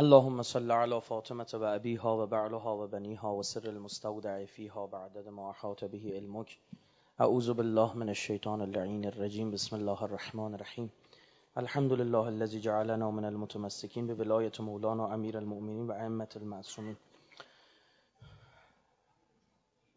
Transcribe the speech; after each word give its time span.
اللهم 0.00 0.42
صل 0.42 0.70
على 0.70 1.00
فاطمة 1.00 1.46
و 1.54 1.64
ابیها 1.64 2.22
و 2.22 2.26
بعلها 2.26 2.76
و 2.76 2.86
بنیها 2.86 3.36
و 3.36 3.42
سر 3.42 3.68
المستودع 3.68 4.44
فیها 4.44 4.86
بعدد 4.86 5.28
ما 5.28 5.50
احاط 5.50 5.84
به 5.84 5.98
علمك. 5.98 6.58
اعوذ 7.18 7.50
بالله 7.50 7.96
من 7.96 8.08
الشیطان 8.08 8.60
اللعین 8.60 9.06
الرجیم 9.06 9.50
بسم 9.50 9.76
الله 9.76 10.02
الرحمن 10.02 10.54
الرحیم 10.54 10.92
الحمد 11.56 11.92
لله 11.92 12.26
الذي 12.26 12.60
جعلنا 12.60 13.10
من 13.10 13.24
المتمسكين 13.24 14.14
بولاية 14.14 14.52
مولانا 14.60 15.14
امیر 15.14 15.36
المؤمنین 15.36 15.86
و 15.86 15.92
ائمه 15.92 16.28
المعصومین 16.36 16.96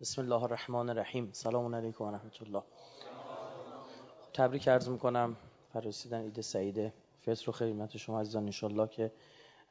بسم 0.01 0.21
الله 0.21 0.43
الرحمن 0.43 0.89
الرحیم 0.89 1.29
سلام 1.31 1.75
علیکم 1.75 2.03
و 2.03 2.19
الله. 2.41 2.63
تبریک 4.33 4.67
عرض 4.67 4.89
می‌کنم. 4.89 5.35
رسیدن 5.75 6.21
عید 6.21 6.41
سعیده. 6.41 6.93
فطر 7.25 7.49
و 7.49 7.53
خدمت 7.53 7.97
شما 7.97 8.19
عزیزان 8.19 8.43
انشالله 8.43 8.87
که 8.87 9.11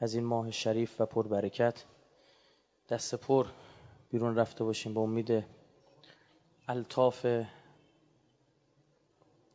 از 0.03 0.15
این 0.15 0.25
ماه 0.25 0.51
شریف 0.51 1.01
و 1.01 1.07
پر 1.07 1.29
برکت 1.29 1.85
دست 2.89 3.15
پر 3.15 3.47
بیرون 4.11 4.37
رفته 4.37 4.65
باشیم 4.65 4.95
با 4.95 5.03
امید 5.03 5.45
الطاف 6.69 7.27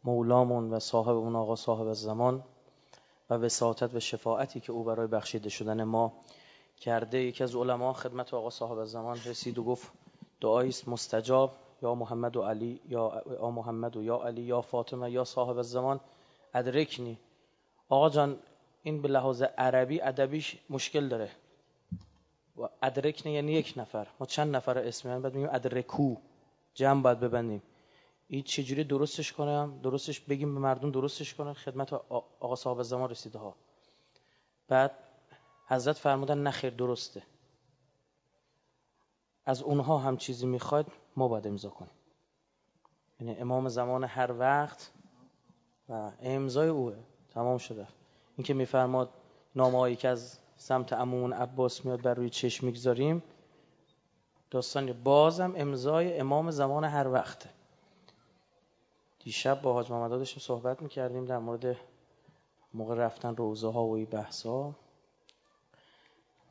مولامون 0.03 0.73
و 0.73 0.80
صاحب 0.80 1.16
اون 1.16 1.36
آقا 1.36 1.55
صاحب 1.55 1.94
زمان 1.94 2.44
و 3.30 3.34
وساطت 3.34 3.95
و 3.95 3.99
شفاعتی 3.99 4.59
که 4.59 4.72
او 4.72 4.84
برای 4.84 5.08
بخشیده 5.08 5.49
شدن 5.49 5.84
ما 5.84 6.13
کرده. 6.77 7.20
یکی 7.20 7.44
از 7.44 7.55
علما 7.55 7.94
خدمت 7.94 8.34
آقا 8.34 8.50
صاحب 8.50 8.86
زمان 8.86 9.17
رسید 9.25 9.58
و 9.58 9.64
گفت 9.64 9.91
دعایی 10.41 10.70
است 10.70 10.88
مستجاب. 10.88 11.55
یا 11.81 11.95
محمد 11.95 12.38
و 12.38 12.41
علی 12.41 12.81
یا 12.88 13.23
محمد 13.55 13.98
و 13.98 14.03
یا 14.03 14.17
علی 14.17 14.41
یا 14.41 14.61
فاطمه 14.61 15.11
یا 15.11 15.23
صاحب 15.23 15.61
زمان 15.61 16.00
ادرکنی. 16.53 17.20
آقا 17.89 18.09
جان 18.09 18.39
این 18.88 19.02
به 19.02 19.08
لحاظ 19.08 19.41
عربی 19.41 20.02
ادبیش 20.02 20.58
مشکل 20.70 21.08
داره. 21.08 21.32
و 22.58 22.68
ادرکنی 22.84 23.34
یعنی 23.34 23.52
یک 23.52 23.73
نفر. 23.78 24.08
ما 24.20 24.25
چند 24.25 24.56
نفر 24.56 24.78
اسم 24.78 25.22
بعد 25.22 25.36
میگیم 25.36 25.50
ادرکو. 25.52 26.16
جمع 26.73 27.02
باید 27.02 27.20
ببندیم. 27.20 27.64
این 28.28 28.44
چجوری 28.44 28.84
درستش 28.84 29.34
کنم؟ 29.34 29.80
درستش 29.84 30.20
بگیم 30.20 30.53
به 30.53 30.59
مردم 30.59 30.92
درستش 30.92 31.34
کنن؟ 31.34 31.53
خدمت 31.53 31.94
آقا 32.39 32.56
صاحب 32.56 32.84
زمان 32.84 33.09
رسیده 33.09 33.39
ها. 33.39 33.56
بعد 34.67 34.92
حضرت 35.67 35.98
فرمودن 35.98 36.38
نخیر 36.38 36.73
درسته. 36.73 37.23
از 39.45 39.61
اونها 39.61 39.98
هم 39.98 40.17
چیزی 40.17 40.45
می‌خواد 40.45 40.92
ما 41.16 41.28
باید 41.28 41.48
امضا 41.48 41.70
کنیم. 41.70 41.92
یعنی 43.20 43.36
امام 43.36 43.70
زمان 43.70 44.04
هر 44.04 44.31
وقت 44.31 44.92
و 45.89 46.11
امضای 46.22 46.70
اوه. 46.70 46.95
تمام 47.30 47.58
شده. 47.58 47.88
این 48.38 48.43
که 48.45 48.53
میفرماد 48.53 49.09
نامه‌ای 49.55 49.95
که 49.95 50.07
از 50.07 50.38
سمت 50.57 50.93
عمومون 50.93 51.33
عباس 51.33 51.85
میاد 51.85 52.02
بر 52.02 52.13
روی 52.13 52.30
چشم 52.30 52.66
می‌گذاریم. 52.66 53.23
داستان 54.52 55.03
بازم 55.03 55.53
امضای 55.55 56.19
امام 56.19 56.52
زمان 56.52 56.83
هر 56.83 57.08
وقته. 57.08 57.49
دیشب 59.19 59.61
با 59.61 59.73
حاج 59.73 59.91
محمد 59.91 60.09
داشتیم 60.09 60.43
صحبت 60.43 60.81
می‌کردیم 60.81 61.25
در 61.25 61.38
مورد 61.38 61.77
موقع 62.73 62.95
رفتن 62.95 63.35
روزه 63.35 63.71
ها 63.71 63.85
و 63.85 63.95
این 63.95 64.05
بحثا 64.05 64.75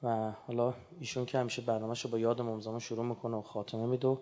و 0.03 0.31
حالا 0.47 0.75
ایشون 1.01 1.27
که 1.27 1.39
همیشه 1.39 1.63
برنامهش 1.63 2.05
رو 2.05 2.11
با 2.11 2.19
یاد 2.19 2.41
امام 2.41 2.61
زمان 2.61 2.79
شروع 2.79 3.05
می‌کنه 3.05 3.37
و 3.37 3.43
خاتمه 3.43 3.87
میدو 3.87 4.19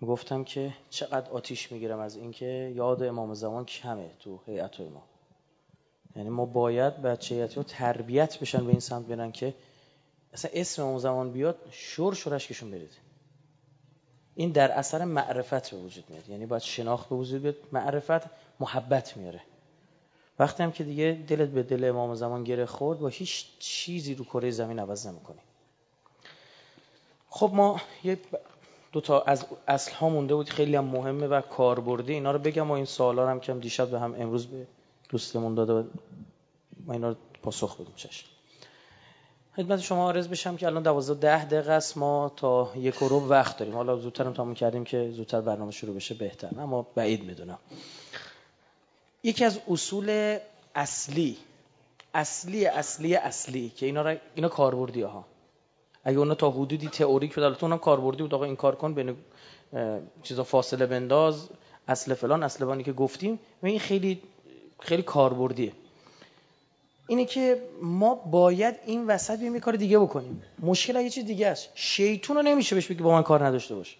می‌گفتم 0.00 0.44
که 0.44 0.74
چقدر 0.90 1.30
آتیش 1.30 1.72
می‌گیرم 1.72 1.98
از 1.98 2.16
اینکه 2.16 2.72
یاد 2.76 3.02
امام 3.02 3.34
زمان 3.34 3.64
کمه 3.64 4.10
تو 4.20 4.40
هیئت 4.46 4.80
ما 4.80 5.11
یعنی 6.16 6.28
ما 6.28 6.44
باید 6.44 7.02
بچه 7.02 7.46
رو 7.46 7.62
تربیت 7.62 8.38
بشن 8.38 8.64
به 8.64 8.70
این 8.70 8.80
سمت 8.80 9.06
برن 9.06 9.32
که 9.32 9.54
اصلا 10.32 10.50
اسم 10.54 10.82
امام 10.82 10.98
زمان 10.98 11.32
بیاد 11.32 11.58
شور 11.70 12.14
شورش 12.14 12.48
کشون 12.48 12.70
برید. 12.70 12.92
این 14.34 14.50
در 14.50 14.72
اثر 14.72 15.04
معرفت 15.04 15.70
به 15.70 15.76
وجود 15.76 16.04
میاد. 16.08 16.28
یعنی 16.28 16.46
باید 16.46 16.62
شناخت 16.62 17.08
به 17.08 17.14
وجود 17.14 17.42
بیاد 17.42 17.56
معرفت 17.72 18.22
محبت 18.60 19.16
میاره. 19.16 19.40
وقتی 20.38 20.62
هم 20.62 20.72
که 20.72 20.84
دیگه 20.84 21.24
دلت 21.28 21.48
به 21.48 21.62
دل 21.62 21.84
امام 21.84 22.14
زمان 22.14 22.44
گره 22.44 22.66
خورد 22.66 22.98
با 22.98 23.08
هیچ 23.08 23.46
چیزی 23.58 24.14
رو 24.14 24.24
کره 24.24 24.50
زمین 24.50 24.78
عوض 24.78 25.06
نمی‌کنی. 25.06 25.38
خب 27.28 27.50
ما 27.54 27.80
یه 28.04 28.18
دو 28.92 29.00
تا 29.00 29.20
از 29.20 29.46
اصل 29.68 29.92
ها 29.92 30.08
مونده 30.08 30.34
بود 30.34 30.50
خیلی 30.50 30.76
هم 30.76 30.84
مهمه 30.84 31.26
و 31.26 31.40
کاربردی. 31.40 32.12
اینا 32.12 32.30
رو 32.30 32.38
بگم 32.38 32.70
و 32.70 32.72
این 32.72 32.84
سوالا 32.84 33.28
هم 33.28 33.40
که 33.40 33.52
دیشب 33.52 33.90
به 33.90 34.00
هم 34.00 34.14
امروز 34.18 34.46
به 34.46 34.66
دوستمون 35.12 35.54
داده 35.54 35.88
ما 36.86 36.92
اینا 36.92 37.08
رو 37.08 37.16
پاسخ 37.42 37.80
بدیم 37.80 37.92
چشم. 37.96 38.26
خدمت 39.56 39.80
شما 39.80 40.10
عرض 40.10 40.28
بشم 40.28 40.56
که 40.56 40.66
الان 40.66 40.82
12 40.82 41.20
ده 41.20 41.44
دقیقه 41.44 41.72
است. 41.72 41.98
ما 41.98 42.32
تا 42.36 42.72
یک 42.76 42.94
رو 42.94 43.28
وقت 43.28 43.56
داریم. 43.56 43.74
حالا 43.74 43.96
زودتر 43.96 44.24
هم 44.24 44.32
تموم 44.32 44.54
کردیم 44.54 44.84
که 44.84 45.10
زودتر 45.10 45.40
برنامه 45.40 45.72
شروع 45.72 45.96
بشه 45.96 46.14
بهتر. 46.14 46.50
اما 46.58 46.86
بعید 46.94 47.24
می‌دونم. 47.24 47.58
یکی 49.22 49.44
از 49.44 49.60
اصول 49.70 50.38
اصلی 50.74 51.36
اصلی 52.14 52.66
اصلی 52.66 53.14
اصلی 53.14 53.68
که 53.68 53.86
اینا 53.86 54.02
را 54.02 54.16
اینا 54.34 54.48
کاربردی 54.48 55.02
ها. 55.02 55.24
اگه 56.04 56.18
اونا 56.18 56.34
تا 56.34 56.50
حدودی 56.50 56.88
تئوریک 56.88 57.34
بود 57.34 57.44
البته 57.44 57.64
اونم 57.64 57.78
کاربردی 57.78 58.22
بود. 58.22 58.34
آقا 58.34 58.44
این 58.44 58.56
کار 58.56 58.74
کن 58.74 58.94
بین 58.94 59.16
چیزا 60.22 60.44
فاصله 60.44 60.86
بنداز. 60.86 61.48
اصل 61.88 62.14
فلان 62.14 62.42
اصل 62.42 62.82
که 62.82 62.92
گفتیم. 62.92 63.38
و 63.62 63.66
این 63.66 63.78
خیلی 63.78 64.22
خیلی 64.84 65.02
کاربردیه. 65.02 65.72
اینه 67.06 67.24
که 67.24 67.62
ما 67.82 68.14
باید 68.14 68.74
این 68.86 69.06
وسط 69.06 69.38
بیم 69.38 69.60
کار 69.60 69.76
دیگه 69.76 69.98
بکنیم. 69.98 70.42
مشکل 70.62 70.96
یه 70.96 71.10
چیز 71.10 71.24
دیگه 71.24 71.48
است. 71.48 71.68
شیطون 71.74 72.36
رو 72.36 72.42
نمیشه 72.42 72.74
بهش 72.74 72.86
بگی 72.86 73.02
با 73.02 73.12
من 73.12 73.22
کار 73.22 73.46
نداشته 73.46 73.74
باشه 73.74 73.96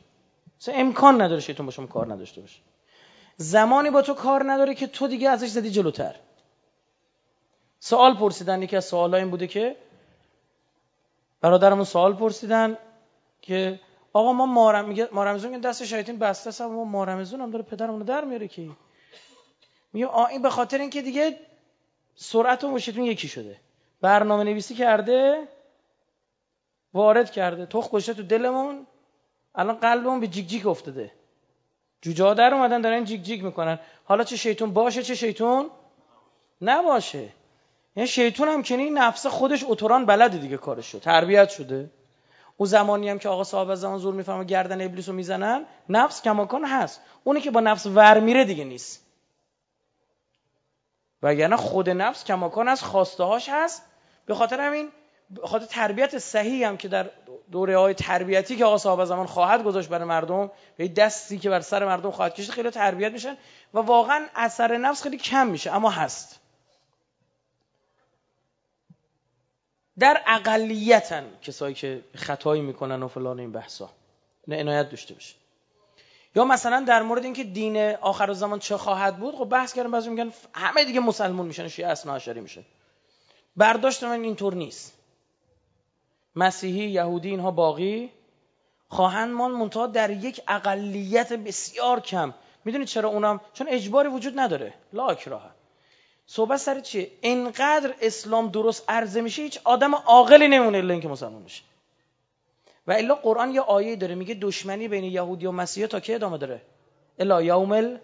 مثلا 0.60 0.74
امکان 0.74 1.22
نداره 1.22 1.40
شیطون 1.40 1.66
با 1.66 1.86
کار 1.86 2.12
نداشته 2.12 2.40
باشه. 2.40 2.58
زمانی 3.36 3.90
با 3.90 4.02
تو 4.02 4.14
کار 4.14 4.52
نداره 4.52 4.74
که 4.74 4.86
تو 4.86 5.08
دیگه 5.08 5.30
ازش 5.30 5.48
زدی 5.48 5.70
جلوتر. 5.70 6.14
سوال 7.80 8.14
پرسیدن 8.14 8.62
یکی 8.62 8.76
از 8.76 8.84
سوالای 8.84 9.20
این 9.20 9.30
بوده 9.30 9.46
که 9.46 9.76
برادرمون 11.40 11.84
سوال 11.84 12.14
پرسیدن 12.14 12.76
که 13.42 13.80
آقا 14.12 14.32
ما 14.32 14.46
مارم 14.46 14.88
میگه 14.88 15.08
مارمزون 15.12 15.60
دست 15.60 15.84
شیطان 15.84 16.18
بسته 16.18 16.48
است 16.48 16.60
ما 16.62 16.84
مارمزون 16.84 17.40
هم 17.40 17.50
داره 17.50 17.64
پدرمون 17.64 18.00
رو 18.00 18.06
در 18.06 18.24
میاره 18.24 18.48
که 18.48 18.68
میگه 19.92 20.18
این 20.18 20.42
به 20.42 20.50
خاطر 20.50 20.78
اینکه 20.78 21.02
دیگه 21.02 21.38
سرعت 22.16 22.64
و 22.64 22.70
مشتون 22.70 23.04
یکی 23.04 23.28
شده. 23.28 23.56
برنامه 24.00 24.44
نویسی 24.44 24.74
کرده 24.74 25.48
وارد 26.94 27.30
کرده. 27.30 27.66
تخ 27.66 27.90
گشته 27.90 28.14
تو 28.14 28.22
دلمون 28.22 28.86
الان 29.54 29.76
قلبمون 29.76 30.20
به 30.20 30.26
جیگ 30.26 30.46
جیگ 30.46 30.66
افتاده. 30.66 31.12
جوجه 32.02 32.34
در 32.34 32.54
اومدن 32.54 32.80
دارن 32.80 33.04
جیگ 33.04 33.22
جیگ 33.22 33.42
می‌کنن. 33.44 33.78
حالا 34.04 34.24
چه 34.24 34.36
شیطون 34.36 34.72
باشه 34.72 35.02
چه 35.02 35.14
شیطون 35.14 35.70
نباشه. 36.62 37.28
یعنی 37.96 38.08
شیطون 38.08 38.48
هم 38.48 38.62
این 38.68 38.98
نفس 38.98 39.26
خودش 39.26 39.64
اتوران 39.68 40.06
بلده 40.06 40.38
دیگه 40.38 40.56
کارش 40.56 40.86
شد 40.86 40.98
تربیت 40.98 41.48
شده. 41.48 41.90
او 42.56 42.66
زمانی 42.66 43.08
هم 43.08 43.18
که 43.18 43.28
آقا 43.28 43.44
صاحب 43.44 43.70
از 43.70 43.80
زمان 43.80 43.98
زور 43.98 44.14
می‌فهمه 44.14 44.44
گردن 44.44 44.80
ابلیس 44.80 45.08
رو 45.08 45.14
می‌زنن 45.14 45.64
نفس 45.88 46.22
کماکان 46.22 46.64
هست. 46.64 47.00
اونی 47.24 47.40
که 47.40 47.50
با 47.50 47.60
نفس 47.60 47.86
ور 47.86 48.20
میره 48.20 48.44
دیگه 48.44 48.64
نیست. 48.64 49.06
وگرنه 51.22 51.56
خود 51.56 51.90
نفس 51.90 52.24
کماکان 52.24 52.68
از 52.68 52.82
خواسته 52.82 53.24
هاش 53.24 53.48
هست. 53.48 53.82
به 54.26 54.34
خاطر 54.34 54.60
همین 54.60 54.88
به 55.30 55.46
خاطر 55.46 55.66
تربیت 55.66 56.18
صحیح 56.18 56.68
هم 56.68 56.76
که 56.76 56.88
در 56.88 57.10
دوره 57.52 57.78
های 57.78 57.94
تربیتی 57.94 58.56
که 58.56 58.64
آقا 58.64 58.78
صاحب 58.78 59.04
زمان 59.04 59.26
خواهد 59.26 59.64
گذاشت 59.64 59.88
برای 59.88 60.08
مردم 60.08 60.50
به 60.76 60.88
دستی 60.88 61.38
که 61.38 61.50
بر 61.50 61.60
سر 61.60 61.84
مردم 61.84 62.10
خواهد 62.10 62.34
کشید 62.34 62.50
خیلی 62.50 62.70
تربیت 62.70 63.12
میشن 63.12 63.36
و 63.74 63.78
واقعا 63.78 64.26
اثر 64.34 64.76
نفس 64.76 65.02
خیلی 65.02 65.18
کم 65.18 65.46
میشه 65.46 65.72
اما 65.72 65.90
هست. 65.90 66.40
در 69.98 70.22
اقلیتن 70.26 71.24
کسایی 71.42 71.74
که 71.74 72.04
خطایی 72.14 72.62
می‌کنن 72.62 73.02
و 73.02 73.08
فلان 73.08 73.40
این 73.40 73.52
بحثا. 73.52 73.90
نه 74.48 74.60
عنایت 74.60 74.90
داشته 74.90 75.14
باشه. 75.14 75.34
یا 76.34 76.44
مثلا 76.44 76.80
در 76.80 77.02
مورد 77.02 77.24
اینکه 77.24 77.44
دین 77.44 77.94
آخر 77.94 78.32
زمان 78.32 78.58
چه 78.58 78.76
خواهد 78.76 79.16
بود 79.18 79.34
خب 79.34 79.44
بحث 79.44 79.72
کردن 79.72 79.90
بعضی 79.90 80.10
میگن 80.10 80.32
همه 80.54 80.84
دیگه 80.84 81.00
مسلمون 81.00 81.46
میشن 81.46 81.68
شیعه 81.68 81.88
اصلا 81.88 82.14
عشری 82.14 82.40
میشه 82.40 82.64
برداشت 83.56 84.04
من 84.04 84.22
اینطور 84.22 84.54
نیست. 84.54 84.92
مسیحی 86.36 86.90
یهودی 86.90 87.28
اینها 87.28 87.50
باقی 87.50 88.10
خواهند 88.88 89.30
مان 89.30 89.50
منتها 89.50 89.86
در 89.86 90.10
یک 90.10 90.40
اقلیت 90.48 91.32
بسیار 91.32 92.00
کم. 92.00 92.34
می‌دونید 92.64 92.88
چرا 92.88 93.08
اونم؟ 93.08 93.40
چون 93.52 93.68
اجباری 93.68 94.08
وجود 94.08 94.40
نداره. 94.40 94.74
لا 94.92 95.06
اکراه. 95.06 95.50
صحبت 96.26 96.56
سر 96.56 96.80
چیه؟ 96.80 97.10
انقدر 97.22 97.94
اسلام 98.00 98.48
درست 98.48 98.84
عرضه 98.88 99.20
میشه 99.20 99.42
هیچ 99.42 99.60
آدم 99.64 99.94
عاقلی 99.94 100.48
نمونه 100.48 100.78
الا 100.78 100.92
اینکه 100.92 101.08
مسلمان 101.08 101.42
میشه 101.42 101.62
و 102.86 102.92
الا 102.92 103.14
قرآن 103.14 103.50
یه 103.54 103.60
آیه 103.60 103.96
داره 103.96 104.14
میگه 104.14 104.34
دشمنی 104.34 104.88
بین 104.88 105.04
یهودی 105.04 105.46
و 105.46 105.52
مسیحا 105.52 105.86
تا 105.86 106.00
کی 106.00 106.14
ادامه 106.14 106.38
داره؟ 106.38 106.62
الا 107.18 107.42
یوم 107.42 107.72
ال 107.72 107.98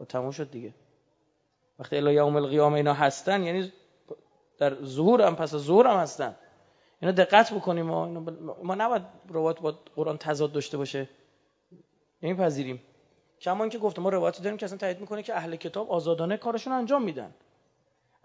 و 0.00 0.04
تموم 0.04 0.30
شد 0.30 0.50
دیگه. 0.50 0.74
وقتی 1.78 1.96
الا 1.96 2.12
یوم 2.12 2.36
القیامه 2.36 2.74
اینا 2.74 2.94
هستن 2.94 3.42
یعنی 3.42 3.72
در 4.58 4.84
ظهور 4.84 5.22
هم 5.22 5.36
پس 5.36 5.54
ظهور 5.54 5.86
هم 5.86 5.96
هستن. 5.96 6.36
اینا 7.02 7.12
دقت 7.12 7.54
بکنیم 7.54 7.86
ما. 7.86 8.06
ما 8.62 8.74
نباید 8.74 9.02
روایت 9.28 9.60
با 9.60 9.74
قرآن 9.96 10.18
تضاد 10.18 10.52
داشته 10.52 10.76
باشه. 10.76 11.08
پذیریم 12.22 12.82
کما 13.40 13.64
اینکه 13.64 13.78
گفتم 13.78 14.02
ما 14.02 14.08
روایتی 14.08 14.42
داریم 14.42 14.58
که 14.58 14.66
اصلا 14.66 14.78
تایید 14.78 15.00
می‌کنه 15.00 15.22
که 15.22 15.36
اهل 15.36 15.56
کتاب 15.56 15.92
آزادانه 15.92 16.36
کارشون 16.36 16.72
انجام 16.72 17.02
میدن. 17.02 17.34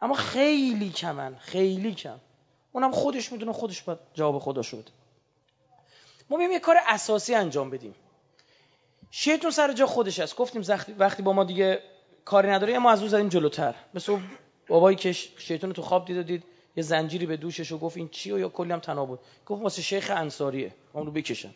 اما 0.01 0.13
خیلی 0.13 0.89
کمن 0.89 1.35
خیلی 1.35 1.94
کم. 1.94 2.19
اونم 2.71 2.91
خودش 2.91 3.31
می‌دونه 3.31 3.53
خودش 3.53 3.81
باید 3.81 4.00
جواب 4.13 4.39
خدا 4.39 4.62
شد 4.62 4.89
ما 6.30 6.38
بیم 6.38 6.51
یه 6.51 6.60
کار 6.60 6.75
اساسی 6.88 7.36
انجام 7.36 7.69
بدیم. 7.69 7.95
شیطون 9.12 9.51
سر 9.51 9.74
جا 9.74 9.86
خودش 9.86 10.19
هست 10.19 10.36
گفتیم 10.36 10.63
وقتی 11.00 11.22
با 11.22 11.33
ما 11.33 11.44
دیگه 11.44 11.80
کاری 12.25 12.50
نداره 12.50 12.80
ما 12.80 12.92
از 12.92 13.00
اون 13.00 13.10
زدیم 13.10 13.30
جلوتر. 13.30 13.75
مثل 13.94 14.18
بابایی 14.68 14.98
که 14.98 15.12
شیطون 15.12 15.74
تو 15.74 15.81
خواب 15.81 16.06
دید 16.06 16.18
و 16.18 16.24
دید 16.24 16.44
یه 16.75 16.83
زنجیری 16.83 17.25
به 17.25 17.38
دوشش 17.38 17.72
و 17.72 17.77
گفت 17.77 17.98
این 17.98 18.10
چی 18.10 18.31
و 18.31 18.39
یا 18.39 18.50
کلی 18.50 18.74
هم 18.74 18.80
تناب 18.80 19.07
بود. 19.07 19.19
گفت 19.45 19.62
واسه 19.63 19.81
شیخ 19.81 20.12
انصاریه. 20.16 20.74
اون 20.94 21.06
رو 21.06 21.12
بکشن. 21.12 21.51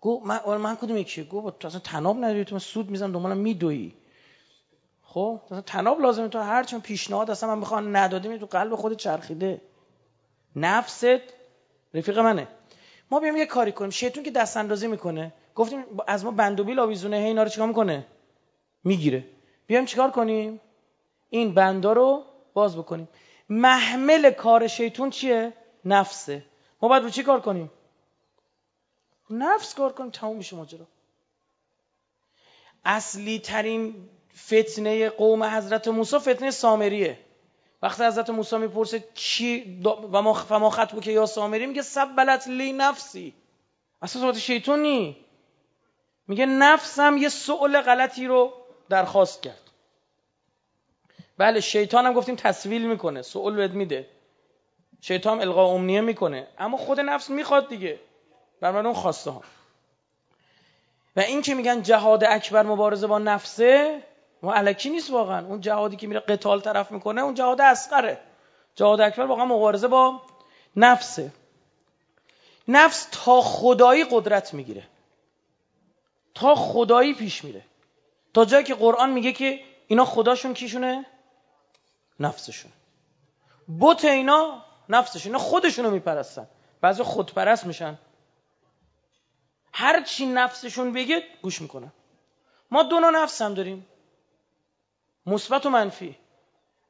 گفت 0.00 0.26
من 0.26 0.36
آره 0.36 0.58
من 0.58 0.76
کدوم 0.76 0.96
یکی؟ 0.96 1.24
گفت 1.24 1.58
تو 1.58 1.68
اصلا 1.68 1.80
تناب 1.80 2.16
نداری؟ 2.16 2.44
تو 2.44 2.54
من 2.54 2.58
سود 2.58 2.90
می‌زنم 2.90 3.12
دنبالم 3.12 3.36
میدوی 3.36 3.92
خب؟ 5.02 5.40
اصلا 5.46 5.60
تناب 5.60 6.00
لازمه. 6.00 6.28
تو 6.28 6.38
هر 6.38 6.64
چون 6.64 6.80
پیشنهاد 6.80 7.30
اصلا 7.30 7.48
من 7.48 7.58
می‌خوام 7.58 7.96
ندادیم 7.96 8.38
تو 8.38 8.46
قلب 8.46 8.74
خود 8.74 8.96
چرخیده. 8.96 9.60
نفست 10.56 11.04
رفیق 11.94 12.18
منه. 12.18 12.48
ما 13.12 13.20
بیام 13.20 13.36
یه 13.36 13.46
کاری 13.46 13.72
کنیم. 13.72 13.90
شیطون 13.90 14.22
که 14.22 14.30
دست 14.30 14.56
اندازی 14.56 14.86
می‌کنه. 14.86 15.32
گفتیم 15.54 15.84
از 16.06 16.24
ما 16.24 16.30
بندوبیل 16.30 16.78
آویزونه. 16.80 17.16
هی 17.16 17.24
اینا 17.24 17.42
رو 17.42 17.48
چیکار 17.48 17.68
می‌کنه؟ 17.68 18.06
می‌گیره. 18.84 19.24
بیام 19.66 19.84
چیکار 19.84 20.10
کنیم؟ 20.10 20.60
این 21.30 21.54
بندا 21.54 21.92
رو 21.92 22.24
باز 22.54 22.76
بکنیم. 22.76 23.08
محمل 23.48 24.30
کار 24.30 24.66
شیطون 24.66 25.10
چیه؟ 25.10 25.52
نفسه. 25.84 26.44
ما 26.82 26.88
باید 26.88 27.02
رو 27.02 27.10
چی 27.10 27.22
کار 27.22 27.40
کنیم؟ 27.40 27.70
نفس 29.30 29.74
کار 29.74 29.92
کنیم. 29.92 30.10
تموم 30.10 30.36
میشه 30.36 30.56
ماجرا. 30.56 30.86
اصلی 32.84 33.38
ترین 33.38 34.08
فتنه 34.36 35.10
قوم 35.10 35.42
حضرت 35.42 35.88
موسی 35.88 36.18
فتنه 36.18 36.50
سامریه. 36.50 37.18
وقتی 37.82 38.04
حضرت 38.04 38.30
موسی 38.30 38.56
می‌پرسه 38.56 39.04
چی 39.14 39.80
و 40.12 40.22
ما 40.22 40.34
فما 40.34 40.70
خطبو 40.70 41.00
که 41.00 41.12
یا 41.12 41.26
سامری 41.26 41.66
میگه 41.66 41.82
سبلت 41.82 42.48
لی 42.48 42.72
نفسی. 42.72 43.34
اصلا 44.02 44.22
صورت 44.22 44.38
شیطونی 44.38 45.16
میگه 46.28 46.46
نفسم 46.46 47.16
یه 47.16 47.28
سؤال 47.28 47.80
غلطی 47.80 48.26
رو 48.26 48.52
درخواست 48.88 49.42
کرد. 49.42 49.60
بله 51.38 51.60
شیطان 51.60 52.06
هم 52.06 52.12
گفتیم 52.12 52.36
تصویل 52.36 52.86
می‌کنه 52.86 53.22
سؤال 53.22 53.56
بهت 53.56 53.70
میده. 53.70 54.06
شیطان 55.00 55.40
القا 55.40 55.66
امنیه 55.66 56.00
می‌کنه. 56.00 56.48
اما 56.58 56.76
خود 56.76 57.00
نفس 57.00 57.30
می‌خواد 57.30 57.68
دیگه. 57.68 57.98
بر 58.60 58.86
اون 58.86 58.94
خواسته 58.94 59.30
ها. 59.30 59.42
و 61.16 61.20
این 61.20 61.42
که 61.42 61.54
میگن 61.54 61.82
جهاد 61.82 62.24
اکبر 62.24 62.62
مبارزه 62.62 63.06
با 63.06 63.18
نفسه 63.18 64.02
ما 64.42 64.54
علکی 64.54 64.90
نیست 64.90 65.10
واقعا. 65.10 65.46
اون 65.46 65.60
جهادی 65.60 65.96
که 65.96 66.06
میره 66.06 66.20
قتال 66.20 66.60
طرف 66.60 66.90
می‌کنه 66.90 67.20
اون 67.20 67.34
جهاد 67.34 67.60
اسقره 67.60 68.20
جهاد 68.74 69.00
اکبر 69.00 69.24
واقعا 69.24 69.44
مبارزه 69.44 69.88
با 69.88 70.22
نفسه. 70.76 71.32
نفس 72.68 73.08
تا 73.12 73.40
خدایی 73.40 74.04
قدرت 74.10 74.54
می‌گیره. 74.54 74.84
تا 76.34 76.54
خدایی 76.54 77.14
پیش 77.14 77.44
میره. 77.44 77.64
تا 78.34 78.44
جایی 78.44 78.64
که 78.64 78.74
قرآن 78.74 79.10
میگه 79.10 79.32
که 79.32 79.60
اینا 79.88 80.04
خداشون 80.04 80.54
کیشونه؟ 80.54 81.06
نفسشون. 82.20 82.72
بوت 83.66 84.04
اینا 84.04 84.64
نفسشون. 84.88 85.32
اینا 85.32 85.44
خودشونو 85.44 85.90
میپرستن. 85.90 86.48
بعضی 86.80 87.02
خودپرست 87.02 87.66
میشن. 87.66 87.98
هر 89.72 90.02
چی 90.02 90.26
نفسشون 90.26 90.92
بگه 90.92 91.22
گوش 91.42 91.60
می‌کنن. 91.60 91.92
ما 92.70 92.82
دو 92.82 93.00
نفس 93.00 93.42
هم 93.42 93.54
داریم. 93.54 93.86
مثبت 95.26 95.66
و 95.66 95.70
منفی. 95.70 96.16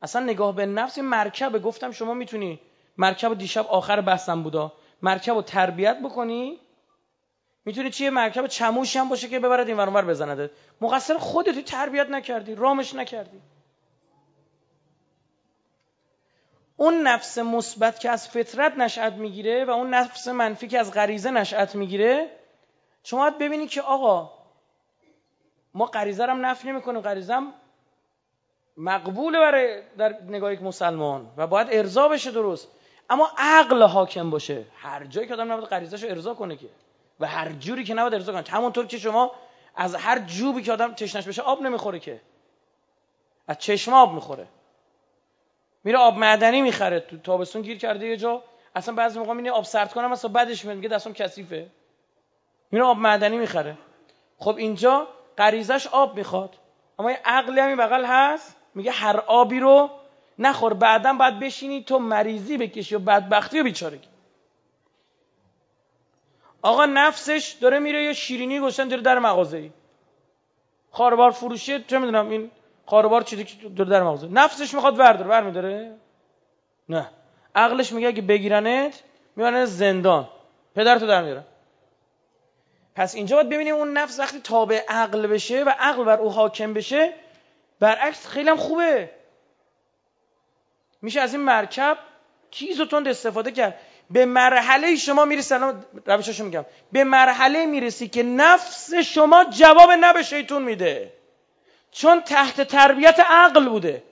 اصلا 0.02 0.24
نگاه 0.24 0.54
به 0.56 0.66
نفس 0.66 0.98
مرکب 0.98 1.62
گفتم 1.62 1.90
شما 1.90 2.14
می‌تونی 2.14 2.60
مرکب 2.98 3.38
دیشب 3.38 3.66
آخر 3.66 4.00
بحثم 4.00 4.42
بودا. 4.42 4.72
مرکب 5.02 5.34
رو 5.34 5.42
تربیت 5.42 5.98
بکنی. 6.04 6.60
می‌تونی 7.64 7.90
چیه؟ 7.90 8.10
مرکب 8.10 8.46
چموشی 8.46 8.98
هم 8.98 9.08
باشه 9.08 9.28
که 9.28 9.38
ببرد 9.38 9.68
این 9.68 9.76
ورانور 9.76 10.04
بزنده. 10.04 10.50
مقصر 10.80 11.18
خودتی 11.18 11.62
تربیت 11.62 12.08
نکردی 12.10 12.54
رامش 12.54 12.94
نکردی. 12.94 13.40
اون 16.76 17.02
نفس 17.02 17.38
مثبت 17.38 18.00
که 18.00 18.10
از 18.10 18.28
فطرت 18.28 18.78
نشأت 18.78 19.12
می‌گیره 19.12 19.64
و 19.64 19.70
اون 19.70 19.94
نفس 19.94 20.28
منفی 20.28 20.68
که 20.68 20.78
از 20.78 20.92
غریزه 20.92 21.30
نشأت 21.30 21.74
می‌گیره 21.74 22.30
شما 23.02 23.20
باید 23.20 23.38
ببینید 23.38 23.70
که 23.70 23.82
آقا 23.82 24.30
ما 25.74 25.86
غریزه 25.86 26.26
رو 26.26 26.34
نفی 26.34 26.68
نمی‌کنیم. 26.68 27.00
غریزه 27.00 27.34
هم 27.34 27.54
مقبوله 28.76 29.38
برای 29.38 29.82
در 29.98 30.16
نگاه 30.28 30.52
یک 30.52 30.62
مسلمان 30.62 31.32
و 31.36 31.46
باید 31.46 31.68
ارضا 31.70 32.08
بشه 32.08 32.30
درست. 32.30 32.68
اما 33.10 33.30
عقل 33.38 33.82
حاکم 33.82 34.30
باشه. 34.30 34.64
هر 34.76 35.04
جایی 35.04 35.28
که 35.28 35.34
آدم 35.34 35.52
نباید 35.52 35.68
غریزه‌شو 35.68 36.06
ارضا 36.06 36.34
کنه 36.34 36.56
که. 36.56 36.66
و 37.20 37.26
هر 37.26 37.52
جوری 37.52 37.84
که 37.84 37.94
نباید 37.94 38.14
ارضا 38.14 38.32
کنه. 38.32 38.44
همونطور 38.48 38.86
که 38.86 38.98
شما 38.98 39.32
از 39.76 39.94
هر 39.94 40.18
جوبی 40.18 40.62
که 40.62 40.72
آدم 40.72 40.92
تشنش 40.92 41.28
بشه 41.28 41.42
آب 41.42 41.62
نمی‌خوره 41.62 41.98
که. 41.98 42.20
از 43.48 43.58
چشم 43.58 43.92
آب 43.92 44.12
می‌خوره. 44.14 44.46
میره 45.84 45.98
آب 45.98 46.18
معدنی 46.18 46.62
می‌خره. 46.62 47.00
تو 47.00 47.18
تابستون 47.18 47.62
گیر 47.62 47.78
کرده 47.78 48.06
یه 48.06 48.16
جا. 48.16 48.42
اصلا 48.74 48.94
بعضی 48.94 49.18
موقع 49.18 49.32
میره 49.32 49.50
آب 49.50 49.64
سرد 49.64 49.92
کنم 49.92 50.12
اصلا 50.12 50.30
بعدش 50.32 50.64
میگه 50.64 50.88
دستم 50.88 51.12
کثیفه. 51.12 51.66
میره 52.70 52.84
آب 52.84 52.98
معدنی 52.98 53.36
می‌خره. 53.36 53.78
خب 54.38 54.56
اینجا 54.56 55.08
غریزش 55.38 55.86
آب 55.86 56.16
می‌خواد. 56.16 56.56
اما 56.98 57.10
یه 57.10 57.20
عقلی 57.24 57.60
همین 57.60 57.76
بغل 57.76 58.04
هست. 58.04 58.56
میگه 58.74 58.90
هر 58.90 59.16
آبی 59.16 59.60
رو 59.60 59.90
نخور 60.38 60.74
بعدا 60.74 61.12
باید 61.12 61.40
بشینی 61.40 61.82
تو 61.82 61.98
مریضی 61.98 62.58
بکشی 62.58 62.94
و 62.94 62.98
بدبختی 62.98 63.60
و 63.60 63.64
بیچارگی 63.64 64.08
آقا 66.62 66.86
نفسش 66.86 67.56
داره 67.60 67.78
میره 67.78 68.04
یه 68.04 68.12
شیرینی 68.12 68.60
گوشتن 68.60 68.88
داره 68.88 69.02
در 69.02 69.18
مغازه 69.18 69.56
ای. 69.56 69.70
خاربار 70.90 71.30
فروشی 71.30 71.84
چه 71.84 71.98
می‌دونم 71.98 72.30
این 72.30 72.50
خاربار 72.86 73.22
چیزی 73.22 73.44
که 73.44 73.68
داره 73.68 73.90
در 73.90 74.02
مغازه. 74.02 74.28
نفسش 74.28 74.74
می‌خواد 74.74 74.98
ورداره. 74.98 75.30
ور 75.30 75.42
میداره 75.42 75.96
نه. 76.88 77.10
عقلش 77.54 77.92
میگه 77.92 78.08
اگه 78.08 78.22
بگیرنت 78.22 79.02
می‌برن 79.36 79.64
زندان. 79.64 80.28
پدرتو 80.74 81.06
در 81.06 81.22
میارن 81.22 81.44
پس 82.94 83.14
اینجا 83.14 83.36
باید 83.36 83.48
ببینیم 83.48 83.74
اون 83.74 83.92
نفس 83.92 84.18
وقتی 84.20 84.40
تابع 84.40 84.84
عقل 84.88 85.26
بشه 85.26 85.64
و 85.64 85.72
عقل 85.78 86.04
بر 86.04 86.18
او 86.18 86.30
حاکم 86.30 86.72
بشه 86.72 87.14
برعکس 87.80 88.26
خیلی 88.26 88.50
هم 88.50 88.56
خوبه. 88.56 89.10
میشه 91.02 91.20
از 91.20 91.34
این 91.34 91.42
مرکب 91.42 91.98
چیز 92.50 92.80
و 92.80 92.86
تند 92.86 93.08
استفاده 93.08 93.50
کرد؟ 93.50 93.78
به 94.10 94.26
مرحله 94.26 94.96
شما 94.96 95.24
می‌رسی 95.24 95.54
الان 95.54 95.84
میگم. 96.40 96.64
به 96.92 97.04
مرحله 97.04 97.66
می‌رسی 97.66 98.08
که 98.08 98.22
نفس 98.22 98.94
شما 98.94 99.44
جواب 99.44 99.90
نه 99.90 100.12
به 100.12 100.22
شیطون 100.22 100.62
میده. 100.62 101.12
چون 101.90 102.20
تحت 102.20 102.60
تربیت 102.60 103.20
عقل 103.20 103.68
بوده. 103.68 104.02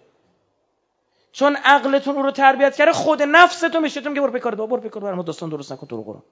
چون 1.33 1.57
عقلتون 1.57 2.17
او 2.17 2.23
رو 2.23 2.31
تربیت 2.31 2.77
کرده 2.77 2.93
خود 2.93 3.23
نفستون 3.23 3.83
به 3.83 3.89
شیطون 3.89 4.13
میگه 4.13 4.21
برو 4.21 4.33
بکار 4.33 4.55
برو 4.55 4.77
بکار 4.77 5.03
برام 5.03 5.23
داستان 5.23 5.49
درست 5.51 5.73
نکن 5.73 5.87
تو 5.87 6.03
قرآن. 6.03 6.23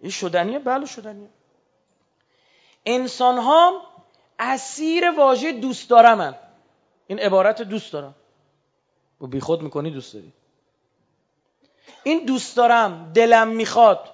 این 0.00 0.10
شدنیه؟ 0.10 0.58
بله 0.58 0.86
شدنیه. 0.86 1.28
انسان 2.86 3.38
ها 3.38 3.82
اسیر 4.38 5.10
واژه 5.10 5.52
دوست 5.52 5.90
دارم 5.90 6.34
این 7.06 7.18
عبارت 7.18 7.62
دوست 7.62 7.92
دارم. 7.92 8.14
و 9.20 9.26
بی 9.26 9.40
خود 9.40 9.62
می‌کنی 9.62 9.90
دوست 9.90 10.14
داری. 10.14 10.32
این 12.02 12.24
دوست 12.24 12.56
دارم 12.56 13.12
دلم 13.14 13.48
می‌خواد. 13.48 14.10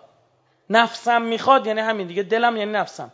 نفسم 0.71 1.23
می‌خواد 1.23 1.67
یعنی 1.67 1.81
همین 1.81 2.07
دیگه. 2.07 2.23
دلم 2.23 2.57
یعنی 2.57 2.73
نفسم. 2.73 3.13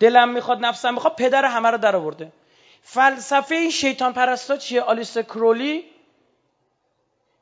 دلم 0.00 0.28
می‌خواد 0.28 0.58
نفسم 0.64 0.94
می‌خواد 0.94 1.16
پدر 1.16 1.44
همه 1.44 1.70
رو 1.70 1.78
در 1.78 1.96
آورده. 1.96 2.32
فلسفه 2.82 3.54
این 3.54 3.70
شیطان 3.70 4.12
پرستا 4.12 4.56
چیه؟ 4.56 4.80
آلیس 4.80 5.18
کرولی 5.18 5.84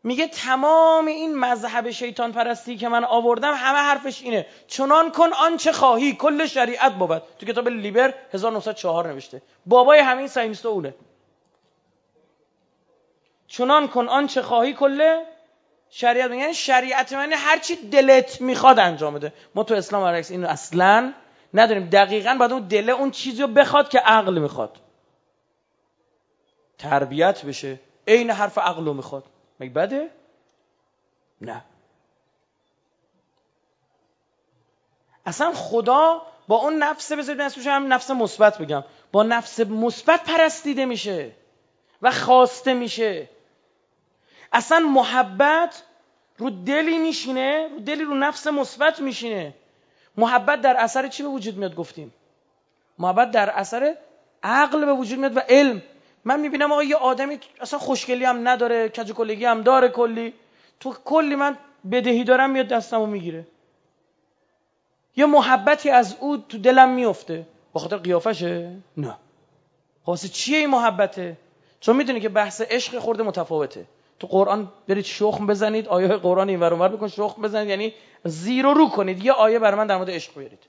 میگه 0.06 0.28
تمام 0.28 1.06
این 1.06 1.38
مذهب 1.38 1.90
شیطان 1.90 2.32
پرستی 2.32 2.76
که 2.76 2.88
من 2.88 3.04
آوردم 3.04 3.54
همه 3.54 3.78
حرفش 3.78 4.22
اینه. 4.22 4.46
چنان 4.66 5.10
کن 5.12 5.32
آنچه 5.32 5.72
خواهی 5.72 6.12
کل 6.12 6.46
شریعت 6.46 6.92
بود. 6.92 7.22
تو 7.38 7.46
کتاب 7.46 7.68
لیبر 7.68 8.14
1904 8.32 9.12
نوشته. 9.12 9.42
بابای 9.66 9.98
همین 9.98 10.26
ساینستا 10.26 10.68
اونه. 10.68 10.94
چنان 13.46 13.88
کن 13.88 14.08
آنچه 14.08 14.42
خواهی 14.42 14.72
کل 14.72 15.22
شریعت. 15.90 16.30
یعنی 16.30 16.54
شریعت 16.54 17.12
من 17.12 17.32
هر 17.32 17.58
چی 17.58 17.76
دلت 17.76 18.40
می‌خواد 18.40 18.78
انجام 18.78 19.14
بده. 19.14 19.32
ما 19.54 19.62
تو 19.62 19.74
اسلام 19.74 20.02
برعکس 20.02 20.30
اینو 20.30 20.48
اصلا 20.48 21.12
نداریم. 21.54 21.88
دقیقا 21.88 22.36
باید 22.38 22.52
اون 22.52 22.68
دله 22.68 22.92
اون 22.92 23.10
چیزی 23.10 23.42
رو 23.42 23.48
بخواد 23.48 23.88
که 23.88 23.98
عقل 23.98 24.38
می‌خواد. 24.38 24.76
تربیت 26.78 27.44
بشه. 27.44 27.80
عین 28.08 28.30
حرف 28.30 28.58
عقلو 28.58 28.94
می‌خواد. 28.94 29.24
مگه 29.60 29.70
بده؟ 29.70 30.10
نه. 31.40 31.64
اصلا 35.26 35.52
خدا 35.52 36.22
با 36.48 36.56
اون 36.56 36.76
نفس 36.78 37.12
بذارید 37.12 37.40
اسمش 37.40 37.66
هم 37.66 37.92
نفس 37.92 38.10
مثبت 38.10 38.58
بگم. 38.58 38.84
با 39.12 39.22
نفس 39.22 39.60
مثبت 39.60 40.24
پرستیده 40.24 40.84
میشه 40.84 41.32
و 42.02 42.10
خواسته 42.10 42.74
میشه. 42.74 43.28
اصلا 44.52 44.78
محبت 44.78 45.82
رو 46.38 46.50
دلی 46.50 46.98
میشینه 46.98 47.68
رو 47.68 47.80
دلی 47.80 48.04
رو 48.04 48.14
نفس 48.14 48.46
مثبت 48.46 49.00
میشینه. 49.00 49.54
محبت 50.16 50.60
در 50.60 50.76
اثر 50.76 51.08
چی 51.08 51.22
به 51.22 51.28
وجود 51.28 51.56
میاد 51.56 51.74
گفتیم؟ 51.74 52.14
محبت 52.98 53.30
در 53.30 53.50
اثر 53.50 53.96
عقل 54.42 54.84
به 54.84 54.92
وجود 54.92 55.18
میاد 55.18 55.36
و 55.36 55.40
علم. 55.48 55.82
من 56.26 56.40
می‌بینم 56.40 56.72
آقا 56.72 56.82
یه 56.82 56.96
آدمی 56.96 57.38
اصلا 57.60 57.78
خوشگلی 57.78 58.24
هم 58.24 58.48
نداره 58.48 58.88
کج 58.88 59.12
کلگی 59.12 59.44
هم 59.44 59.62
داره 59.62 59.88
کلی. 59.88 60.34
تو 60.80 60.94
کلی 61.04 61.34
من 61.34 61.58
بدهی 61.90 62.24
دارم 62.24 62.50
میاد 62.50 62.68
دستمو 62.68 63.06
می‌گیره. 63.06 63.46
یه 65.16 65.26
محبتی 65.26 65.90
از 65.90 66.16
او 66.20 66.36
تو 66.36 66.58
دلم 66.58 66.94
میفته 66.94 67.46
با 67.72 67.80
خاطر 67.80 67.96
قیافشه؟ 67.96 68.76
نه. 68.96 69.16
واسه 70.06 70.28
چیه 70.28 70.58
این 70.58 70.70
محبته؟ 70.70 71.36
چون 71.80 71.96
می‌دونی 71.96 72.20
که 72.20 72.28
بحث 72.28 72.60
عشق 72.60 72.98
خورده 72.98 73.22
متفاوته. 73.22 73.86
تو 74.18 74.26
قرآن 74.26 74.72
برید 74.88 75.04
شخم 75.04 75.46
بزنید 75.46 75.88
آیه 75.88 76.08
قرآن 76.08 76.48
این 76.48 76.60
ور 76.60 76.88
بکن 76.88 77.08
شخم 77.08 77.42
بزنید 77.42 77.68
یعنی 77.68 77.94
زیر 78.24 78.66
و 78.66 78.74
رو 78.74 78.88
کنید. 78.88 79.24
یه 79.24 79.32
آیه 79.32 79.58
برای 79.58 79.78
من 79.78 79.86
در 79.86 79.96
مورد 79.96 80.10
عشق 80.10 80.38
بیارید. 80.38 80.66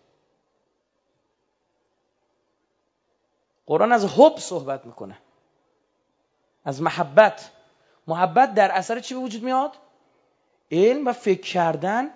قرآن 3.65 3.91
از 3.91 4.05
حب 4.05 4.37
صحبت 4.37 4.85
می‌کنه. 4.85 5.17
از 6.67 6.81
محبت. 6.81 7.49
محبت 8.07 8.53
در 8.53 8.71
اثر 8.71 8.99
چی 8.99 9.13
به 9.13 9.19
وجود 9.19 9.43
میاد؟ 9.43 9.71
علم 10.71 11.07
و 11.07 11.13
فکر 11.13 11.41
کردن 11.41 12.09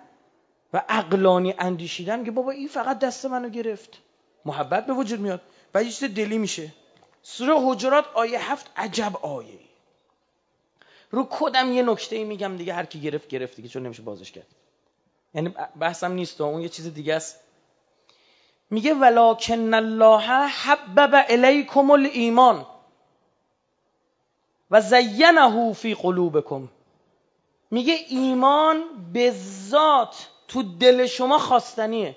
و 0.72 0.82
عقلانی 0.88 1.54
اندیشیدن 1.58 2.24
که 2.24 2.30
بابا 2.30 2.50
این 2.50 2.68
فقط 2.68 2.98
دست 2.98 3.26
منو 3.26 3.48
گرفت. 3.48 3.98
محبت 4.44 4.86
به 4.86 4.92
وجود 4.92 5.20
میاد. 5.20 5.40
و 5.74 5.82
یه 5.82 6.08
دلی 6.08 6.38
میشه. 6.38 6.72
سوره 7.22 7.54
حجرات 7.56 8.04
آیه 8.14 8.52
هفت 8.52 8.70
عجب 8.76 9.16
آیه. 9.16 9.58
رو 11.10 11.28
کدم 11.30 11.72
یه 11.72 11.82
نکته 11.82 12.24
میگم 12.24 12.56
دیگه 12.56 12.74
هر 12.74 12.84
کی 12.84 13.00
گرفت 13.00 13.28
گرفت 13.28 13.56
دیگه 13.56 13.68
چون 13.68 13.82
نمیشه 13.82 14.02
بازش 14.02 14.32
کرد. 14.32 14.46
یعنی 15.34 15.54
بحثم 15.78 16.12
نیست 16.12 16.40
اون 16.40 16.62
یه 16.62 16.68
چیز 16.68 16.94
دیگه 16.94 17.14
است. 17.14 17.40
میگه 18.70 18.94
ولکن 18.94 19.74
الله 19.74 20.48
حبب 20.48 21.24
الیکم 21.28 21.90
الایمان. 21.90 22.66
و 24.72 24.80
زینه 24.80 25.72
فی 25.72 25.94
قلوبکم. 25.94 26.68
میگه 27.70 27.94
ایمان 28.08 28.84
به 29.12 29.30
ذات 29.68 30.28
تو 30.48 30.62
دل 30.62 31.06
شما 31.06 31.38
خواستنیه. 31.38 32.16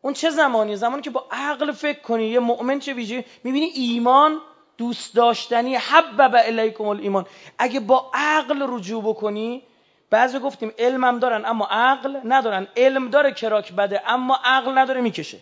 اون 0.00 0.12
چه 0.12 0.30
زمانی 0.30 0.76
زمانی 0.76 1.02
که 1.02 1.10
با 1.10 1.26
عقل 1.30 1.72
فکر 1.72 2.00
کنی 2.00 2.24
یه 2.24 2.38
مؤمن 2.38 2.78
چه 2.78 2.92
ویژه 2.92 3.24
می‌بینی 3.44 3.66
ایمان 3.66 4.40
دوست 4.76 5.14
داشتنی. 5.14 5.76
حبب 5.76 6.34
الیکم 6.34 6.84
الایمان. 6.84 7.26
اگه 7.58 7.80
با 7.80 8.10
عقل 8.14 8.66
رجوع 8.68 9.02
بکنی 9.02 9.62
بعضی 10.10 10.38
گفتیم 10.38 10.72
علمم 10.78 11.18
دارن 11.18 11.44
اما 11.44 11.66
عقل 11.70 12.20
ندارن. 12.24 12.68
علم 12.76 13.10
داره 13.10 13.32
کراک 13.32 13.72
بده 13.72 14.10
اما 14.10 14.38
عقل 14.44 14.78
نداره 14.78 15.00
می‌کشه. 15.00 15.40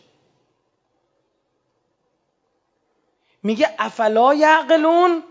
میگه 3.42 3.70
افلا 3.78 4.34
یعقلون؟ 4.34 5.22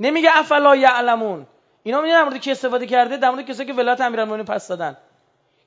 نمیگه 0.00 0.30
افلا 0.38 0.76
یعلمون. 0.76 1.46
اینا 1.82 2.00
میگه 2.00 2.14
در 2.14 2.24
مورد 2.24 2.36
کی 2.36 2.50
استفاده 2.50 2.86
کرده؟ 2.86 3.16
در 3.16 3.30
مورد 3.30 3.46
کسایی 3.46 3.66
که 3.66 3.74
ولایت 3.74 4.00
امیرالمومنین 4.00 4.44
پس 4.44 4.68
دادن. 4.68 4.96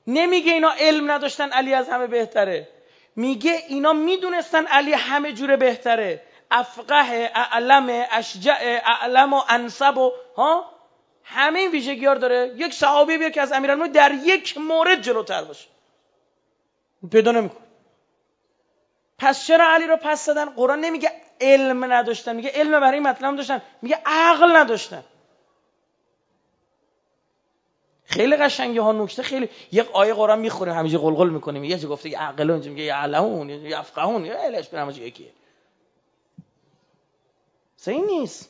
نمیگه 0.08 0.54
اینا 0.54 0.72
علم 0.80 1.12
نداشتن 1.12 1.52
علی 1.52 1.74
از 1.74 1.90
همه 1.90 2.08
بهتره. 2.08 2.68
میگه 3.16 3.60
اینا 3.68 3.94
می‌دونستن 3.94 4.66
علی 4.66 4.94
همه 4.94 5.34
جوره 5.34 5.58
بهتره. 5.58 6.22
افقه 6.52 7.32
اعلم 7.36 8.06
اشجع 8.12 8.82
اعلم 8.86 9.34
و 9.34 9.42
انصب 9.50 9.98
و 9.98 10.12
ها؟ 10.38 10.72
همه 11.24 11.60
این 11.60 11.72
ویژگی 11.72 12.06
داره. 12.06 12.54
یک 12.56 12.74
صحابی 12.74 13.18
بیاد 13.18 13.32
که 13.32 13.42
از 13.42 13.52
امیرالمومنین 13.52 13.92
در 13.92 14.12
یک 14.12 14.58
مورد 14.58 15.02
جلوتر 15.02 15.44
باشه. 15.44 15.68
پیدا 17.12 17.32
نمی‌کنه. 17.32 17.62
پس 19.18 19.46
چرا 19.46 19.74
علی 19.74 19.88
رو 19.88 19.98
پس 19.98 20.26
دادن؟ 20.26 20.46
قرآن 20.46 20.80
نمیگه 20.80 21.12
علم 21.42 21.94
نداشتن. 21.94 22.36
میگه 22.36 22.50
علم 22.50 22.80
برای 22.80 23.00
مطلب 23.00 23.36
داشتن. 23.36 23.62
میگه 23.82 24.00
عقل 24.06 24.56
نداشتن. 24.56 25.04
خیلی 28.06 28.36
قشنگه 28.36 28.82
ها 28.82 28.92
نکته 28.92 29.24
خیلی. 29.24 29.50
یک 29.72 29.92
آیه 29.94 30.14
قرآن 30.14 30.40
می‌خوریم 30.40 30.74
همیشه 30.74 30.98
قلقل 30.98 31.30
می‌کنیم. 31.30 31.64
یه 31.64 31.80
چه 31.80 31.88
گفته 31.88 32.18
عقل 32.18 32.50
اونجا 32.50 32.72
میگه 32.72 32.84
یعلمون 32.84 33.50
یفقهون 33.50 34.26
یا 34.26 34.44
الهش 34.44 34.68
به 34.68 34.80
همه 34.80 34.98
یکیه 34.98 35.32
این 37.88 38.06
نیست. 38.06 38.50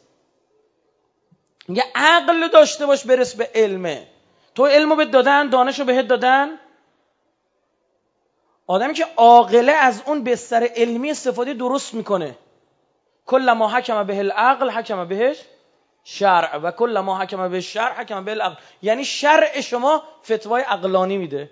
میگه 1.67 1.83
عقل 1.95 2.47
داشته 2.47 2.85
باش 2.85 3.05
برس 3.05 3.35
به 3.35 3.51
علمه. 3.55 4.07
تو 4.55 4.65
علمو 4.65 4.95
به 4.95 5.05
دادن 5.05 5.49
دانشو 5.49 5.85
بهت 5.85 6.07
دادن. 6.07 6.59
آدمی 8.67 8.93
که 8.93 9.05
عاقله 9.17 9.71
از 9.71 10.03
اون 10.05 10.23
بستر 10.23 10.69
علمی 10.75 11.11
استفاده 11.11 11.53
درست 11.53 11.93
می‌کنه. 11.93 12.37
کل 13.29 13.51
ما 13.51 13.67
حکم 13.67 14.03
به 14.03 14.19
العقل 14.19 14.69
حکم 14.69 15.07
بهش 15.07 15.37
شرع 16.03 16.57
و 16.57 16.71
کل 16.71 16.99
ما 16.99 17.17
حکم 17.19 17.49
به 17.49 17.61
شرع 17.61 18.01
حکم 18.01 18.25
به 18.25 18.31
العقل. 18.31 18.55
یعنی 18.81 19.05
شرع 19.05 19.61
شما 19.61 20.03
فتوای 20.23 20.63
عقلانی 20.63 21.17
میده 21.17 21.51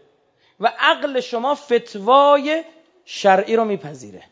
و 0.59 0.73
عقل 0.79 1.19
شما 1.19 1.55
فتوای 1.55 2.63
شرعی 3.05 3.55
رو 3.55 3.65
میپذیره. 3.65 4.23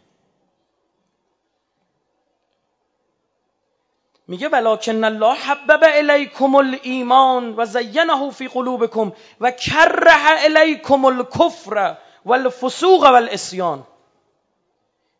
میگه 4.27 4.47
ولکن 4.47 5.03
الله 5.03 5.35
حبب 5.35 5.83
الیکم 5.83 6.55
الایمان 6.55 7.53
و 7.57 7.65
زینه 7.65 8.29
فی 8.29 8.47
قلوبکم 8.47 9.13
و 9.41 9.51
کره 9.51 10.43
الیکم 10.43 11.05
الکفر 11.05 11.97
والفسوق 12.25 13.03
والعصیان 13.03 13.83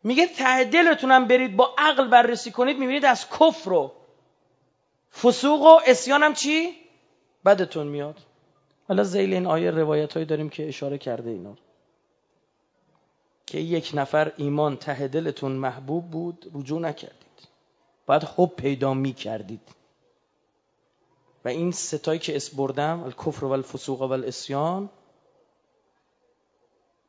میگه 0.06 0.26
ته 0.26 0.64
دلتونم 0.64 1.26
برید 1.26 1.56
با 1.56 1.74
عقل 1.78 2.08
بررسی 2.08 2.50
کنید 2.50 2.78
می‌بینید 2.78 3.04
از 3.04 3.26
کفر 3.30 3.72
و 3.72 3.92
فسوق 5.22 5.62
و 5.62 5.80
اسیان 5.86 6.22
هم 6.22 6.34
چی؟ 6.34 6.74
بدتون 7.44 7.86
میاد. 7.86 8.18
حالا 8.88 9.04
زیل 9.04 9.34
این 9.34 9.46
آیه 9.46 9.70
روایت 9.70 10.12
هایی 10.12 10.26
داریم 10.26 10.48
که 10.48 10.68
اشاره 10.68 10.98
کرده 10.98 11.30
اینا. 11.30 11.56
که 13.46 13.58
یک 13.58 13.90
نفر 13.94 14.32
ایمان 14.36 14.76
ته 14.76 15.08
دلتون 15.08 15.52
محبوب 15.52 16.10
بود 16.10 16.50
رجوع 16.54 16.80
نکردید. 16.80 17.48
باید 18.06 18.24
حب 18.36 18.56
پیدا 18.56 18.94
می 18.94 19.12
کردید 19.12 19.68
و 21.44 21.48
این 21.48 21.72
ستایی 21.72 22.18
که 22.18 22.36
اسبردم 22.36 23.02
الکفر 23.02 23.44
و 23.44 23.52
الفسوق 23.52 24.02
و 24.02 24.12
الاسیان 24.12 24.90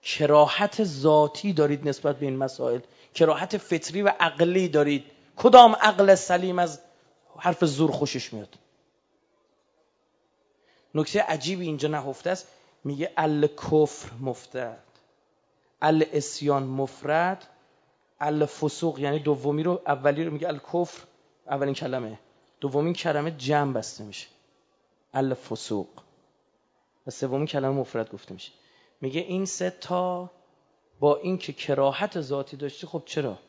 کراحت 0.08 0.84
ذاتی 0.84 1.54
دارید 1.54 1.88
نسبت 1.88 2.20
به 2.20 2.26
این 2.26 2.38
مسائل. 2.38 2.80
کراحت 3.14 3.58
فطری 3.58 4.02
و 4.02 4.14
عقلی 4.20 4.68
دارید. 4.68 5.06
کدام 5.38 5.76
عقل 5.76 6.16
سلیم 6.16 6.60
از 6.60 6.80
حرف 7.38 7.66
زور 7.66 7.92
خوشش 7.92 8.34
میاد؟ 8.34 8.56
نکته 10.96 11.22
عجیبی 11.22 11.66
اینجا 11.66 11.90
نهفته 11.90 12.30
است. 12.30 12.48
میگه 12.84 13.12
الکفر 13.18 14.12
مفتد 14.20 14.84
الاسیان 15.82 16.64
مفرد. 16.64 17.48
الفسوق 18.20 19.00
یعنی 19.00 19.20
دومی 19.20 19.64
رو 19.64 19.82
اولی 19.88 20.24
رو 20.24 20.32
میگه 20.32 20.48
الکفر. 20.48 21.04
اولین 21.50 21.74
کلمه. 21.74 22.20
دومین 22.60 22.94
کلمه 22.94 23.32
جمع 23.32 23.74
بسته 23.74 24.04
میشه. 24.04 24.28
الفسوق. 25.14 25.88
و 27.08 27.12
سومین 27.12 27.46
کلمه 27.46 27.76
مفرد 27.76 28.12
گفته 28.12 28.34
میشه. 28.34 28.52
میگه 29.02 29.22
این 29.22 29.46
سه 29.46 29.70
تا 29.70 30.32
با 31.00 31.16
اینکه 31.16 31.54
کراهت 31.54 32.22
ذاتی 32.22 32.58
داشتی 32.58 32.88
خب 32.88 33.04
چرا؟ 33.06 33.40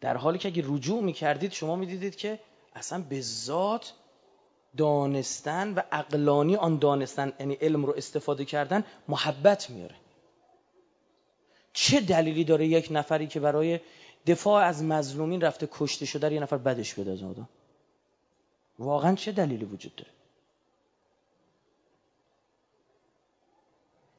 در 0.00 0.16
حالی 0.16 0.38
که 0.38 0.48
اگه 0.48 0.62
رجوع 0.66 1.02
می‌کردید 1.02 1.52
شما 1.52 1.76
می‌دیدید 1.76 2.16
که 2.16 2.40
اصلا 2.74 3.04
به 3.08 3.20
ذات 3.20 3.94
دانستن 4.76 5.74
و 5.74 5.82
اقلانی 5.92 6.56
آن 6.56 6.78
دانستن 6.78 7.32
یعنی 7.40 7.54
علم 7.54 7.84
رو 7.86 7.94
استفاده 7.96 8.44
کردن 8.44 8.84
محبت 9.08 9.70
میاره. 9.70 9.94
چه 11.72 12.00
دلیلی 12.00 12.44
داره 12.44 12.66
یک 12.66 12.88
نفری 12.90 13.26
که 13.26 13.40
برای 13.40 13.80
دفاع 14.26 14.64
از 14.64 14.84
مظلومین 14.84 15.40
رفته 15.40 15.68
کشته 15.72 16.06
شده 16.06 16.34
یه 16.34 16.40
نفر 16.40 16.56
بدش 16.56 16.94
بده 16.94 17.12
از 17.12 17.22
آدم؟ 17.22 17.48
واقعا 18.82 19.14
چه 19.14 19.32
دلیلی 19.32 19.64
وجود 19.64 19.96
داره؟ 19.96 20.10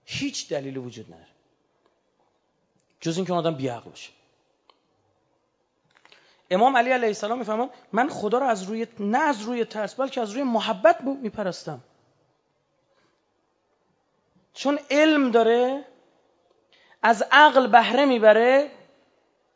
هیچ 0.05 0.49
دلیلی 0.49 0.79
وجود 0.79 1.05
نداره. 1.05 1.27
جز 3.01 3.17
اینکه 3.17 3.31
اون 3.31 3.39
آدم 3.39 3.55
بیعقل 3.55 3.89
باشه. 3.89 4.11
امام 6.51 6.77
علی 6.77 6.91
علیه 6.91 7.07
السلام 7.07 7.39
می‌فهمم 7.39 7.69
من 7.91 8.09
خدا 8.09 8.37
رو 8.37 8.45
از 8.45 8.63
روی 8.63 8.87
نه 8.99 9.17
از 9.17 9.41
روی 9.41 9.65
ترس 9.65 9.95
بلکه 9.95 10.21
از 10.21 10.31
روی 10.31 10.43
محبت 10.43 11.01
میپرستم. 11.01 11.83
چون 14.53 14.79
علم 14.91 15.31
داره 15.31 15.85
از 17.03 17.23
عقل 17.31 17.67
بهره 17.67 18.05
می‌بره 18.05 18.71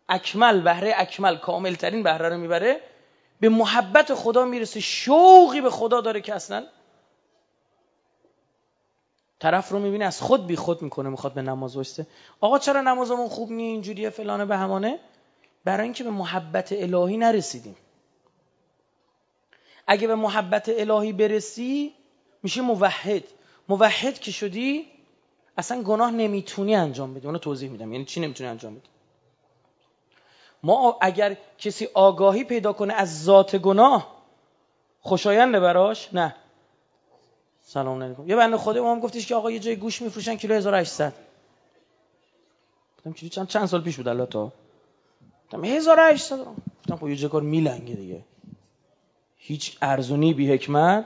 اکمل 0.10 0.62
بهره 0.62 0.94
اکمل 0.96 1.38
کامل 1.38 1.76
ترین 1.76 2.04
بهره 2.04 2.30
رو 2.30 2.38
می‌بره. 2.38 2.82
به 3.40 3.50
محبت 3.50 4.14
خدا 4.14 4.46
می‌رسه 4.46 4.80
شوقی 4.80 5.62
به 5.62 5.70
خدا 5.70 6.02
داره 6.02 6.22
که 6.22 6.36
اصلا 6.36 6.66
طرف 9.40 9.70
رو 9.70 9.80
می‌بینه 9.80 10.06
از 10.06 10.22
خود 10.22 10.48
بی 10.48 10.56
خود 10.56 10.82
می‌کنه 10.82 11.10
می‌خواد 11.10 11.34
به 11.34 11.42
نماز 11.42 11.76
وایسته 11.76 12.08
آقا 12.42 12.60
چرا 12.60 12.82
نمازمون 12.82 13.28
خوب 13.28 13.52
نی 13.52 13.64
اینجوریه 13.64 14.10
فلانه 14.10 14.46
به 14.46 14.58
همانه. 14.58 15.00
برای 15.64 15.84
اینکه 15.84 16.04
به 16.04 16.10
محبت 16.10 16.72
الهی 16.72 17.18
نرسیدیم. 17.18 17.76
اگه 19.88 20.08
به 20.08 20.16
محبت 20.16 20.70
الهی 20.70 21.14
برسی 21.14 21.94
میشه 22.44 22.62
موحد. 22.62 23.24
موحد 23.70 24.20
که 24.20 24.32
شدی 24.32 24.88
اصلا 25.58 25.84
گناه 25.84 26.12
نمی‌تونی 26.12 26.76
انجام 26.76 27.14
بدی. 27.14 27.26
اونو 27.26 27.40
توضیح 27.40 27.70
میدم. 27.70 27.94
یعنی 27.94 28.06
چی 28.06 28.20
نمی‌تونی 28.20 28.50
انجام 28.50 28.76
بدی؟ 28.76 28.88
ما 30.64 30.98
اگر 31.02 31.38
کسی 31.58 31.88
آگاهی 31.94 32.44
پیدا 32.44 32.74
کنه 32.74 32.94
از 32.94 33.24
ذات 33.24 33.56
گناه 33.56 34.18
خوشاینده 35.02 35.60
براش؟ 35.60 36.14
نه. 36.14 36.36
سلام 37.66 38.04
علیکم. 38.04 38.30
یه 38.30 38.36
بنده 38.36 38.58
خدا 38.58 38.92
هم 38.92 39.00
گفتیش 39.00 39.28
که 39.28 39.36
آقا 39.36 39.52
یه 39.52 39.60
جای 39.60 39.76
گوش 39.76 40.02
میفروشن 40.02 40.36
کیلو 40.36 40.56
1800 40.56 41.14
گفتم 42.98 43.28
چند 43.30 43.48
چند 43.48 43.66
سال 43.66 43.82
پیش 43.82 43.98
بود 43.98 44.08
الله 44.08 44.26
تا 44.26 44.52
گفتم 45.46 45.66
1800 45.66 46.40
گفتم 46.40 46.96
خب 46.96 47.08
یه 47.08 47.16
جای 47.16 47.42
میلنگه 47.42 47.94
دیگه. 47.94 48.24
هیچ 49.38 49.78
ارزونی 49.82 50.34
بی 50.34 50.54
حکمت 50.54 51.06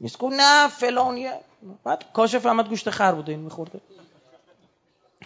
نیست. 0.00 0.18
گفت 0.18 0.34
نه 0.36 0.68
فلانیه. 0.68 1.40
بعد 1.84 2.12
کاشف 2.12 2.46
احمد 2.46 2.68
گوشت 2.68 2.90
خر 2.90 3.12
بوده 3.12 3.32
این 3.32 3.40
میخورده. 3.40 3.80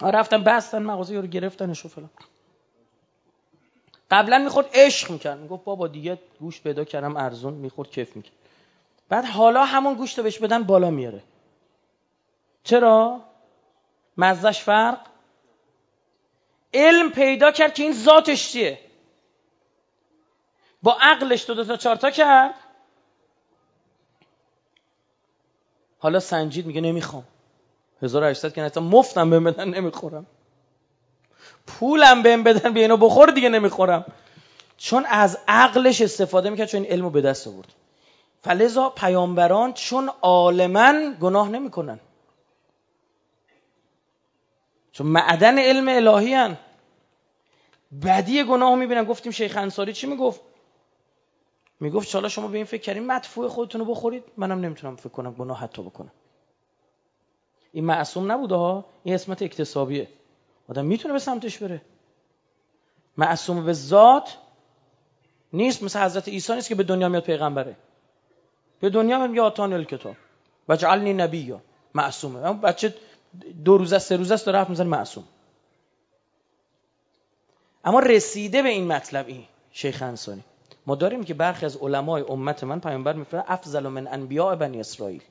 رفتن 0.01 0.43
بستن 0.43 0.83
مغازه 0.83 1.21
رو 1.21 1.27
گرفتنش 1.27 1.85
و 1.85 1.89
فلان. 1.89 2.09
قبلا 4.11 4.37
می‌خورد 4.37 4.69
عشق 4.73 5.11
می‌کرد. 5.11 5.39
می‌گفت 5.39 5.63
بابا 5.63 5.87
دیگه 5.87 6.19
گوشت 6.39 6.63
پیدا 6.63 6.83
کردم 6.83 7.17
ارزون 7.17 7.53
می‌خورد 7.53 7.91
کف 7.91 8.15
می‌کرد. 8.15 8.33
بعد 9.09 9.25
حالا 9.25 9.65
همون 9.65 9.93
گوشت 9.93 10.17
رو 10.17 10.23
بهش 10.23 10.39
بدن 10.39 10.63
بالا 10.63 10.89
میاره 10.89 11.23
چرا؟ 12.63 13.21
مزش 14.17 14.63
فرق؟ 14.63 14.99
علم 16.73 17.11
پیدا 17.11 17.51
کرد 17.51 17.73
که 17.73 17.83
این 17.83 17.93
ذاتش 17.93 18.51
چیه؟ 18.51 18.79
با 20.83 20.97
عقلش 21.01 21.47
دو, 21.47 21.53
دو 21.53 21.65
تا 21.65 21.77
چارتا 21.77 22.11
کرد. 22.11 22.53
حالا 25.99 26.19
سنجید 26.19 26.65
میگه 26.65 26.81
نمی‌خوام. 26.81 27.23
1800 28.01 28.53
که 28.53 28.61
نتا 28.61 28.81
مفتم 28.81 29.29
بهم 29.29 29.43
بدن 29.43 29.69
نمی‌خورم 29.69 30.25
پولم 31.67 32.23
بهم 32.23 32.43
بدن 32.43 32.73
بیا 32.73 32.81
اینو 32.81 32.97
بخور 32.97 33.31
دیگه 33.31 33.49
نمی‌خورم. 33.49 34.05
چون 34.77 35.05
از 35.05 35.37
عقلش 35.47 36.01
استفاده 36.01 36.49
می‌کرد 36.49 36.67
چون 36.67 36.81
این 36.81 36.91
علمو 36.91 37.09
به 37.09 37.21
دست 37.21 37.47
آورد. 37.47 37.67
فلزا 38.41 38.89
پیامبران 38.89 39.73
چون 39.73 40.09
عالما 40.21 41.13
گناه 41.21 41.49
نمی‌کنن. 41.49 41.99
چون 44.91 45.07
معدن 45.07 45.59
علم 45.59 45.87
الهی 45.87 46.33
هن. 46.33 46.57
بدی 48.05 48.43
گناه 48.43 48.75
می‌بینن. 48.75 49.03
گفتیم 49.03 49.31
شیخ 49.31 49.57
انصاری 49.57 49.93
چی 49.93 50.07
می‌گفت؟ 50.07 50.41
می‌گفت 51.79 52.09
چالا 52.09 52.29
شما 52.29 52.47
به 52.47 52.57
این 52.57 52.65
فکر 52.65 52.81
کردین 52.81 53.07
مدفوع 53.07 53.47
خودتون 53.47 53.81
رو 53.81 53.87
بخورید. 53.87 54.23
منم 54.37 54.59
نمی‌تونم 54.59 54.95
فکر 54.95 55.09
کنم 55.09 55.33
گناه 55.33 55.59
حتی 55.59 55.81
بکنم. 55.81 56.11
این 57.71 57.85
معصوم 57.85 58.31
نبوده 58.31 58.55
ها؟ 58.55 58.85
این 59.03 59.15
اسمت 59.15 59.41
اکتسابیه. 59.41 60.07
آدم 60.69 60.85
می‌تونه 60.85 61.13
به 61.13 61.19
سمتش 61.19 61.57
بره. 61.57 61.81
معصوم 63.17 63.65
به 63.65 63.73
ذات 63.73 64.37
نیست 65.53 65.83
مثل 65.83 65.99
حضرت 65.99 66.27
عیسی 66.27 66.53
نیست 66.53 66.67
که 66.67 66.75
به 66.75 66.83
دنیا 66.83 67.09
میاد 67.09 67.23
پیغمبره. 67.23 67.75
به 68.79 68.89
دنیا 68.89 69.27
میاد 69.27 69.45
آتان 69.45 69.73
الکتاب. 69.73 70.15
و 70.69 70.75
جعلنی 70.75 71.13
نبی 71.13 71.37
یا 71.37 71.61
معصومه 71.93 72.39
اما 72.39 72.53
بچه 72.53 72.95
دو 73.65 73.77
روزه 73.77 73.99
سه 73.99 74.17
روزه 74.17 74.33
است 74.33 74.45
داره 74.45 74.57
حرف 74.57 74.69
می‌زنه 74.69 74.89
معصوم. 74.89 75.23
اما 77.85 77.99
رسیده 77.99 78.61
به 78.61 78.69
این 78.69 78.87
مطلب 78.87 79.27
این 79.27 79.45
شیخ 79.71 80.01
انسانی 80.01 80.43
ما 80.85 80.95
داریم 80.95 81.23
که 81.23 81.33
برخی 81.33 81.65
از 81.65 81.77
علمای 81.77 82.23
امت 82.29 82.63
من 82.63 82.79
پیامبر 82.79 83.13
میفرن 83.13 83.43
افضل 83.47 83.87
من 83.87 84.07
انبیاء 84.07 84.55
بنی 84.55 84.79
اسرائیل. 84.79 85.23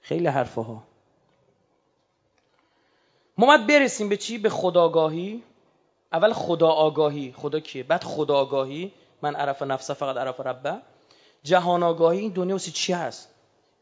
خیلی 0.00 0.26
حرفه 0.26 0.60
ها 0.60 0.82
ما 3.38 3.46
باید 3.46 3.66
برسیم 3.66 4.08
به 4.08 4.16
چی؟ 4.16 4.38
به 4.38 4.48
خداگاهی. 4.48 5.42
اول 6.12 6.32
خدا 6.32 6.68
آگاهی 6.68 7.34
خدا 7.36 7.60
کیه؟ 7.60 7.82
بعد 7.82 8.04
خدا 8.04 8.34
آگاهی 8.36 8.92
من 9.22 9.36
عرف 9.36 9.62
نفسه 9.62 9.94
فقط 9.94 10.16
عرف 10.16 10.40
ربه. 10.40 10.76
جهان 11.42 11.82
آگاهی 11.82 12.18
این 12.18 12.32
دنیا 12.32 12.54
واسه 12.54 12.70
چی 12.70 12.92
هست؟ 12.92 13.28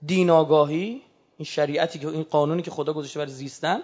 دین 0.06 0.30
آگاهی 0.30 1.02
این 1.38 1.46
شریعتی 1.46 1.98
که 1.98 2.08
این 2.08 2.22
قانونی 2.22 2.62
که 2.62 2.70
خدا 2.70 2.92
گذاشته 2.92 3.18
برای 3.18 3.32
زیستن 3.32 3.82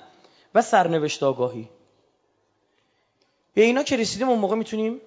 و 0.55 0.63
سرنوشت 0.63 1.23
آگاهی 1.23 1.69
به 3.55 3.63
اینا 3.63 3.83
که 3.83 3.97
رسیدیم 3.97 4.29
اون 4.29 4.39
موقع 4.39 4.57
می‌تونیم 4.57 5.01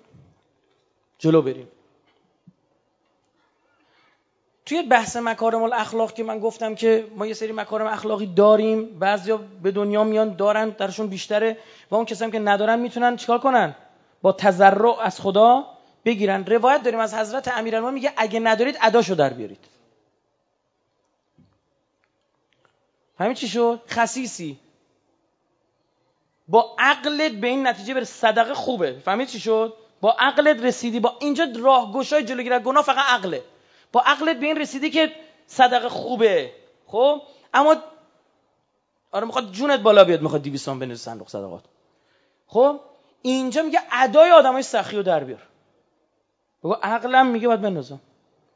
جلو 1.19 1.41
بریم. 1.41 1.67
توی 4.65 4.81
بحث 4.81 5.17
مکارم 5.17 5.63
الاخلاق 5.63 6.13
که 6.13 6.23
من 6.23 6.39
گفتم 6.39 6.75
که 6.75 7.07
ما 7.15 7.25
یه 7.25 7.33
سری 7.33 7.51
مکارم 7.51 7.87
اخلاقی 7.87 8.25
داریم 8.25 8.99
بعضیا 8.99 9.37
به 9.37 9.71
دنیا 9.71 10.03
میان 10.03 10.35
دارن 10.35 10.69
درشون 10.69 11.07
بیشتره 11.07 11.57
و 11.91 11.95
اون 11.95 12.05
کسایی 12.05 12.31
که 12.31 12.39
ندارن 12.39 12.79
می‌تونن 12.79 13.15
چیکار 13.15 13.39
کنن؟ 13.39 13.75
با 14.21 14.31
تضرع 14.31 14.99
از 14.99 15.21
خدا 15.21 15.67
بگیرن. 16.05 16.45
روایت 16.45 16.83
داریم 16.83 16.99
از 16.99 17.13
حضرت 17.13 17.47
امیرالمومنین 17.47 17.93
میگه 17.93 18.13
اگه 18.17 18.39
ندارید 18.39 18.77
اداشو 18.81 19.15
در 19.15 19.33
بیارید. 19.33 19.65
همین 23.19 23.33
چی 23.33 23.47
شد؟ 23.47 23.81
خصیصی. 23.89 24.59
با 26.47 26.75
عقلت 26.79 27.31
به 27.31 27.47
این 27.47 27.67
نتیجه 27.67 27.93
بر 27.93 28.03
صدقه 28.03 28.53
خوبه. 28.53 28.99
فهمید 28.99 29.27
چی 29.27 29.39
شد؟ 29.39 29.73
با 30.01 30.15
عقلت 30.19 30.63
رسیدی 30.63 30.99
با 30.99 31.17
اینجا 31.19 31.47
راهگشای 31.59 32.23
جلوگیری 32.23 32.55
از 32.55 32.61
گناه 32.61 32.83
فقط 32.83 33.05
عقله. 33.09 33.43
با 33.91 34.01
عقلت 34.01 34.37
به 34.37 34.45
این 34.45 34.57
رسیدی 34.57 34.89
که 34.89 35.11
صدقه 35.47 35.89
خوبه. 35.89 36.51
خب؟ 36.87 37.21
اما 37.53 37.75
آره 39.11 39.25
می‌خواد 39.25 39.51
جونت 39.51 39.79
بالا 39.79 40.03
بیاد 40.03 40.21
می‌خواد 40.21 40.41
200 40.41 40.65
تومن 40.65 40.79
بنویس 40.79 41.01
صندوق 41.01 41.27
صدقات. 41.29 41.63
خب؟ 42.47 42.79
اینجا 43.21 43.61
میگه 43.61 43.79
ادای 43.91 44.31
آدمای 44.31 44.63
سخی 44.63 44.95
رو 44.95 45.03
در 45.03 45.23
بیار. 45.23 45.47
بگو 46.63 46.73
عقلم 46.73 47.27
میگه 47.27 47.47
باید 47.47 47.61
بندازم. 47.61 47.99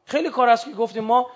خیلی 0.05 0.29
کار 0.29 0.49
هست 0.49 0.65
که 0.65 0.71
گفتیم 0.71 1.03
ما 1.03 1.27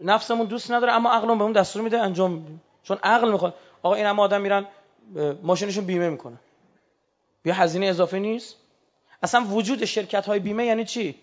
نفسمون 0.00 0.46
دوست 0.46 0.70
نداره 0.70 0.92
اما 0.92 1.10
عقلمون 1.10 1.38
بهمون 1.38 1.52
دستور 1.52 1.82
میده 1.82 2.00
انجام 2.00 2.60
چون 2.82 2.98
عقل 3.02 3.32
می‌خواد. 3.32 3.54
آقا 3.82 3.94
این 3.94 4.06
هم 4.06 4.20
آدم 4.20 4.40
میرن 4.40 4.66
ماشینشون 5.42 5.84
بیمه 5.84 6.10
می‌کنه 6.10 6.36
بیا 7.42 7.54
هزینه 7.54 7.86
اضافه 7.86 8.18
نیست. 8.18 8.56
اصلا 9.22 9.44
وجود 9.44 9.84
شرکت 9.84 10.26
های 10.26 10.38
بیمه 10.38 10.64
یعنی 10.64 10.84
چی؟ 10.84 11.14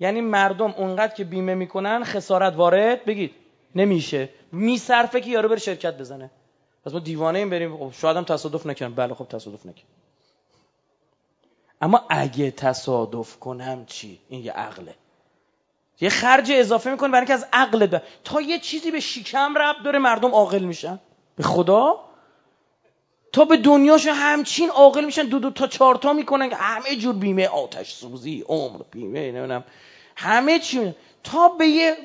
یعنی 0.00 0.20
مردم 0.20 0.74
اونقدر 0.76 1.14
که 1.14 1.24
بیمه 1.24 1.54
می‌کنن 1.54 2.04
خسارت 2.04 2.56
وارد 2.56 3.04
بگید 3.04 3.34
نمیشه. 3.74 4.28
میصرفه 4.52 5.20
که 5.20 5.30
یارو 5.30 5.48
بره 5.48 5.58
شرکت 5.58 5.98
بزنه. 5.98 6.30
پس 6.84 6.92
ما 6.92 6.98
دیوانه 6.98 7.38
این 7.38 7.50
بریم. 7.50 7.76
خب 7.76 7.92
شاید 7.92 8.16
هم 8.16 8.24
تصادف 8.24 8.66
نکنم 8.66 8.94
بله 8.94 9.14
خب 9.14 9.24
تصادف 9.24 9.66
نکنم 9.66 9.84
اما 11.80 12.04
اگه 12.08 12.50
تصادف 12.50 13.38
کنم 13.38 13.84
چی؟ 13.86 14.20
این 14.28 14.44
یه 14.44 14.52
عقله. 14.52 14.94
یه 16.00 16.08
خرج 16.08 16.52
اضافه 16.52 16.90
می‌کنه 16.90 17.08
برای 17.08 17.20
اینکه 17.20 17.34
از 17.34 17.46
عقل 17.52 17.98
تا 18.24 18.40
یه 18.40 18.58
چیزی 18.58 18.90
به 18.90 19.00
شکم 19.00 19.58
رب 19.58 19.76
داره 19.84 19.98
مردم 19.98 20.30
عاقل 20.30 20.64
میشن. 20.64 20.98
به 21.36 21.42
خدا؟ 21.42 22.05
تا 23.36 23.44
به 23.44 23.56
دنیاش 23.56 24.06
همچین 24.06 24.70
عاقل 24.70 25.04
میشن 25.04 25.22
دو 25.22 25.38
دو 25.38 25.50
تا 25.50 25.66
چهار 25.66 25.94
تا 25.94 26.12
می‌کنن 26.12 26.52
همه 26.52 26.96
جور 26.96 27.14
بیمه 27.14 27.48
آتش 27.48 27.94
سوزی 27.94 28.44
عمر 28.48 28.82
بیمه 28.90 29.20
نمی‌دونم. 29.20 29.64
همه 30.16 30.58
چی. 30.58 30.94
تا 31.24 31.48
به 31.48 31.66
یه 31.66 31.96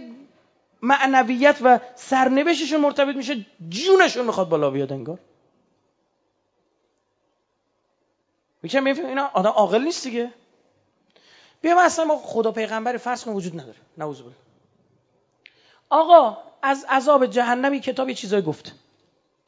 معنویت 0.82 1.58
و 1.64 1.80
سرنوشتشون 1.96 2.82
مرتبط 2.82 3.16
میشه 3.16 3.46
جونشون 3.70 4.26
می‌خواد 4.26 4.50
بالا 4.50 4.70
بیاد 4.70 4.94
انگار. 4.94 5.20
میگم 8.62 8.84
ببین 8.84 9.06
اینا 9.06 9.30
آدم 9.34 9.50
عاقل 9.50 9.82
نیست 9.82 10.04
دیگه. 10.04 10.34
بیا 11.62 11.82
اصلا 11.82 12.06
ما 12.06 12.18
خدا 12.18 12.52
پیغمبر 12.52 12.98
فرض 12.98 13.24
کن 13.24 13.32
وجود 13.32 13.60
نداره. 13.60 13.78
نعوذ 13.98 14.22
بالله. 14.22 14.38
آقا 15.90 16.38
از 16.62 16.86
عذاب 16.90 17.26
جهنمی 17.26 17.80
کتاب 17.80 18.10
یه 18.10 18.16
چیزایی 18.16 18.44
گفت. 18.44 18.76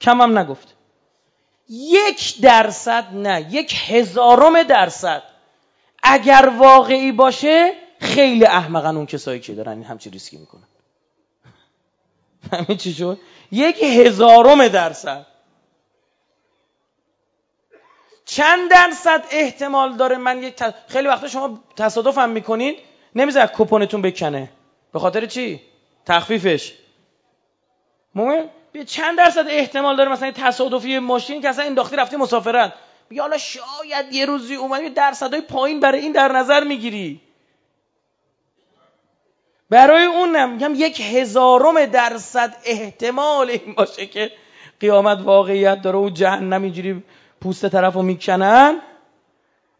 کم 0.01 0.21
هم 0.21 0.37
نگفت. 0.37 0.72
یک 1.69 2.41
درصد 2.41 3.07
نه 3.13 3.47
یک 3.51 3.75
هزارم 3.87 4.63
درصد. 4.63 5.23
اگر 6.03 6.53
واقعی 6.57 7.11
باشه 7.11 7.73
خیلی 7.99 8.45
احمقن 8.45 8.95
اون 8.97 9.05
کسایی 9.05 9.39
که 9.39 9.53
دارن 9.53 9.71
این 9.71 9.83
همچی 9.83 10.09
ریسکی 10.09 10.37
می‌کنن. 10.37 10.67
همین 12.51 12.77
چی 12.77 12.93
شد؟ 12.93 13.19
یک 13.51 13.83
هزارم 13.83 14.67
درصد. 14.67 15.25
چند 18.25 18.71
درصد 18.71 19.23
احتمال 19.31 19.97
داره 19.97 20.17
من 20.17 20.43
یک 20.43 20.63
خیلی 20.87 21.07
وقتا 21.07 21.27
شما 21.27 21.63
تصادف 21.75 22.17
هم 22.17 22.29
می‌کنین 22.29 22.75
نمیذار 23.15 23.47
کپونتون 23.47 24.01
بکنه. 24.01 24.51
به 24.93 24.99
خاطر 24.99 25.25
چی؟ 25.25 25.61
تخفیفش. 26.05 26.73
مهم؟ 28.15 28.49
چند 28.87 29.17
درصد 29.17 29.45
احتمال 29.49 29.95
داره 29.95 30.11
مثلا 30.11 30.31
تصادفی 30.31 30.99
ماشین 30.99 31.41
که 31.41 31.49
اصلا 31.49 31.65
انداختی 31.65 31.95
رفتی 31.95 32.15
مسافرت 32.15 32.73
میگه 33.09 33.21
حالا 33.21 33.37
شاید 33.37 34.13
یه 34.13 34.25
روزی 34.25 34.55
اومدی 34.55 34.89
درصدهای 34.89 35.41
پایین 35.41 35.79
برای 35.79 35.99
این 35.99 36.11
در 36.11 36.31
نظر 36.31 36.63
می‌گیری. 36.63 37.21
برای 39.69 40.05
اونم 40.05 40.51
میگم 40.51 40.73
یک 40.75 41.01
هزارم 41.01 41.85
درصد 41.85 42.55
احتمال 42.65 43.49
این 43.49 43.73
باشه 43.73 44.05
که 44.05 44.31
قیامت 44.79 45.19
واقعیت 45.21 45.81
داره. 45.81 45.97
و 45.97 46.09
جهنم 46.09 46.63
اینجوری 46.63 47.03
پوست 47.41 47.69
طرف 47.69 47.93
رو 47.93 48.01
می‌کنن. 48.01 48.81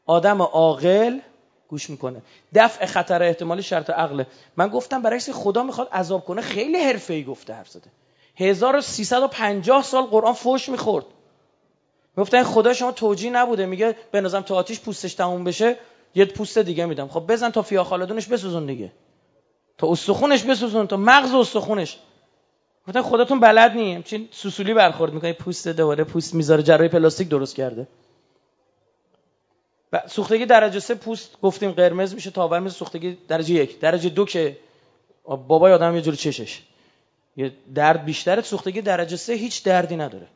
آدم 0.05 0.41
عاقل 0.41 1.19
گوش 1.67 1.89
می‌کنه. 1.89 2.21
دفع 2.55 2.85
خطر 2.85 3.23
احتمالی 3.23 3.63
شرط 3.63 3.89
عقله. 3.89 4.27
من 4.57 4.67
گفتم 4.67 5.01
برای 5.01 5.19
خدا 5.19 5.63
می‌خواد 5.63 5.89
عذاب 5.93 6.25
کنه. 6.25 6.41
خیلی 6.41 6.77
حرفه‌ای 6.77 7.23
گفته 7.23 7.53
حرف 7.53 7.69
زده. 7.69 7.91
1350 8.35 9.83
سال 9.83 10.03
قرآن 10.03 10.33
فوش 10.33 10.69
می‌خورد. 10.69 11.05
گفتن 12.17 12.43
خدا 12.43 12.73
شما 12.73 12.91
توجیه 12.91 13.31
نبوده. 13.31 13.65
میگه 13.65 13.95
به 14.11 14.21
نظرم 14.21 14.41
تا 14.41 14.55
آتیش 14.55 14.79
پوستش 14.79 15.13
تموم 15.13 15.43
بشه 15.43 15.77
یه 16.15 16.25
پوست 16.25 16.57
دیگه 16.57 16.85
میدم. 16.85 17.07
خب 17.07 17.25
بزن 17.27 17.49
تا 17.49 17.61
فیا 17.61 17.83
خالدونش 17.83 18.27
بسوزون 18.27 18.65
دیگه. 18.65 18.91
تا 19.77 19.91
استخونش 19.91 20.43
بسوزون 20.43 20.87
تا 20.87 20.97
مغز 20.97 21.33
استخونش. 21.33 21.97
گفتن 22.87 23.01
خداتون 23.01 23.39
بلد 23.39 23.71
نیم 23.71 24.01
چین 24.01 24.29
سوسولی 24.31 24.73
برخورد 24.73 25.13
می‌کنه. 25.13 25.33
پوست 25.33 25.67
دوباره 25.67 26.03
پوست 26.03 26.33
می‌ذاره. 26.33 26.63
جراحی 26.63 26.89
پلاستیک 26.89 27.29
درست 27.29 27.55
کرده. 27.55 27.87
سوختگی 30.07 30.45
درجه 30.45 30.79
سه 30.79 30.95
پوست 30.95 31.41
گفتیم 31.41 31.71
قرمز 31.71 32.13
میشه 32.13 32.31
تاور 32.31 32.59
میشه 32.59 32.75
سوختگی 32.75 33.17
درجه 33.27 33.53
یک. 33.53 33.79
درجه 33.79 34.09
دو 34.09 34.25
که 34.25 34.57
بابای 35.23 35.73
آدم 35.73 35.95
یه 35.95 36.01
جور 36.01 36.15
چشش. 36.15 36.61
یه 37.35 37.53
درد 37.75 38.05
بیشتره 38.05 38.41
سوختگی 38.41 38.81
درجه 38.81 39.17
سه 39.17 39.33
هیچ 39.33 39.63
دردی 39.63 39.95
نداره. 39.95 40.27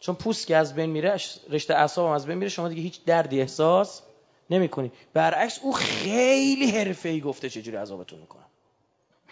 چون 0.00 0.14
پوست 0.14 0.46
که 0.46 0.56
از 0.56 0.74
بین 0.74 0.90
میره 0.90 1.16
رشته 1.50 1.74
اعصاب 1.74 2.06
از 2.06 2.26
بین 2.26 2.38
میره 2.38 2.48
شما 2.48 2.68
دیگه 2.68 2.82
هیچ 2.82 3.04
دردی 3.04 3.40
احساس 3.40 4.02
نمی‌کنی. 4.50 4.92
برعکس 5.12 5.58
او 5.62 5.72
خیلی 5.72 6.70
حرفه‌ای 6.70 7.20
گفته 7.20 7.50
چجوری 7.50 7.76
عذابتون 7.76 8.18
می‌کنم 8.18 8.46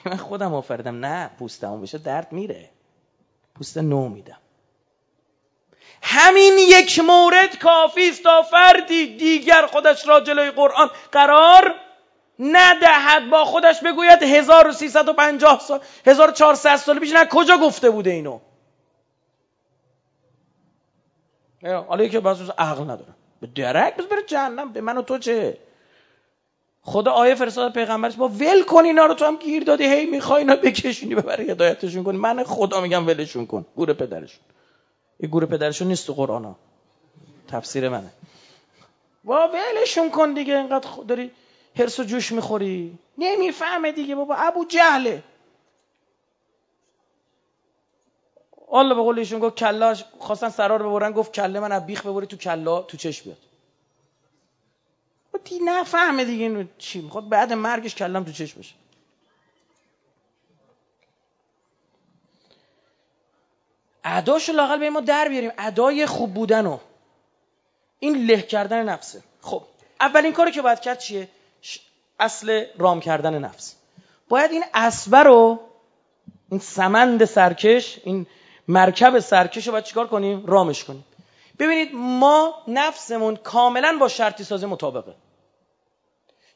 من 0.05 0.17
خودم 0.17 0.55
آفردم 0.55 1.05
نه 1.05 1.31
پوستمون 1.39 1.83
بشه 1.83 1.99
درد 1.99 2.33
میره 2.33 2.71
پوست 3.55 3.79
نو 3.79 4.09
میدم. 4.09 4.39
همین 6.03 6.59
یک 6.59 6.99
مورد 6.99 7.59
کافی 7.59 8.09
است 8.09 8.23
تا 8.23 8.43
فردی 8.43 9.17
دیگر 9.17 9.67
خودش 9.67 10.09
را 10.09 10.21
جلوی 10.21 10.51
قرآن 10.51 10.91
قرار 11.13 11.75
ندهد 12.39 13.31
با 13.31 13.45
خودش 13.45 13.81
بگوید 13.81 14.23
1350 14.23 15.61
سال 15.61 15.81
1400 16.07 16.77
سال 16.77 16.99
پیش 16.99 17.13
نه 17.13 17.25
کجا 17.25 17.59
گفته 17.59 17.91
بوده 17.91 18.11
اینو؟ 18.11 18.41
حالا 21.89 22.05
یکی 22.05 22.19
بعضی 22.19 22.45
عقل 22.59 22.83
نداره. 22.83 23.15
به 23.41 23.47
درک 23.47 23.97
بس 23.97 24.05
بره 24.05 24.23
جهنم 24.23 24.73
به 24.73 24.81
من 24.81 24.97
و 24.97 25.03
تو 25.03 25.19
چه؟ 25.19 25.59
خدا 26.83 27.13
آیه 27.13 27.35
فرستاد 27.35 27.73
پیغمبرش 27.73 28.17
با 28.17 28.29
ول 28.29 28.63
کن 28.63 28.85
اینا 28.85 29.07
رو 29.07 29.15
تو 29.15 29.25
هم 29.25 29.37
گیر 29.37 29.65
دادی 29.65 29.85
هی 29.85 30.07
می‌خوای 30.07 30.39
اینا 30.39 30.57
بکشونی 30.57 31.15
ببری 31.15 31.51
هدایتشون 31.51 32.05
کنی. 32.05 32.19
من 32.19 32.45
خدا 32.45 32.81
میگم 32.81 33.07
ولشون 33.07 33.47
کن 33.47 33.67
گور 33.77 33.93
پدرشون. 33.93 34.41
یه 35.21 35.29
گور 35.29 35.47
پدرشون 35.47 35.89
نیست 35.89 36.07
تو 36.07 36.15
قرآن 36.15 36.45
ها. 36.45 36.57
تفسیر 37.49 37.89
منه. 37.89 38.11
با 39.25 39.49
ولشون 39.49 40.11
کن 40.11 40.33
دیگه 40.33 40.57
اینقدر 40.57 40.89
داری 41.09 41.31
هرس 41.79 42.01
و 42.01 42.05
جوش 42.05 42.33
می‌خوری؟ 42.33 42.99
نمی‌فهمه 43.19 43.93
دیگه 43.93 44.15
بابا. 44.15 44.35
ابو 44.35 44.65
جهله. 44.65 45.23
الله 48.73 48.95
به 48.95 49.01
قول 49.01 49.19
ایشون 49.19 49.39
گفت 49.39 49.57
کلاش 49.57 50.05
خواستن 50.19 50.49
سرار 50.49 50.83
ببرن 50.83 51.13
گفت 51.13 51.33
کله 51.33 51.61
من 51.61 51.79
بیخ 51.79 52.07
ببری 52.07 52.27
تو 52.27 52.37
کلا 52.37 52.83
تو 52.83 52.97
چش 52.97 53.23
بیاد. 53.23 53.37
دی 55.45 55.59
نفهمه 55.59 56.25
دیگه 56.25 56.45
اینو 56.45 56.65
چی 56.79 57.01
می‌خواد. 57.01 57.29
بعد 57.29 57.53
مرگش 57.53 57.95
کلم 57.95 58.25
تو 58.25 58.33
چش 58.33 58.55
بشه 58.55 58.75
اداشو 64.05 64.53
لاقل 64.53 64.79
به 64.79 64.91
ما 64.91 65.01
در 65.01 65.29
بیاریم. 65.29 65.51
ادای 65.59 66.07
خوب 66.07 66.35
بودن 66.35 66.81
این 67.99 68.27
له 68.27 68.43
کردن 68.43 68.83
نفسه. 68.83 69.23
خب 69.43 69.63
اولین 70.01 70.33
کاری 70.33 70.51
که 70.51 70.63
باید 70.63 70.81
کرد 70.81 70.99
چیه؟ 70.99 71.29
اصل 72.21 72.65
رام 72.79 73.01
کردن 73.01 73.39
نفس. 73.39 73.75
باید 74.29 74.51
این 74.51 74.65
اسبه 74.75 75.19
رو 75.19 75.59
این 76.51 76.61
سمند 76.61 77.25
سرکش 77.25 77.99
این 78.05 78.27
مرکب 78.69 79.19
سرکش 79.19 79.67
رو 79.67 79.73
باید 79.73 79.85
چیکار 79.85 80.07
کنیم؟ 80.07 80.47
رامش 80.47 80.85
کنیم. 80.85 81.05
ببینید 81.59 81.89
ما 81.95 82.55
نفسمون 82.69 83.37
کاملا 83.37 83.97
با 84.01 84.09
شرطی 84.09 84.45
سازی 84.45 84.67
مطابقه. 84.67 85.15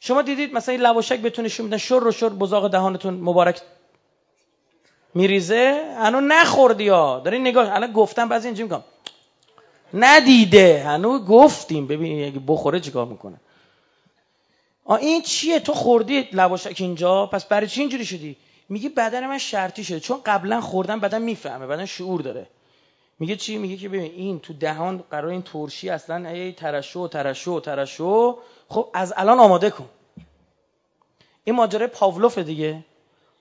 شما 0.01 0.23
دیدید 0.23 0.55
مثلا 0.55 0.73
این 0.73 0.83
لواشک 0.83 1.21
بتونه 1.21 1.49
شون 1.49 1.65
میدن 1.65 1.77
شر 1.77 2.05
و 2.05 2.12
شر 2.12 2.29
بزاق 2.29 2.71
دهانتون 2.71 3.15
مبارک 3.15 3.61
میریزه؟ 5.15 5.95
هنو 5.99 6.21
نخوردی 6.21 6.88
ها. 6.88 7.21
داری 7.25 7.38
نگاه 7.38 7.75
الان 7.75 7.93
گفتم 7.93 8.29
بعضی 8.29 8.49
اینجا 8.49 8.65
میگم. 8.65 8.83
ندیده. 9.95 10.83
هنو 10.87 11.19
گفتیم. 11.19 11.87
ببین 11.87 12.25
اگه 12.25 12.41
بخوره 12.47 12.81
چیکار 12.81 13.07
می‌کنه؟ 13.07 13.41
آ 14.85 14.95
این 14.97 15.23
چیه؟ 15.23 15.61
تو 15.61 15.73
خوردی 15.75 16.29
لواشک 16.33 16.77
اینجا؟ 16.79 17.27
پس 17.27 17.45
برای 17.45 17.66
چی 17.66 17.81
اینجوری 17.81 18.05
شدی؟ 18.05 18.37
میگه 18.68 18.88
بدن 18.88 19.27
من 19.27 19.38
شرطی 19.38 19.85
شده. 19.85 20.01
چون 20.01 20.21
قبلا 20.27 20.61
خوردن 20.61 21.01
بدن 21.01 21.23
می‌فهمه 21.23 21.66
بدن 21.66 21.85
شعور 21.85 22.21
داره. 22.21 22.47
میگه 23.18 23.37
چی؟ 23.37 23.59
میگه 23.59 23.77
که 23.77 23.88
ببین 23.88 24.03
این 24.03 24.40
تو 24.40 24.53
دهان 24.53 25.05
قرار 25.11 25.27
این 25.27 25.42
ترشی 25.42 25.90
اصلا 25.90 26.29
ای 26.29 26.53
ترشو 26.53 27.09
ترشو 27.09 27.61
ترشو 27.61 28.38
خب 28.68 28.90
از 28.95 29.14
الان 29.16 29.40
آماده 29.40 29.71
کن. 29.71 29.88
این 31.45 31.57
ماجرای 31.57 31.87
پاولوف 31.87 32.38
دیگه. 32.38 32.85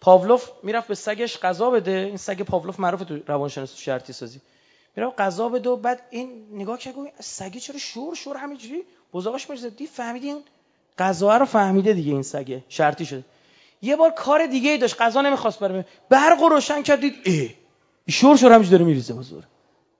پاولوف 0.01 0.49
می‌رفت 0.63 0.87
به 0.87 0.95
سگش 0.95 1.39
غذا 1.39 1.69
بده. 1.69 1.91
این 1.91 2.17
سگ 2.17 2.41
پاولوف 2.41 2.79
معروف 2.79 3.01
تو 3.01 3.19
روانشناسی 3.27 3.77
شرطی 3.77 4.13
سازی. 4.13 4.41
می‌رفت 4.95 5.21
غذا 5.21 5.49
بده 5.49 5.69
و 5.69 5.75
بعد 5.75 6.01
این 6.09 6.47
نگاه 6.51 6.77
کرد 6.77 6.95
سگی 7.19 7.59
چرا 7.59 7.77
شور 7.77 8.15
شور 8.15 8.37
همینجوری؟ 8.37 8.83
بزاقش 9.13 9.49
میرزه 9.49 9.69
دی 9.69 9.87
فهمیدی 9.87 10.27
این 10.27 10.43
غذا 11.01 11.37
رو 11.37 11.45
فهمیده 11.45 11.93
دیگه 11.93 12.11
این 12.11 12.23
سگه. 12.23 12.63
شرطی 12.69 13.05
شده. 13.05 13.23
یه 13.81 13.95
بار 13.95 14.11
کار 14.11 14.45
دیگه 14.45 14.69
ای 14.71 14.77
داشت. 14.77 15.01
غذا 15.01 15.21
نمی‌خواست 15.21 15.59
بره 15.59 15.85
برق 16.09 16.43
روشن 16.43 16.81
کردید 16.81 17.15
ای 17.25 17.49
شور 18.09 18.37
شور 18.37 18.51
همینجوری 18.51 18.71
داره 18.71 18.85
میریزه 18.85 19.13
بزرگ. 19.13 19.43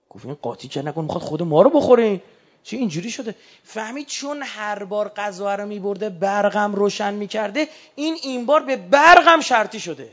گفت 0.10 0.26
این 0.26 0.38
قاطی 0.42 0.68
چه 0.68 0.82
نکن 0.82 1.04
می‌خواد 1.04 1.24
خود 1.24 1.44
ما 1.44 1.62
رو 1.62 1.70
بخوره. 1.70 2.22
چه 2.64 2.78
اینجوری 2.78 3.12
شده؟ 3.12 3.36
فهمید 3.64 4.08
چون 4.08 4.44
هر 4.44 4.84
بار 4.84 5.10
غذا 5.10 5.56
رو 5.56 5.66
میبرده 5.66 6.10
برقم 6.10 6.76
روشن 6.76 7.14
می‌کرده 7.14 7.68
این 7.96 8.18
این 8.24 8.46
بار 8.46 8.64
به 8.64 8.76
برقم 8.78 9.42
شرطی 9.42 9.80
شده. 9.80 10.12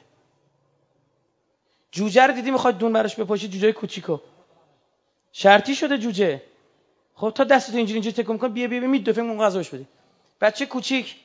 جوجه 1.93 2.27
رو 2.27 2.33
دیدی 2.33 2.51
می‌خواد 2.51 2.79
دون 2.79 2.93
براش 2.93 3.15
بپاشی 3.17 3.49
جوجه 3.49 3.73
کوچیکو. 3.73 4.19
شرطی 5.33 5.75
شده 5.75 5.99
جوجه. 5.99 6.43
خب 7.15 7.31
تا 7.31 7.45
دستتو 7.45 7.77
اینجوری 7.77 7.95
اینجوری 7.95 8.23
تکون 8.23 8.39
کن 8.39 8.49
بیا 8.49 8.69
بیا 8.69 8.81
بیا 8.81 8.89
میدوفه 8.89 9.21
اون 9.21 9.39
غذاش 9.39 9.69
بده 9.71 9.85
بچه 10.41 10.67
کوچیک. 10.67 11.17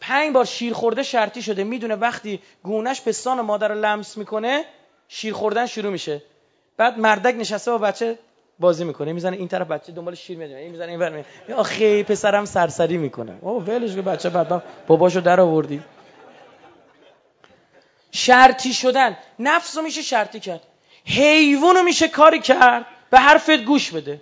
پنج 0.00 0.32
بار 0.34 0.44
شیر 0.44 0.72
خورده 0.72 1.02
شرطی 1.02 1.42
شده. 1.42 1.64
می‌دونه 1.64 1.94
وقتی 1.94 2.42
گونش 2.62 3.02
پستان 3.02 3.40
مادر 3.40 3.68
رو 3.68 3.74
لمس 3.74 4.16
می‌کنه 4.16 4.64
شیر 5.08 5.34
خوردن 5.34 5.66
شروع 5.66 5.92
میشه. 5.92 6.22
بعد 6.76 6.98
مردک 6.98 7.34
نشسته 7.34 7.70
با 7.70 7.78
بچه 7.78 8.18
بازی 8.58 8.84
می‌کنه. 8.84 9.12
می‌زنه 9.12 9.36
این 9.36 9.48
طرف 9.48 9.66
بچه 9.66 9.92
دنبال 9.92 10.14
شیر 10.14 10.38
میاد 10.38 10.50
این 10.52 10.70
می‌زنه 10.70 10.90
این 10.90 11.00
ور 11.00 11.24
آخه 11.56 12.02
پسرم 12.02 12.44
سرسری 12.44 12.96
می‌کنه. 12.96 13.38
او 13.40 13.64
ولش 13.64 13.94
که 13.94 14.02
بچه 14.02 14.30
بعد 14.30 14.62
باباشو 14.86 15.20
در 15.20 15.40
آوردی. 15.40 15.82
شرطی 18.12 18.72
شدن. 18.72 19.16
نفس 19.38 19.76
رو 19.76 19.82
میشه 19.82 20.02
شرطی 20.02 20.40
کرد. 20.40 20.60
حیوان 21.04 21.76
رو 21.76 21.82
میشه 21.82 22.08
کاری 22.08 22.40
کرد. 22.40 22.86
به 23.10 23.18
حرفت 23.18 23.50
گوش 23.64 23.90
بده. 23.90 24.20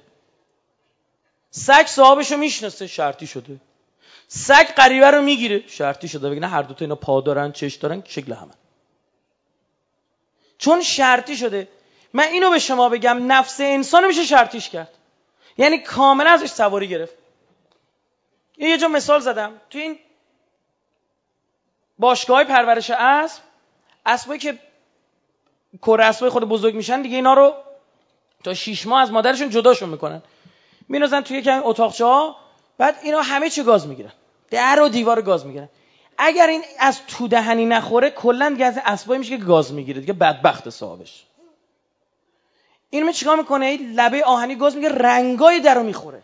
سگ 1.50 1.86
صاحبشو 1.86 2.36
می‌شناسه. 2.36 2.86
شرطی 2.86 3.26
شده. 3.26 3.56
سگ 4.28 4.66
غریبه 4.76 5.10
رو 5.10 5.22
می‌گیره. 5.22 5.64
شرطی 5.68 6.08
شده 6.08 6.30
بگه 6.30 6.40
نه 6.40 6.48
هر 6.48 6.62
دوتا 6.62 6.84
اینا 6.84 6.94
پا 6.94 7.20
دارن 7.20 7.52
چش 7.52 7.74
دارن 7.74 8.02
شکل 8.06 8.32
همه. 8.32 8.52
چون 10.58 10.82
شرطی 10.82 11.36
شده. 11.36 11.68
من 12.12 12.24
اینو 12.24 12.50
به 12.50 12.58
شما 12.58 12.88
بگم 12.88 13.32
نفس 13.32 13.60
انسان 13.60 14.06
میشه 14.06 14.24
شرطیش 14.24 14.68
کرد. 14.68 14.90
یعنی 15.58 15.78
کاملا 15.78 16.30
ازش 16.30 16.50
سواری 16.50 16.88
گرفت. 16.88 17.14
یه 18.58 18.78
جا 18.78 18.88
مثال 18.88 19.20
زدم. 19.20 19.60
تو 19.70 19.78
این 19.78 19.98
باشگاه 21.98 22.44
پرورش 22.44 22.90
اسب 22.90 23.42
اسبایی 24.06 24.40
که 24.40 24.58
کره 25.82 26.04
اسبای 26.04 26.30
خود 26.30 26.44
بزرگ 26.44 26.74
میشن 26.74 27.02
دیگه 27.02 27.16
اینا 27.16 27.34
رو 27.34 27.54
تا 28.44 28.54
شیش 28.54 28.86
ماه 28.86 29.02
از 29.02 29.12
مادرشون 29.12 29.50
جداشون 29.50 29.88
می‌کنن. 29.88 30.22
مینازن 30.88 31.20
توی 31.20 31.38
یک 31.38 31.48
اتاقچه 31.62 32.04
ها 32.04 32.36
بعد 32.78 32.96
اینا 33.02 33.22
همه 33.22 33.50
چی 33.50 33.62
گاز 33.62 33.86
می‌گیرن. 33.86 34.12
در 34.50 34.80
و 34.80 34.88
دیوار 34.88 35.22
گاز 35.22 35.46
می‌گیرن. 35.46 35.68
اگر 36.18 36.46
این 36.46 36.62
از 36.78 37.00
تو 37.06 37.28
دهنی 37.28 37.66
نخوره 37.66 38.10
کلا 38.10 38.48
دیگه 38.50 38.64
از 38.64 38.78
اسبایی 38.84 39.18
میشه 39.18 39.38
که 39.38 39.44
گاز 39.44 39.72
می‌گیره 39.72 40.00
دیگه 40.00 40.12
بدبخت 40.12 40.70
صاحبش. 40.70 41.26
این 42.90 43.12
چیکار 43.12 43.36
می‌کنه؟ 43.36 43.76
لبه 43.76 44.24
آهنی 44.24 44.54
گاز 44.54 44.76
میگه 44.76 44.88
رنگای 44.88 45.60
درو 45.60 45.82
می‌خوره. 45.82 46.22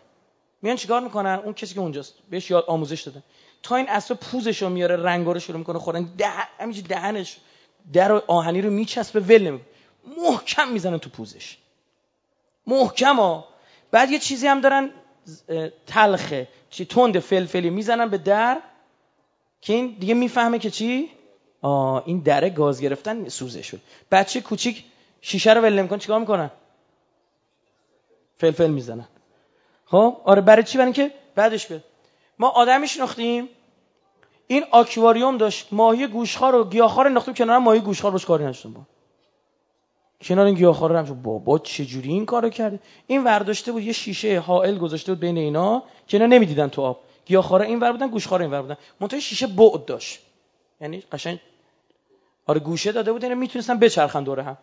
میان 0.61 0.75
چیکار 0.75 1.01
می‌کنن؟ 1.01 1.39
اون 1.43 1.53
کسی 1.53 1.73
که 1.73 1.79
اونجاست. 1.79 2.13
بهش 2.29 2.49
یاد 2.49 2.65
آموزش 2.67 3.01
دادن 3.01 3.23
تا 3.63 3.75
این 3.75 3.89
اسب 3.89 4.15
پوزش 4.15 4.61
رو 4.61 4.69
میاره 4.69 4.95
رنگا 4.95 5.31
رو 5.31 5.39
شروع 5.39 5.57
می‌کنه 5.57 5.79
خوردن. 5.79 6.13
ده 6.17 6.29
همینجوری 6.59 6.87
دهنش. 6.87 7.37
در 7.93 8.11
آهنی 8.11 8.61
رو 8.61 8.69
میچسبه 8.69 9.19
ول 9.19 9.41
نمی‌کنه 9.41 9.67
محکم 10.17 10.67
می‌زنن 10.67 10.97
تو 10.97 11.09
پوزش. 11.09 11.57
محکم 12.67 13.15
ها. 13.15 13.47
بعد 13.91 14.11
یه 14.11 14.19
چیزی 14.19 14.47
هم 14.47 14.61
دارن 14.61 14.89
تلخه. 15.87 16.47
چی؟ 16.69 16.85
تند 16.85 17.19
فلفلی 17.19 17.69
می‌زنن 17.69 18.09
به 18.09 18.17
در. 18.17 18.61
که 19.61 19.73
این 19.73 19.95
دیگه 19.99 20.13
می‌فهمه 20.13 20.59
که 20.59 20.69
چی؟ 20.69 21.09
آه 21.61 22.03
این 22.05 22.19
دره 22.19 22.49
گاز 22.49 22.81
گرفتن 22.81 23.29
سوزش 23.29 23.67
شد. 23.67 23.79
بچه 24.11 24.41
کوچیک 24.41 24.83
شیشه 25.21 25.53
رو 25.53 25.61
ول 25.61 25.73
نمی‌کنه. 25.73 25.99
چیکار 25.99 26.19
می‌کنن 26.19 26.51
فلفل 28.37 28.69
می‌زنن 28.69 29.07
خب؟ 29.85 30.17
آره 30.25 30.41
برای 30.41 30.63
چی؟ 30.63 30.77
برای 30.77 30.85
اینکه 30.85 31.11
بعدش 31.35 31.67
بیاد 31.67 31.83
ما 32.39 32.49
آدمی 32.49 32.87
شناختیم. 32.87 33.49
این 34.47 34.63
آکواریوم 34.71 35.37
داشت 35.37 35.67
ماهی 35.71 36.07
گوشخوار 36.07 36.55
و 36.55 36.69
گیاهخوار 36.69 37.07
انداختیم 37.07 37.33
کنار 37.33 37.57
ماهی 37.57 37.79
گوشخوار 37.79 38.11
باش 38.11 38.25
کاری 38.25 38.45
نشدم 38.45 38.87
کنار 40.23 40.45
این 40.45 40.55
گیاهخوار 40.55 40.95
هم 40.95 41.21
بابا 41.23 41.59
چجوری 41.59 42.09
این 42.09 42.25
کارو 42.25 42.49
کرده؟ 42.49 42.79
این 43.07 43.23
ورداشته 43.23 43.71
بود 43.71 43.83
یه 43.83 43.93
شیشه 43.93 44.39
حائل 44.39 44.77
گذاشته 44.77 45.11
بود 45.11 45.19
بین 45.19 45.37
اینا 45.37 45.83
که 46.07 46.17
اینا 46.17 46.35
نمی‌دیدن 46.35 46.67
تو 46.67 46.81
آب. 46.81 46.99
گیاهخوار 47.25 47.61
این 47.61 47.79
ور 47.79 47.91
بودن 47.91 48.07
گوشخوار 48.07 48.41
این 48.41 48.51
ور 48.51 48.61
بودن. 48.61 48.77
منتها 48.99 49.19
شیشه 49.19 49.47
بعد 49.47 49.85
داشت. 49.85 50.19
یعنی 50.81 51.03
قشنگ 51.11 51.39
آره 52.45 52.59
گوشه 52.59 52.91
داده 52.91 53.11
بود 53.11 53.23
اینا 53.23 53.35
می‌تونستن 53.35 53.79
بچرخن 53.79 54.23
دوره 54.23 54.43
هم. 54.43 54.57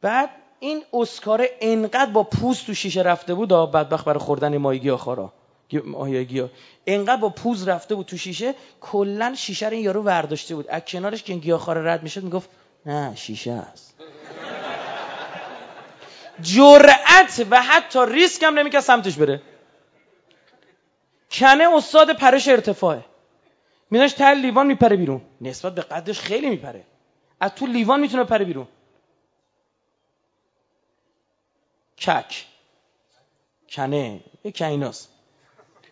بعد 0.00 0.30
این 0.60 0.82
اسکار 0.92 1.46
انقدر 1.60 2.10
با 2.10 2.22
پوست 2.22 2.66
تو 2.66 2.74
شیشه 2.74 3.02
رفته 3.02 3.34
بود 3.34 3.48
بدبخت 3.48 4.04
برای 4.04 4.18
خوردن 4.18 4.56
ماهی 4.56 4.78
گیاهخوارا 4.78 5.32
ماهی 5.84 6.24
گیاه. 6.24 6.48
انقدر 6.86 7.20
با 7.20 7.28
پوز 7.28 7.68
رفته 7.68 7.94
بود 7.94 8.06
تو 8.06 8.16
شیشه 8.16 8.54
کلا 8.80 9.34
شیشه 9.36 9.68
رو 9.68 9.74
این 9.74 9.84
یارو 9.84 10.02
ورداشته 10.02 10.54
بود. 10.54 10.68
از 10.68 10.82
کنارش 10.86 11.22
که 11.22 11.32
این 11.32 11.40
گیاهخوار 11.40 11.78
رد 11.78 12.02
می‌شد 12.02 12.22
می‌گفت 12.22 12.50
نه 12.86 13.14
شیشه 13.14 13.52
است. 13.52 13.91
جرأت 16.40 17.46
و 17.50 17.62
حتی 17.62 17.98
ریسک 18.06 18.42
هم 18.42 18.58
نمی‌کرد 18.58 18.82
سمتش 18.82 19.16
بره. 19.16 19.42
کنه 21.30 21.64
استاد 21.74 22.10
پرش 22.16 22.48
ارتفاعه. 22.48 23.04
میداش 23.90 24.12
تل 24.12 24.34
لیوان 24.38 24.66
میپره 24.66 24.96
بیرون. 24.96 25.22
نسبت 25.40 25.74
به 25.74 25.82
قدش 25.82 26.20
خیلی 26.20 26.50
میپره. 26.50 26.84
از 27.40 27.54
تو 27.54 27.66
لیوان 27.66 28.00
می‌تونه 28.00 28.24
پره 28.24 28.44
بیرون. 28.44 28.68
کک. 31.98 32.46
کنه. 33.70 34.20
یه 34.44 34.52
کیناست. 34.52 35.08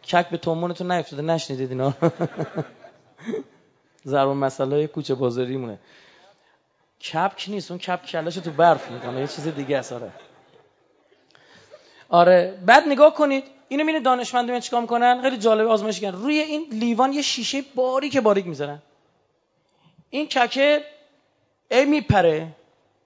کک 0.04 0.28
به 0.28 0.36
تومونتون 0.36 0.92
نیفتاده. 0.92 1.22
نشنیدید 1.22 1.70
اینا؟ 1.70 1.94
ضرب 4.06 4.28
مسئله 4.28 4.86
کوچه 4.86 5.14
بازاری 5.14 5.56
مونه 5.56 5.78
کپک 7.12 7.44
نیست. 7.48 7.70
اون 7.70 7.78
کپ 7.80 8.06
کلش 8.06 8.34
تو 8.34 8.50
برف 8.50 8.90
می‌کنه. 8.90 9.20
یه 9.20 9.26
چیز 9.26 9.48
دیگه 9.48 9.78
است 9.78 9.92
آره. 9.92 10.12
آره. 12.10 12.58
بعد 12.66 12.88
نگاه 12.88 13.14
کنید 13.14 13.44
اینو 13.68 13.84
میره 13.84 14.00
دانشمند 14.00 14.48
میان 14.48 14.60
چیکار 14.60 14.80
می‌کنن؟ 14.80 15.22
خیلی 15.22 15.36
جالب 15.36 15.66
آزمایش 15.68 16.00
کردن 16.00 16.18
روی 16.18 16.38
این 16.38 16.66
لیوان 16.70 17.12
یه 17.12 17.22
شیشه 17.22 17.62
باریک 17.74 18.16
باریک 18.16 18.46
می‌ذارن. 18.46 18.82
این 20.10 20.26
ککه 20.26 20.84
ای 21.70 21.84
میپره 21.84 22.48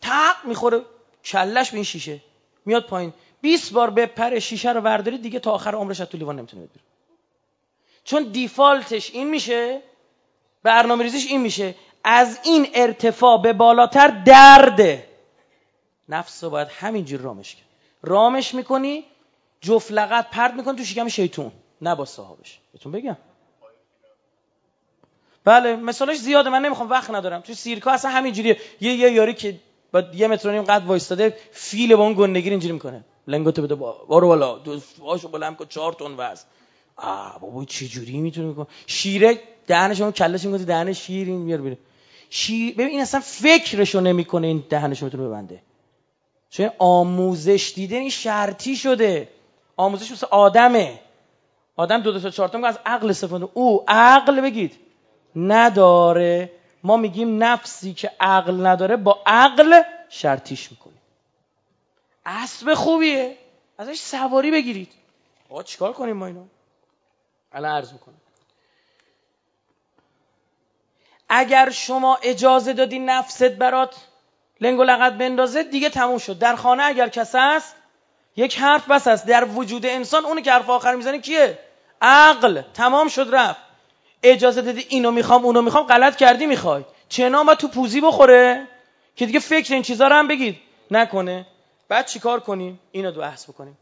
تق 0.01 0.37
می‌خوره 0.45 0.81
کلش 1.25 1.71
به 1.71 1.75
این 1.75 1.85
شیشه. 1.85 2.21
میاد 2.65 2.87
پایین. 2.87 3.13
20 3.41 3.73
بار 3.73 3.91
بپره 3.91 4.41
شیشه 4.41 4.73
رو 4.73 4.81
ورداری 4.81 5.19
دیگه 5.19 5.39
تا 5.39 5.53
آخر 5.53 5.75
عمرش 5.75 6.01
از 6.01 6.09
تو 6.09 6.19
لیوان 6.19 6.37
نمی‌تونه 6.37 6.63
بده 6.63 6.81
چون 8.05 8.23
دیفالتش 8.23 9.11
این 9.11 9.31
میشه 9.31 9.81
برنامه 10.63 11.05
ریزیش 11.05 11.27
این 11.27 11.41
میشه. 11.41 11.75
از 12.05 12.39
این 12.45 12.67
ارتفاع 12.75 13.43
به 13.43 13.53
بالاتر 13.53 14.09
درده. 14.09 15.09
نفس 16.09 16.45
رو 16.45 16.51
باید 16.51 16.69
همینجور 16.69 17.21
رامش 17.21 17.55
کرد 17.55 17.74
رامش 18.05 18.55
می‌کنی 18.55 19.05
جفت 19.61 19.93
لغت 19.93 20.31
پرد 20.31 20.55
می‌کنی 20.55 20.77
تو 20.77 20.85
شکم 20.85 21.09
شیطون. 21.09 21.53
نه 21.83 21.95
با 21.95 22.05
صاحبش 22.05 22.59
بهتون 22.73 22.93
بگم. 22.93 23.17
بله 25.45 25.77
مثالش 25.77 26.19
زیاده. 26.19 26.51
من 26.51 26.65
نمی‌خوام 26.65 26.91
وقت 26.91 27.11
ندارم. 27.11 27.41
تو 27.41 27.55
سیرکا 27.55 27.91
اصلا 27.91 28.11
همینجوریه. 28.11 28.59
یه 28.81 28.93
یه 28.93 29.11
یاری 29.11 29.35
که 29.35 29.61
با 29.93 30.03
یه 30.15 30.27
متر 30.29 30.51
نیم 30.51 30.63
قد 30.63 30.87
وایستاده 30.87 31.37
فیل 31.53 31.97
با 31.97 32.03
اون 32.03 32.15
گندگی 32.15 32.51
اینجوری 32.51 32.73
می‌کنه. 32.73 33.05
لنگوتو 33.27 33.63
بده 33.63 33.75
بارو 33.75 34.29
بالا. 34.29 34.59
دو 34.59 34.81
واشو 34.99 35.29
بلند 35.29 35.57
کن. 35.57 35.67
4 35.67 35.93
تن 35.93 36.15
وزن. 36.19 36.45
آ 36.97 37.39
بابا 37.39 37.65
چه 37.65 37.87
جوری 37.87 38.17
می‌تونه 38.17 38.53
بکنه 38.53 38.67
شیره 38.87 39.41
دهنش 39.67 40.01
اون 40.01 40.13
کلش 40.13 40.45
میگه 40.45 40.65
دهن 40.65 40.93
شیر 40.93 41.27
این 41.29 41.41
میار 41.41 41.61
بیره 41.61 41.79
شیر 42.31 42.75
ببین 42.75 42.89
این 42.89 43.01
اصلا 43.01 43.21
فکرشو 43.21 44.01
نمی‌کنه 44.01 44.47
این 44.47 44.65
دهنش 44.71 45.03
می‌تونه 45.03 45.27
ببنده. 45.27 45.63
چون 46.55 46.71
آموزش 46.79 47.73
دیده 47.75 47.97
این 47.97 48.11
شرطی 48.11 48.77
شده. 48.77 49.29
آموزش 49.77 50.11
مثل 50.13 50.27
آدمه. 50.31 51.01
آدم 51.77 52.01
دو 52.01 52.21
تا 52.21 52.31
چهار 52.31 52.49
تا 52.49 52.67
از 52.67 52.79
عقل 52.87 53.11
استفاده. 53.11 53.49
او 53.55 53.85
عقل 53.89 54.41
بگید. 54.41 54.77
نداره. 55.37 56.51
ما 56.83 56.97
میگیم 56.97 57.43
نفسی 57.43 57.95
که 57.95 58.11
عقل 58.21 58.67
نداره 58.67 58.97
با 58.97 59.23
عقل 59.27 59.83
شرطیش 60.09 60.71
می‌کنیم. 60.71 61.01
اسب 62.27 62.75
خوبیه. 62.75 63.37
ازش 63.79 63.99
سواری 63.99 64.51
بگیرید. 64.51 64.93
آقا 65.51 65.63
چیکار 65.63 65.93
کنیم 65.93 66.17
ما 66.17 66.27
اینو؟ 66.27 66.45
الان 67.53 67.77
عرض 67.77 67.93
می‌کنم. 67.93 68.21
اگر 71.29 71.71
شما 71.71 72.19
اجازه 72.23 72.73
دادی 72.73 72.99
نفست 72.99 73.43
برات 73.43 73.97
لنگ 74.65 74.81
و 74.81 74.85
لغت 74.85 75.13
بندازه 75.13 75.63
دیگه 75.63 75.89
تموم 75.89 76.19
شد. 76.19 76.39
در 76.39 76.57
خانه 76.57 76.83
اگر 76.83 77.09
کس 77.09 77.35
هست 77.35 77.77
یک 78.37 78.59
حرف 78.59 78.91
بس 78.91 79.07
است 79.07 79.27
در 79.27 79.45
وجود 79.45 79.87
انسان 79.87 80.25
اونی 80.25 80.43
که 80.43 80.53
حرف 80.53 80.71
آخر 80.71 80.95
می‌زنه 80.95 81.19
کیه؟ 81.19 81.59
عقل. 82.03 82.63
تمام 82.75 83.09
شد 83.09 83.29
رفت. 83.33 83.61
اجازه 84.23 84.63
دادی 84.63 84.87
اینو 84.89 85.11
می‌خوام 85.11 85.45
اونو 85.45 85.63
می‌خوام 85.63 85.87
غلط 85.87 86.17
کردی 86.17 86.47
می‌خوای. 86.47 86.85
چنان 87.09 87.47
با 87.47 87.55
تو 87.55 87.69
پوزی 87.69 88.01
بخوره 88.01 88.67
که 89.17 89.27
دیگه 89.27 89.41
فکر 89.41 89.75
این 89.75 89.83
چیزا 89.83 90.09
رو 90.09 90.15
هم 90.15 90.29
بگید. 90.29 90.57
نکنه. 90.91 91.47
بعد 91.89 92.07
چیکار 92.07 92.41
کنیم؟ 92.41 92.81
اینو 92.93 93.11
دو 93.11 93.21
بحث 93.21 93.51
بکنیم. 93.51 93.79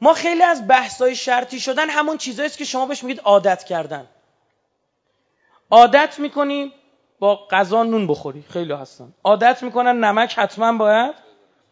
ما 0.00 0.14
خیلی 0.14 0.42
از 0.42 0.68
بحثای 0.68 1.16
شرطی 1.16 1.60
شدن 1.60 1.90
همون 1.90 2.18
چیزایی 2.18 2.50
که 2.50 2.64
شما 2.64 2.86
بهش 2.86 3.04
میگید 3.04 3.20
عادت 3.20 3.64
کردن. 3.64 4.06
عادت 5.70 6.18
می‌کنیم 6.18 6.72
با 7.22 7.46
غذا 7.50 7.82
نون 7.82 8.06
بخوری. 8.06 8.44
خیلی 8.48 8.72
هستن. 8.72 9.12
عادت 9.24 9.62
می‌کنن 9.62 10.04
نمک 10.04 10.38
حتما 10.38 10.72
باید 10.72 11.14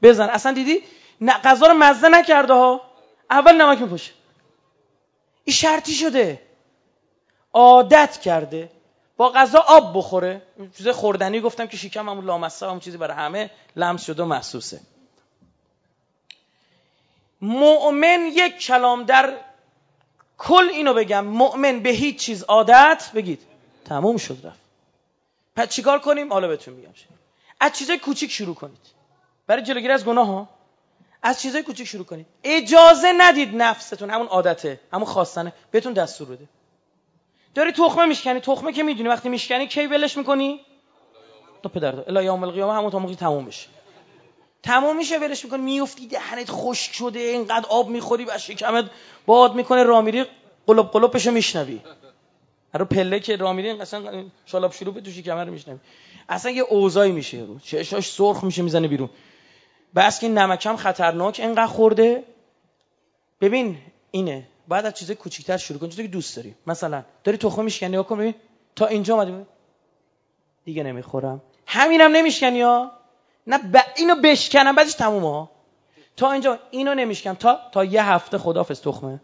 بزن. 0.03 0.29
اصلا 0.29 0.53
دیدی؟ 0.53 0.83
غذا 1.45 1.67
رو 1.67 1.75
مزه 1.75 2.09
نکرده 2.09 2.55
ها. 2.55 2.81
اول 3.31 3.63
نمک 3.63 3.81
میپاشه 3.81 4.13
این 5.45 5.55
شرطی 5.55 5.93
شده. 5.93 6.43
عادت 7.53 8.21
کرده. 8.21 8.71
با 9.17 9.29
غذا 9.31 9.59
آب 9.59 9.99
بخوره. 9.99 10.43
چیز 10.77 10.89
خوردنی 10.89 11.41
گفتم 11.41 11.67
که 11.67 11.77
شکم 11.77 12.09
همون 12.09 12.25
لامسته 12.25 12.67
همون 12.67 12.81
چیزی 12.81 12.97
برای 12.97 13.17
همه 13.17 13.51
لمس 13.77 14.05
شده 14.05 14.23
و 14.23 14.27
محسوسه. 14.27 14.81
مؤمن 17.41 18.21
یک 18.35 18.59
کلام 18.59 19.05
در 19.05 19.37
کل 20.39 20.69
اینو 20.73 20.95
بگم. 20.95 21.25
مؤمن 21.25 21.81
به 21.81 21.91
هیچ 21.91 22.17
چیز 22.17 22.43
عادت 22.43 23.11
بگید 23.15 23.41
تموم 23.85 24.17
شد 24.17 24.47
رفت. 24.47 24.60
پس 25.57 25.69
چیکار 25.69 25.99
کنیم؟ 25.99 26.33
حالا 26.33 26.49
بهتون 26.49 26.75
میگم. 26.75 26.91
از 27.61 27.73
چیزای 27.73 27.99
کوچیک 27.99 28.31
شروع 28.31 28.55
کنید. 28.55 28.87
برای 29.47 29.63
جلوگیری 29.63 29.93
از 29.93 30.05
گناه 30.05 30.27
ها. 30.27 30.49
از 31.23 31.43
چیزای 31.43 31.63
کوچیک 31.63 31.87
شروع 31.87 32.05
کنید. 32.05 32.27
اجازه 32.45 33.13
ندید 33.13 33.57
نفستون 33.57 34.11
همون 34.11 34.27
عادته 34.27 34.81
همون 34.93 35.05
خواستنه 35.05 35.53
بهتون 35.71 35.93
دستور 35.93 36.29
بده. 36.29 36.49
داری 37.55 37.73
تخمه 37.73 38.07
میشکنی. 38.07 38.41
تخمه 38.41 38.73
که 38.73 38.83
می‌دونی 38.83 39.09
وقتی 39.09 39.29
میشکنی 39.29 39.67
کی 39.67 39.87
ولش 39.87 40.17
می‌کنی؟ 40.17 40.61
تو 41.63 41.69
پدر 41.69 42.01
الا 42.01 42.23
یوم 42.23 42.45
القیامه 42.45 42.75
همون 42.75 42.91
تا 42.91 42.99
موقعی 42.99 43.17
تموم 43.17 43.45
بشه. 43.45 43.69
تمام 44.63 44.97
میشه 44.97 45.19
ولش 45.19 45.45
می‌کنی. 45.45 45.63
میفتی 45.63 46.07
دهنت 46.07 46.51
خشک 46.51 46.93
شده 46.95 47.19
اینقدر 47.19 47.67
آب 47.69 47.89
می‌خوری 47.89 48.25
و 48.25 48.39
شکمت 48.39 48.85
باد 49.27 49.55
می‌کنه. 49.55 49.83
رامیری 49.83 50.25
قلب 50.67 50.91
قلبشو 50.91 51.31
میشنوی. 51.31 51.81
رو 52.75 52.85
پله 52.85 53.21
که 53.21 53.37
رامیری 53.37 53.71
اصلا 53.71 54.25
شالاب 54.47 54.73
شروع 54.73 55.01
تو 55.01 55.11
شکمه 55.11 55.45
رو 55.45 55.53
میشنوی. 55.53 55.79
اصلا 56.29 56.51
یه 56.51 56.63
اوضاعی 56.63 57.13
میشه. 57.13 57.39
رو 57.41 57.59
چشاش 57.59 58.11
سرخ 58.11 58.45
میشه 58.45 58.63
می‌زنه 58.63 58.89
بیرون. 58.89 59.11
بس 59.95 60.21
که 60.21 60.29
نمکم 60.29 60.77
خطرناک 60.77 61.41
اینقدر 61.41 61.67
خورده. 61.67 62.25
ببین 63.41 63.79
اینه. 64.11 64.47
بعد 64.69 64.87
از 64.87 64.95
چیز 64.95 65.11
کوچیک‌تر 65.11 65.57
شروع 65.57 65.81
کن. 65.81 65.89
چیزی 65.89 66.03
که 66.03 66.09
دوست 66.09 66.37
داری. 66.37 66.55
مثلا 66.67 67.05
داری 67.25 67.39
تخم 67.39 67.65
میشکنی 67.65 67.93
یا 67.93 68.03
کن 68.03 68.35
تا 68.77 68.87
اینجا 68.87 69.15
اومدی. 69.15 69.47
دیگه 70.65 70.83
نمی‌خورم. 70.83 71.43
همینم 71.67 72.17
نمیشکنی 72.17 72.63
ها. 72.63 72.93
نه 73.47 73.59
ب... 73.59 73.77
اینو 73.97 74.15
بشکنم 74.15 74.75
بعدش 74.75 74.95
تمومه 74.95 75.31
ها. 75.31 75.51
تا 76.17 76.33
اینجا 76.33 76.59
اینو 76.71 76.95
نمیشکنم. 76.95 77.35
تا 77.35 77.61
تا 77.73 77.85
یه 77.85 78.05
هفته 78.05 78.39
خدافظ 78.39 78.81
تخمه. 78.81 79.21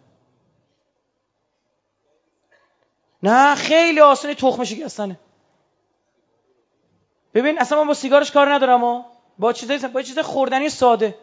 نه 3.23 3.55
خیلی 3.55 4.01
آسانی 4.01 4.35
تخم 4.35 4.65
شکستنه 4.65 5.19
ببین 7.35 7.59
اصلا 7.59 7.79
من 7.81 7.87
با 7.87 7.95
سیگارش 7.95 8.31
کار 8.31 8.53
ندارم 8.53 8.85
ها. 8.85 9.07
با 9.39 9.53
چیزای 9.53 9.79
با 9.79 10.03
چیز 10.03 10.19
خوردنی 10.19 10.69
ساده. 10.69 11.19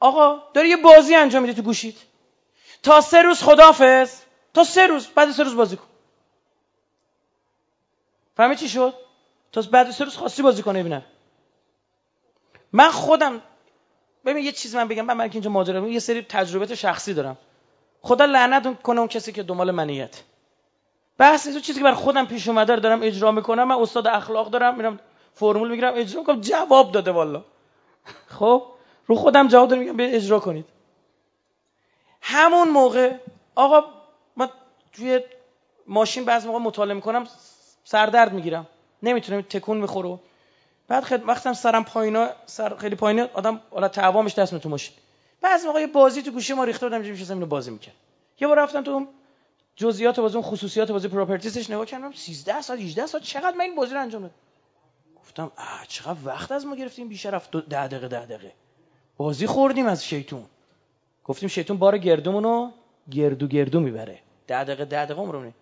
آقا 0.00 0.42
داری 0.54 0.68
یه 0.68 0.76
بازی 0.76 1.14
انجام 1.14 1.42
میدی 1.42 1.54
تو 1.54 1.62
گوشید 1.62 1.96
تا 2.82 3.00
سه 3.00 3.22
روز 3.22 3.42
خدافظ 3.42 4.20
تا 4.54 4.64
سه 4.64 4.86
روز 4.86 5.06
بعد 5.06 5.30
سه 5.30 5.42
روز 5.42 5.56
بازی 5.56 5.76
کن. 5.76 5.86
فهمی 8.36 8.56
چی 8.56 8.68
شد؟ 8.68 8.94
تا 9.52 9.62
بعد 9.62 9.90
سه 9.90 10.04
روز 10.04 10.16
خاصی 10.16 10.42
بازی 10.42 10.62
کنه 10.62 10.80
ببینم. 10.80 11.02
من 12.72 12.90
خودم 12.90 13.42
ببین 14.24 14.44
یه 14.44 14.52
چیز 14.52 14.76
من 14.76 14.88
بگم. 14.88 15.04
من, 15.04 15.14
من 15.14 15.30
اینجا 15.32 15.50
ماجرا 15.50 15.88
یه 15.88 15.98
سری 15.98 16.22
تجربه 16.22 16.74
شخصی 16.74 17.14
دارم. 17.14 17.38
خدا 18.02 18.24
لعنت 18.24 18.82
کنه 18.82 18.98
اون 18.98 19.08
کسی 19.08 19.32
که 19.32 19.42
دنبال 19.42 19.70
منیت. 19.70 20.22
بحث 21.18 21.46
این 21.46 21.60
چیزی 21.60 21.78
که 21.78 21.84
بر 21.84 21.94
خودم 21.94 22.26
پیش 22.26 22.48
اومده 22.48 22.74
رو 22.74 22.80
دارم 22.80 23.02
اجرا 23.02 23.32
می‌کنم 23.32 23.64
من 23.64 23.74
استاد 23.74 24.06
اخلاق 24.06 24.50
دارم 24.50 24.76
میرم 24.76 25.00
فرمول 25.34 25.70
می‌گیرم 25.70 25.92
اجرا 25.96 26.20
می‌کنم 26.20 26.40
جواب 26.40 26.92
داده 26.92 27.10
والا. 27.10 27.44
خب؟ 28.26 28.62
رو 29.06 29.14
خودم 29.14 29.48
جواب 29.48 29.68
دارم 29.68 29.82
میگم 29.82 29.96
به 29.96 30.16
اجرا 30.16 30.40
کنید. 30.40 30.64
همون 32.20 32.68
موقع 32.68 33.16
آقا 33.54 33.84
من 34.36 34.48
توی 34.92 35.20
ماشین 35.86 36.24
بعض 36.24 36.46
موقع 36.46 36.58
مطالعه 36.58 36.94
می‌کنم 36.94 37.26
سردرد 37.84 38.32
می‌گیرم. 38.32 38.66
نمی‌تونم 39.02 39.40
تکون 39.40 39.76
می‌خوره. 39.76 40.18
بعد 40.88 41.04
خیلی 41.04 41.24
وقتم 41.24 41.52
سرم 41.52 41.84
پایینا 41.84 42.28
سر 42.46 42.76
خیلی 42.76 42.96
پایینه 42.96 43.30
آدم 43.34 43.60
حالا 43.70 43.88
تعوامش 43.88 44.34
دست 44.34 44.54
تو 44.54 44.68
ماشین. 44.68 44.94
بعضی 45.40 45.66
موقع 45.66 45.80
یه 45.80 45.86
بازی 45.86 46.22
تو 46.22 46.30
گوشی 46.30 46.54
ما 46.54 46.64
ریخته 46.64 46.86
بودم 46.86 47.00
میشه 47.00 47.32
اینو 47.32 47.46
بازی 47.46 47.70
می‌کرد 47.70 47.94
یه 48.40 48.48
بار 48.48 48.58
رفتم 48.58 48.82
تو 48.82 49.06
جزئیات 49.76 50.20
بازی 50.20 50.34
اون 50.34 50.46
خصوصیات 50.46 50.90
بازی 50.90 51.08
پراپرتیزش 51.08 51.70
نگاه 51.70 51.86
کردم 51.86 52.12
13 52.12 52.60
ساعت 52.60 52.80
18 52.80 53.06
ساعت 53.06 53.24
چقدر 53.24 53.56
من 53.56 53.60
این 53.60 53.74
بازی 53.74 53.94
رو 53.94 54.00
انجام 54.00 54.22
دادم؟ 54.22 54.34
گفتم 55.20 55.52
آ 55.56 55.84
چقدر 55.88 56.18
وقت 56.24 56.52
از 56.52 56.66
ما 56.66 56.76
گرفتیم 56.76 57.08
بیشتر 57.08 57.30
رفت 57.30 57.56
10 57.56 57.88
دقیقه 57.88 58.08
10 58.08 58.26
دقیقه. 58.26 58.52
بازی 59.16 59.46
خوردیم 59.46 59.86
از 59.86 60.04
شیطون. 60.04 60.44
گفتیم 61.24 61.48
شیطون 61.48 61.76
بار 61.76 61.98
گردومونو 61.98 62.70
گردو 63.10 63.46
گردو 63.46 63.80
می‌بره. 63.80 64.18
10 64.46 64.64
دقیقه 64.64 64.84
10 64.84 65.04
دقیقه 65.04 65.20
عمرمونه 65.20 65.54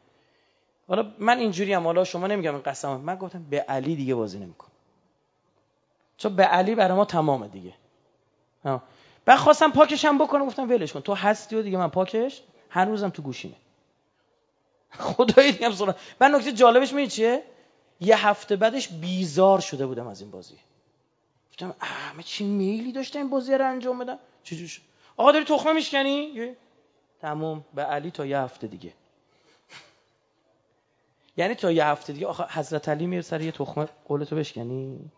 حالا 0.88 1.12
من 1.18 1.38
اینجوری 1.38 1.72
هم 1.72 1.84
حالا 1.84 2.04
شما 2.04 2.26
نمیگم 2.26 2.54
این 2.54 2.62
قسم. 2.62 2.96
من 2.96 3.16
گفتم 3.16 3.44
به 3.50 3.60
علی 3.60 3.96
دیگه 3.96 4.14
بازی 4.14 4.38
نمی‌کنم. 4.38 4.70
چون 6.16 6.36
به 6.36 6.44
علی 6.44 6.74
برای 6.74 6.96
ما 6.96 7.04
تمامه 7.04 7.48
دیگه. 7.48 7.74
بعد 9.24 9.38
خواستم 9.38 9.72
پاکشم 9.72 10.18
بکنم 10.18 10.46
گفتم 10.46 10.70
ولش 10.70 10.92
کن. 10.92 11.00
تو 11.00 11.14
هستی 11.14 11.56
و 11.56 11.62
دیگه 11.62 11.78
من 11.78 11.88
پاکش؟ 11.88 12.42
هنوزم 12.70 13.08
تو 13.08 13.22
گوشیمه. 13.22 13.54
خدایی 14.98 15.52
دیگه 15.52 15.72
سرا 15.72 15.94
من 16.20 16.34
نکته 16.34 16.52
جالبش 16.52 16.92
می 16.92 17.08
چیه؟ 17.08 17.42
یه 18.00 18.26
هفته 18.26 18.56
بعدش 18.56 18.88
بیزار 18.88 19.60
شده 19.60 19.86
بودم 19.86 20.06
از 20.06 20.20
این 20.20 20.30
بازی. 20.30 20.54
گفتم 21.50 21.74
اه 21.80 22.22
چی 22.22 22.44
میلی 22.44 22.92
داشته 22.92 23.18
این 23.18 23.30
بازی 23.30 23.54
رو 23.54 23.70
انجام 23.70 23.98
بدم؟ 23.98 24.18
چجوری 24.42 24.68
شد؟ 24.68 24.82
آقا 25.16 25.32
داری 25.32 25.44
تخمه 25.44 25.72
میشکنی؟ 25.72 26.56
تموم. 27.20 27.64
به 27.74 27.82
علی 27.82 28.10
تا 28.10 28.26
یه 28.26 28.38
هفته 28.38 28.66
دیگه. 28.66 28.92
یعنی 31.36 31.54
تا 31.54 31.70
یه 31.70 31.86
هفته 31.86 32.12
دیگه. 32.12 32.26
آخه 32.26 32.44
حضرت 32.58 32.88
علی 32.88 33.06
میره 33.06 33.22
سر 33.22 33.40
یه 33.40 33.52
تخمه. 33.52 33.88
قولتو 34.04 34.36
بشکنی؟ 34.36 35.10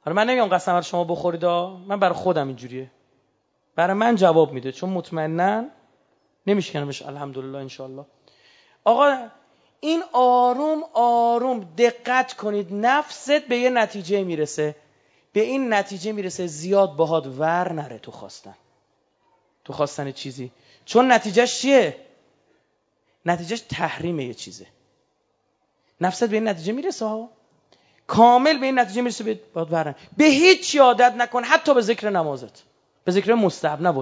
حالا 0.00 0.16
من 0.16 0.26
نمیگم 0.26 0.46
قسم 0.46 0.74
رو 0.74 0.82
شما 0.82 1.04
بخورید 1.04 1.44
من 1.44 2.00
برای 2.00 2.14
خودم 2.14 2.46
اینجوریه. 2.46 2.90
برای 3.76 3.96
من 3.96 4.16
جواب 4.16 4.52
میده. 4.52 4.72
چون 4.72 4.90
مطمئنا 4.90 5.64
نمیشکنمش 6.46 7.02
الحمدلله 7.02 7.58
انشالله 7.58 8.04
آقا 8.84 9.28
این 9.80 10.02
آروم 10.12 10.82
آروم 10.94 11.60
دقت 11.78 12.32
کنید 12.32 12.68
نفست 12.70 13.40
به 13.40 13.56
یه 13.56 13.70
نتیجه 13.70 14.24
می‌رسه. 14.24 14.76
به 15.32 15.40
این 15.40 15.72
نتیجه 15.72 16.12
می‌رسه 16.12 16.46
زیاد 16.46 16.96
باهات 16.96 17.26
ور 17.26 17.72
نره 17.72 17.98
تو 17.98 18.10
خواستن. 18.10 18.54
تو 19.64 19.72
خواستن 19.72 20.12
چیزی. 20.12 20.52
چون 20.84 21.12
نتیجهش 21.12 21.60
چیه؟ 21.60 21.96
نتیجهش 23.26 23.60
تحریم 23.60 24.20
یه 24.20 24.34
چیزه. 24.34 24.66
نفست 26.00 26.24
به 26.24 26.36
این 26.36 26.48
نتیجه 26.48 26.72
می‌رسه 26.72 27.06
ها 27.06 27.30
کامل 28.06 28.58
به 28.58 28.66
این 28.66 28.78
نتیجه 28.78 29.02
می‌رسه 29.02 29.24
به 29.24 29.40
باید 29.54 29.96
به 30.16 30.24
هیچ 30.24 30.76
عادت 30.76 31.14
نکن 31.14 31.44
حتی 31.44 31.74
به 31.74 31.80
ذکر 31.80 32.10
نمازت. 32.10 32.62
به 33.04 33.12
ذکر 33.12 33.34
مستحب 33.34 33.80
نه 33.82 33.92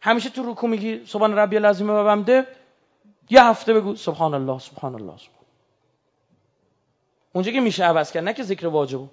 همیشه 0.00 0.30
تو 0.30 0.52
رکوع 0.52 0.70
میگی 0.70 1.06
سبحان 1.06 1.38
ربی 1.38 1.56
العظیم 1.56 1.90
و 1.90 2.04
بمده 2.04 2.46
یه 3.30 3.44
هفته 3.44 3.74
بگو 3.74 3.96
سبحان 3.96 4.34
الله 4.34 4.58
سبحان. 4.58 4.94
الله 4.94 5.18
سبحان 5.18 5.40
اونجا 7.32 7.52
که 7.52 7.60
میشه 7.60 7.84
عوض 7.84 8.12
کرد 8.12 8.24
نه 8.24 8.32
که 8.32 8.42
ذکر 8.42 8.66
واجبو 8.66 9.08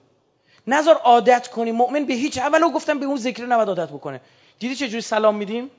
نظر 0.67 0.93
عادت 0.93 1.47
کنی. 1.47 1.71
مؤمن 1.71 2.06
به 2.06 2.13
هیچ 2.13 2.38
اولو 2.38 2.71
گفتم 2.71 3.00
به 3.00 3.06
اون 3.06 3.17
ذکر 3.17 3.45
نباید 3.45 3.69
عادت 3.69 3.89
بکنه. 3.89 4.21
دیدی 4.60 4.76
چه 4.76 4.88
جوری 4.88 5.02
سلام 5.02 5.36
میدیم؟ 5.36 5.69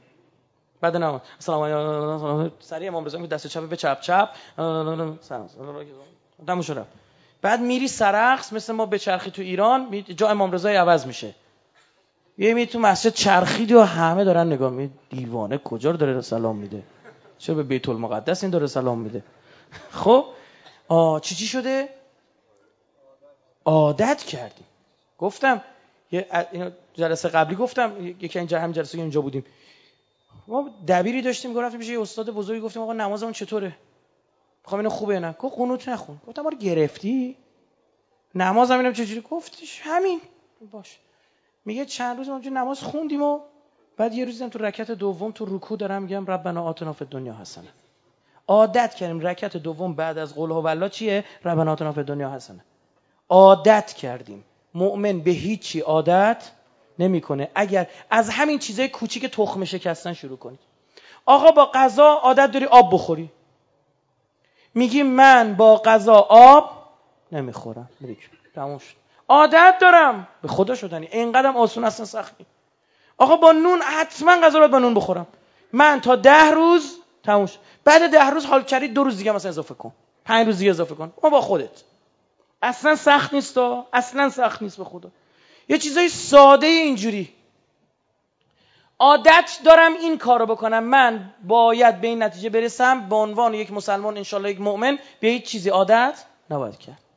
بعد 0.81 0.97
نه. 0.97 1.21
سلام 1.38 1.62
علیکم. 1.62 2.53
سری 2.61 2.88
امام 2.88 3.05
رضا 3.05 3.27
دست 3.27 3.47
چپ 3.47 3.68
به 3.68 3.77
چپ 3.77 4.01
چپ. 4.01 4.29
سلام. 4.57 5.18
سلام 5.21 6.87
بعد 7.42 7.61
میری 7.61 7.88
سرخس 7.88 8.53
مثل 8.53 8.73
ما 8.73 8.87
به 8.87 8.99
چرخی 8.99 9.31
تو 9.31 9.42
ایران 9.42 10.05
جا 10.16 10.29
امام 10.29 10.53
رضا 10.53 10.68
عوض 10.68 11.07
میشه. 11.07 11.35
یه 12.38 12.55
می 12.55 12.66
تو 12.66 12.79
مسجد 12.79 13.12
چرخیدی 13.12 13.74
و 13.74 13.81
همه 13.81 14.24
دارن 14.24 14.46
نگاه 14.46 14.70
می 14.70 14.90
دیوانه 15.11 15.59
کجا 15.59 15.90
رو 15.90 15.96
داره 15.96 16.20
سلام 16.20 16.57
میده؟ 16.57 16.83
چرا 17.38 17.55
به 17.55 17.62
بیت 17.62 17.88
المقدس 17.88 18.42
این 18.42 18.51
داره 18.51 18.66
سلام 18.66 18.98
میده؟ 18.98 19.22
خب 20.03 20.24
آ 20.88 21.18
چی 21.18 21.35
چی 21.35 21.46
شده؟ 21.46 21.88
عادت 23.64 24.22
کردیم 24.22 24.66
گفتم 25.18 25.62
یه 26.12 26.27
جلسه 26.94 27.29
قبلی 27.29 27.57
گفتم 27.57 28.07
یکی 28.20 28.38
این 28.38 28.48
هم 28.53 28.72
جلسه 28.72 28.98
اینجا 28.98 29.20
بودیم. 29.20 29.44
ما 30.48 30.70
دبیری 30.88 31.22
داشتیم 31.22 31.53
گفتیم 31.55 31.79
میشه 31.79 31.92
یه 31.92 32.01
استاد 32.01 32.31
بزرگی 32.31 32.61
گفتیم 32.61 32.83
آقا 32.83 32.92
نمازمون 32.92 33.33
چطوره؟ 33.33 33.77
می‌خوام 34.62 34.79
اینو 34.79 34.90
خوبه 34.90 35.20
نه 35.20 35.33
گفت 35.38 35.57
قنوت 35.59 35.88
نخون. 35.88 36.20
گفتم 36.27 36.42
ما 36.42 36.51
گرفتی؟ 36.51 37.37
نماز 38.35 38.70
هم 38.70 38.79
اینم 38.79 38.92
چجوری؟ 38.92 39.20
گفتیش 39.31 39.81
همین. 39.85 40.20
باش. 40.70 40.98
میگه 41.69 41.85
چند 41.85 42.19
روز 42.19 42.29
ما 42.29 42.39
نماز 42.39 42.81
خوندیم 42.83 43.23
و 43.23 43.41
بعد 43.97 44.15
یه 44.15 44.25
روزی 44.25 44.49
تو 44.49 44.59
رکعت 44.59 44.91
دوم 44.91 45.33
تو 45.33 45.57
رکوع 45.57 45.79
دارم 45.79 46.03
میگم 46.03 46.27
ربنا 46.27 46.65
آتنا 46.65 46.93
فی 46.93 47.05
دنیا 47.05 47.35
حسنه. 47.35 47.69
عادت 48.47 48.95
کردیم 48.95 49.21
رکعت 49.21 49.57
دوم 49.57 49.95
بعد 49.95 50.19
از 50.19 50.35
قول 50.35 50.51
هو 50.51 50.89
چیه؟ 50.89 51.25
ربنا 51.45 51.73
آتنا 51.73 51.93
فی 51.93 52.03
دنیا 52.03 52.31
حسنه. 52.31 52.65
عادت 53.29 53.93
کردیم. 53.93 54.45
مؤمن 54.75 55.21
به 55.21 55.31
هیچی 55.31 55.81
عادت 55.81 56.51
نمی‌کنه. 56.99 57.51
اگر 57.55 57.87
از 58.11 58.31
همین 58.31 58.59
چیزای 58.59 58.89
کوچیک 58.89 59.27
تخم 59.27 59.64
شکستن 59.64 60.12
شروع 60.12 60.39
کنید 60.39 60.61
آقا 61.27 61.51
با 61.51 61.71
غذا 61.75 62.12
عادت 62.14 62.51
داری 62.53 62.64
آب 62.64 62.95
بخوری. 62.95 63.31
میگی 64.75 65.03
من 65.03 65.55
با 65.55 65.77
غذا 65.77 66.27
آب 66.29 66.71
نمی‌خورم. 67.33 67.91
تموم 68.55 68.79
شد. 68.79 69.08
عادت 69.29 69.74
دارم. 69.81 70.29
به 70.43 70.49
خدا 70.49 70.74
شدنی. 70.74 71.09
اینقدرم 71.12 71.57
آسون 71.57 71.85
اصلا 71.85 72.07
سختی. 72.07 72.47
آقا 73.18 73.37
با 73.37 73.53
نون 73.53 73.83
حتما 73.83 74.37
غذا 74.37 74.59
رو 74.59 74.68
با 74.68 74.79
نون 74.79 74.95
بخورم. 74.95 75.26
من 75.72 76.01
تا 76.01 76.16
ده 76.16 76.51
روز 76.51 76.97
تموم 77.22 77.47
شد. 77.47 77.59
بعد 77.85 78.11
ده 78.11 78.31
روز 78.31 78.47
حال 78.47 78.62
کردی 78.62 78.89
دو 78.89 79.05
روز 79.05 79.16
دیگه 79.16 79.33
مثلا 79.33 79.49
اضافه 79.49 79.74
کن. 79.74 79.93
پنج 80.24 80.47
روز 80.47 80.59
دیگه 80.59 80.70
اضافه 80.70 80.95
کن. 80.95 81.12
اون 81.16 81.33
با 81.33 81.41
خودت. 81.41 81.83
اصلا 82.62 82.97
سخت 82.97 83.35
نیست 83.35 83.59
اصلا 83.93 84.31
سخت 84.31 84.62
نیست 84.62 84.79
به 84.79 84.85
خدا. 84.85 85.11
یه 85.68 85.79
چیزای 85.79 86.09
ساده 86.09 86.66
اینجوری. 86.66 87.35
عادت 88.99 89.59
دارم 89.64 89.93
این 89.93 90.18
کارو 90.18 90.47
بکنم. 90.47 90.85
من 90.85 91.35
باید 91.47 92.01
به 92.01 92.07
این 92.09 92.22
نتیجه 92.22 92.51
برسم 92.51 93.09
به 93.09 93.16
عنوان 93.16 93.55
یک 93.55 93.72
مسلمان 93.72 94.16
انشالله 94.16 94.51
یک 94.51 94.61
مؤمن 94.61 94.99
به 95.20 95.29
هیچ 95.29 95.45
چیزی 95.45 95.70
عادت 95.70 96.24
نباید 96.51 96.79
کرد. 96.79 97.08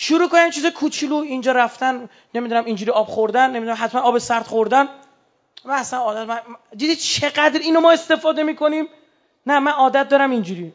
شروع 0.00 0.28
کنن 0.28 0.50
چیز 0.50 0.66
کوچولو 0.66 1.16
اینجا 1.16 1.52
رفتن 1.52 2.08
نمی‌دونم 2.34 2.64
اینجوری 2.64 2.90
آب 2.90 3.06
خوردن 3.06 3.50
نمی‌دونم 3.50 3.76
حتما 3.80 4.00
آب 4.00 4.18
سرد 4.18 4.46
خوردن. 4.46 4.88
من 5.64 5.74
اصلا 5.74 5.98
عادت 5.98 6.28
من 6.28 6.40
دیدی 6.76 6.96
چقدر 6.96 7.60
اینو 7.60 7.80
ما 7.80 7.92
استفاده 7.92 8.42
می‌کنیم؟ 8.42 8.84
نه 9.46 9.58
من 9.58 9.72
عادت 9.72 10.08
دارم 10.08 10.30
اینجوری. 10.30 10.74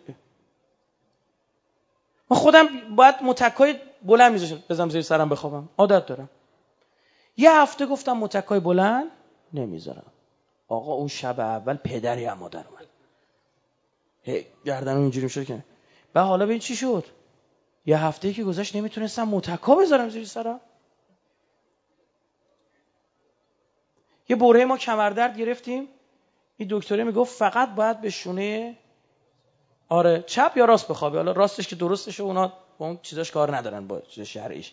من 2.30 2.38
خودم 2.38 2.96
باید 2.96 3.16
متکای 3.22 3.76
بلند 4.02 4.32
میذاشم 4.32 4.64
بزنم 4.70 4.90
زیر 4.90 5.02
سرم 5.02 5.30
بخوابم. 5.30 5.70
عادت 5.78 6.06
دارم. 6.06 6.30
یه 7.38 7.52
هفته 7.52 7.86
گفتم 7.86 8.18
متکای 8.18 8.60
بلند 8.60 9.12
نمی‌ذارم. 9.54 10.12
آقا 10.68 10.94
اون 10.94 11.08
شب 11.08 11.40
اول 11.40 11.76
پدری 11.76 12.26
هم 12.26 12.38
مادر 12.38 12.64
اومد. 12.68 12.88
هی 14.24 14.46
گردن 14.66 14.98
اینجوری 14.98 15.24
می‌شد 15.24 15.46
که. 15.46 15.60
و 16.16 16.24
حالا 16.24 16.46
به 16.46 16.60
چی 16.60 16.76
شد؟ 16.76 17.06
یه 17.86 17.98
هفته 17.98 18.34
که 18.34 18.44
گذشت 18.44 18.76
نمی‌تونستم 18.76 19.24
متکا 19.24 19.76
بذارم 19.76 20.10
زیر 20.10 20.26
سرم. 20.26 20.60
یه 24.30 24.36
بره 24.36 24.66
ما 24.66 24.78
کمردرد 24.78 25.38
گرفتیم. 25.38 25.88
این 26.58 26.68
دکتره 26.72 27.04
می‌گفت 27.04 27.38
فقط 27.38 27.76
باید 27.76 28.02
به 28.02 28.10
شونه 28.10 28.78
آره 29.90 30.24
چپ 30.28 30.52
یا 30.56 30.66
راست 30.66 30.88
بخوابی. 30.88 31.18
حالا 31.18 31.32
راستش 31.32 31.68
که 31.68 31.76
درستش 31.76 32.20
اونا 32.20 32.54
با 32.78 32.86
اون 32.86 33.00
چیزاش 33.02 33.32
کار 33.32 33.56
ندارن 33.56 33.88
با 33.88 34.02
شرعیش. 34.10 34.72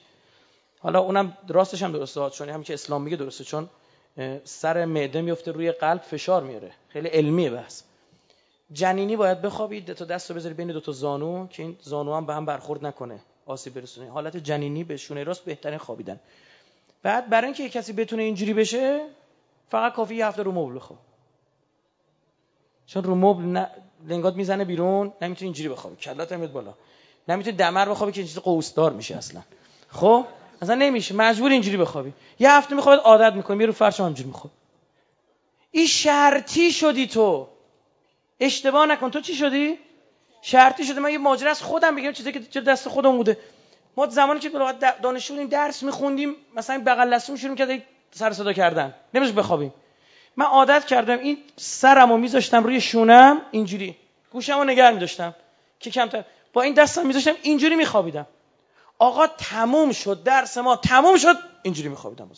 حالا 0.78 1.00
اونم 1.00 1.38
راستش 1.48 1.82
هم 1.82 1.92
درسته 1.92 2.30
چون 2.30 2.48
هم 2.48 2.62
که 2.62 2.74
اسلام 2.74 3.02
میگه 3.02 3.16
درسته 3.16 3.44
چون 3.44 3.68
سر 4.44 4.84
معده 4.84 5.20
میفته 5.20 5.52
روی 5.52 5.72
قلب 5.72 6.00
فشار 6.00 6.42
میاره. 6.42 6.72
خیلی 6.88 7.08
علمیه 7.08 7.50
بحث. 7.50 7.82
جنینی 8.72 9.16
باید 9.16 9.42
بخوابید 9.42 9.92
تا 9.92 10.04
دست 10.04 10.30
رو 10.30 10.36
بذاری 10.36 10.54
بین 10.54 10.66
دو 10.66 10.80
تا 10.80 10.92
زانو 10.92 11.46
که 11.46 11.62
این 11.62 11.76
زانو 11.82 12.14
هم 12.14 12.26
به 12.26 12.34
هم 12.34 12.46
برخورد 12.46 12.86
نکنه 12.86 13.20
آسیب 13.46 13.74
برسونه. 13.74 14.10
حالت 14.10 14.36
جنینی 14.36 14.84
به 14.84 14.96
شونه 14.96 15.24
راست 15.24 15.44
بهترین 15.44 15.78
خوابیدن. 15.78 16.20
بعد 17.02 17.30
برای 17.30 17.44
اینکه 17.44 17.68
کسی 17.68 17.92
بتونه 17.92 18.22
اینجوری 18.22 18.54
بشه 18.54 19.06
فقط 19.68 19.92
کافی 19.92 20.14
یه 20.14 20.26
هفته 20.26 20.42
رو 20.42 20.52
مبل 20.52 20.74
بخواب. 20.74 20.98
چون 22.86 23.04
رو 23.04 23.14
مبل 23.14 23.44
نه 23.44 23.70
لنگات 24.08 24.34
می‌زنه 24.34 24.64
بیرون 24.64 25.12
نمی‌تونی 25.22 25.46
اینجوری 25.46 25.68
بخوابی. 25.68 25.96
کلات 25.96 26.32
میاد 26.32 26.52
بالا. 26.52 26.74
نمی‌تونی 27.28 27.56
دمر 27.56 27.88
بخوابی 27.88 28.12
که 28.12 28.20
این 28.20 28.28
چیز 28.28 28.38
قوسدار 28.38 28.92
میشه 28.92 29.16
اصلا. 29.16 29.42
خب؟ 29.88 30.26
اصلا 30.62 30.74
نمیشه. 30.74 31.14
مجبور 31.14 31.50
اینجوری 31.50 31.76
بخوابی. 31.76 32.12
یه 32.38 32.52
هفته 32.52 32.74
می‌خواد 32.74 32.98
عادت 32.98 33.34
می‌کنی 33.34 33.56
میره 33.56 33.72
فرش 33.72 34.00
همینجوری 34.00 34.28
میخواب. 34.28 34.52
این 35.70 35.86
شرطی 35.86 36.72
شدی 36.72 37.06
تو. 37.06 37.48
اشتباه 38.40 38.86
نکن. 38.86 39.10
تو 39.10 39.20
چی 39.20 39.34
شدی؟ 39.34 39.78
شرطی 40.42 40.84
شده. 40.84 41.00
من 41.00 41.12
یه 41.12 41.18
ماجرا 41.18 41.50
از 41.50 41.62
خودم 41.62 41.96
بگم. 41.96 42.12
چیزی 42.12 42.32
که 42.32 42.60
دست 42.60 42.88
خودم 42.88 43.16
بوده. 43.16 43.38
ما 43.96 44.06
زمانی 44.06 44.40
که 44.40 44.50
دانشجو 45.02 45.34
بودیم 45.34 45.48
درس 45.48 45.82
میخوندیم. 45.82 46.36
مثلا 46.56 46.82
بغل 46.86 47.08
لسون 47.08 47.36
شروع 47.36 47.56
کرد 47.56 47.82
سر 48.12 48.32
صدا 48.32 48.52
کردن. 48.52 48.94
نمیشه 49.14 49.32
بخوابیم. 49.32 49.74
من 50.36 50.46
عادت 50.46 50.84
کردم 50.84 51.18
این 51.18 51.38
سرمو 51.56 52.16
میذاشتم 52.16 52.64
روی 52.64 52.80
شونم 52.80 53.40
اینجوری. 53.50 53.96
گوشمو 54.32 54.64
نگه 54.64 54.90
میداشتم. 54.90 55.34
که 55.80 55.90
کمتر. 55.90 56.24
با 56.52 56.62
این 56.62 56.74
دستم 56.74 57.06
میذاشتم 57.06 57.34
اینجوری 57.42 57.76
میخوابیدم. 57.76 58.26
آقا 58.98 59.26
تموم 59.26 59.92
شد. 59.92 60.22
درس 60.22 60.58
ما 60.58 60.76
تموم 60.76 61.16
شد. 61.16 61.36
اینجوری 61.62 61.88
میخوابیدم 61.88 62.30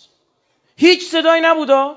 هیچ 0.77 1.11
صدایی 1.11 1.43
نبودا 1.43 1.97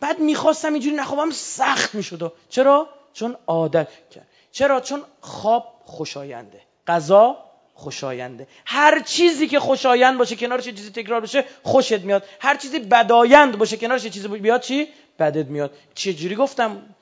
بعد 0.00 0.18
می‌خواستم 0.18 0.72
اینجوری 0.72 0.96
نخوابم 0.96 1.30
سخت 1.30 1.94
می‌شد 1.94 2.32
چرا؟ 2.48 2.88
چون 3.16 3.36
عادت 3.46 3.88
کرد. 4.10 4.26
چرا؟ 4.52 4.80
چون 4.80 5.02
خواب 5.20 5.80
خوشاینده 5.84 6.60
غذا 6.86 7.36
خوشاینده. 7.74 8.46
هر 8.66 9.02
چیزی 9.02 9.46
که 9.48 9.60
خوشایند 9.60 10.18
باشه 10.18 10.36
کنارش 10.36 10.64
چیزی 10.64 10.90
تکرار 10.90 11.20
بشه 11.20 11.44
خوشت 11.62 12.00
میاد. 12.00 12.24
هر 12.40 12.56
چیزی 12.56 12.78
بدایند 12.78 13.58
باشه 13.58 13.76
کنارش 13.76 14.06
چیزی 14.06 14.28
بیاد 14.28 14.60
چی؟ 14.60 14.88
بدت 15.18 15.46
میاد. 15.46 15.70
چه 15.94 16.14
جوری 16.14 16.34
گفتم؟ 16.34 16.94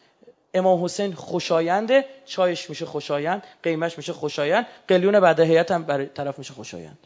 امام 0.55 0.85
حسین 0.85 1.15
خوشاینده 1.15 2.05
چایش 2.27 2.71
میشه 2.71 2.87
خوشایند 2.87 3.43
قیمش 3.63 3.99
میشه 3.99 4.13
خوشایند 4.13 4.67
قلیون 4.89 5.21
بدهیت 5.21 5.71
هم 5.71 5.85
برای 5.85 6.07
طرف 6.07 6.39
میشه 6.39 6.53
خوشایند. 6.53 6.99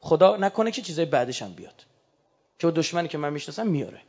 خدا 0.00 0.36
نکنه 0.36 0.70
که 0.70 0.82
چیزای 0.82 1.04
بعدش 1.04 1.42
هم 1.42 1.52
بیاد. 1.52 1.84
که 2.58 2.70
دشمنی 2.70 3.08
که 3.08 3.18
من 3.18 3.32
می‌شناسم 3.32 3.66
میاره. 3.66 4.00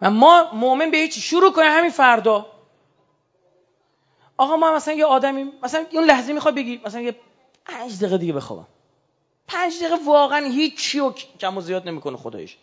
و 0.00 0.10
ما 0.10 0.50
مؤمن 0.52 0.90
به 0.90 0.96
هیچ 0.96 1.18
شروع 1.18 1.52
کنه 1.52 1.64
همین 1.64 1.90
فردا. 1.90 2.46
آقا 4.36 4.56
ما 4.56 4.74
مثلا 4.74 4.94
یه 4.94 5.04
آدمی 5.04 5.52
مثلا 5.62 5.86
اون 5.92 6.04
لحظه 6.04 6.32
می‌خواد 6.32 6.54
بگی 6.54 6.80
مثلا 6.86 7.00
یه 7.00 7.16
پنج 7.66 7.98
دقیقه 7.98 8.18
دیگه 8.18 8.32
بخوابم. 8.32 8.66
پنج 9.48 9.78
دقیقه 9.78 9.96
واقعا 10.06 10.46
هیچی 10.46 11.00
و 11.00 11.12
کم 11.12 11.58
و 11.58 11.60
زیاد 11.60 11.88
نمی‌کنه 11.88 12.16
خدایش 12.16 12.56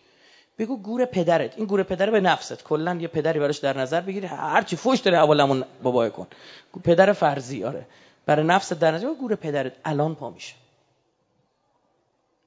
بگو 0.58 0.76
گور 0.76 1.04
پدرت. 1.04 1.56
این 1.56 1.66
گور 1.66 1.82
پدر 1.82 2.10
به 2.10 2.20
نفست. 2.20 2.64
کلا 2.64 2.94
یه 2.94 3.08
پدری 3.08 3.38
براش 3.38 3.58
در 3.58 3.78
نظر 3.78 4.00
بگیری. 4.00 4.26
هر 4.26 4.62
چی 4.62 4.76
فوش 4.76 4.98
داره 5.00 5.18
اولمون 5.18 5.64
بابای 5.82 6.10
کن. 6.10 6.26
پدر 6.84 7.12
فرضی 7.12 7.64
آره. 7.64 7.86
برای 8.26 8.46
نفست 8.46 8.72
در 8.72 8.90
نظر 8.90 9.14
گور 9.14 9.34
پدرت 9.34 9.72
الان 9.84 10.14
پا 10.14 10.30
میشه. 10.30 10.54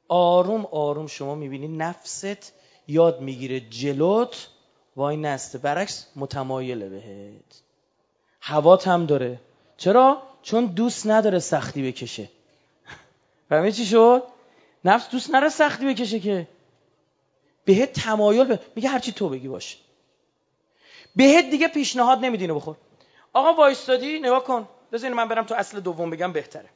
آروم 0.07 0.65
آروم 0.65 1.07
شما 1.07 1.35
می‌بینی 1.35 1.67
نفست 1.67 2.53
یاد 2.87 3.21
می‌گیره 3.21 3.59
جلوت. 3.59 4.47
وای 4.95 5.17
نسته 5.17 5.57
برعکس 5.57 6.07
متمایله 6.15 6.89
بهت. 6.89 7.61
هوات 8.41 8.87
هم 8.87 9.05
داره. 9.05 9.39
چرا؟ 9.77 10.21
چون 10.41 10.65
دوست 10.65 11.07
نداره 11.07 11.39
سختی 11.39 11.91
بکشه. 11.91 12.29
فهمی 13.49 13.71
چی 13.71 13.85
شد؟ 13.85 14.23
نفس 14.85 15.09
دوست 15.09 15.29
نداره 15.29 15.49
سختی 15.49 15.85
بکشه 15.85 16.19
که. 16.19 16.47
بهت 17.65 17.93
تمایل 17.93 18.43
به 18.43 18.59
میگه 18.75 18.89
هرچی 18.89 19.11
تو 19.11 19.29
بگی 19.29 19.47
باشه 19.47 19.77
بهت 21.15 21.49
دیگه 21.49 21.67
پیشنهاد 21.67 22.25
نمیدینه 22.25 22.53
بخور. 22.53 22.75
آقا 23.33 23.53
وایستادی؟ 23.53 24.19
نگاه 24.19 24.43
کن. 24.43 24.67
بذار 24.91 25.13
من 25.13 25.27
برم 25.27 25.45
تو 25.45 25.55
اصل 25.55 25.79
دوم 25.79 26.09
بگم 26.09 26.33
بهتره. 26.33 26.69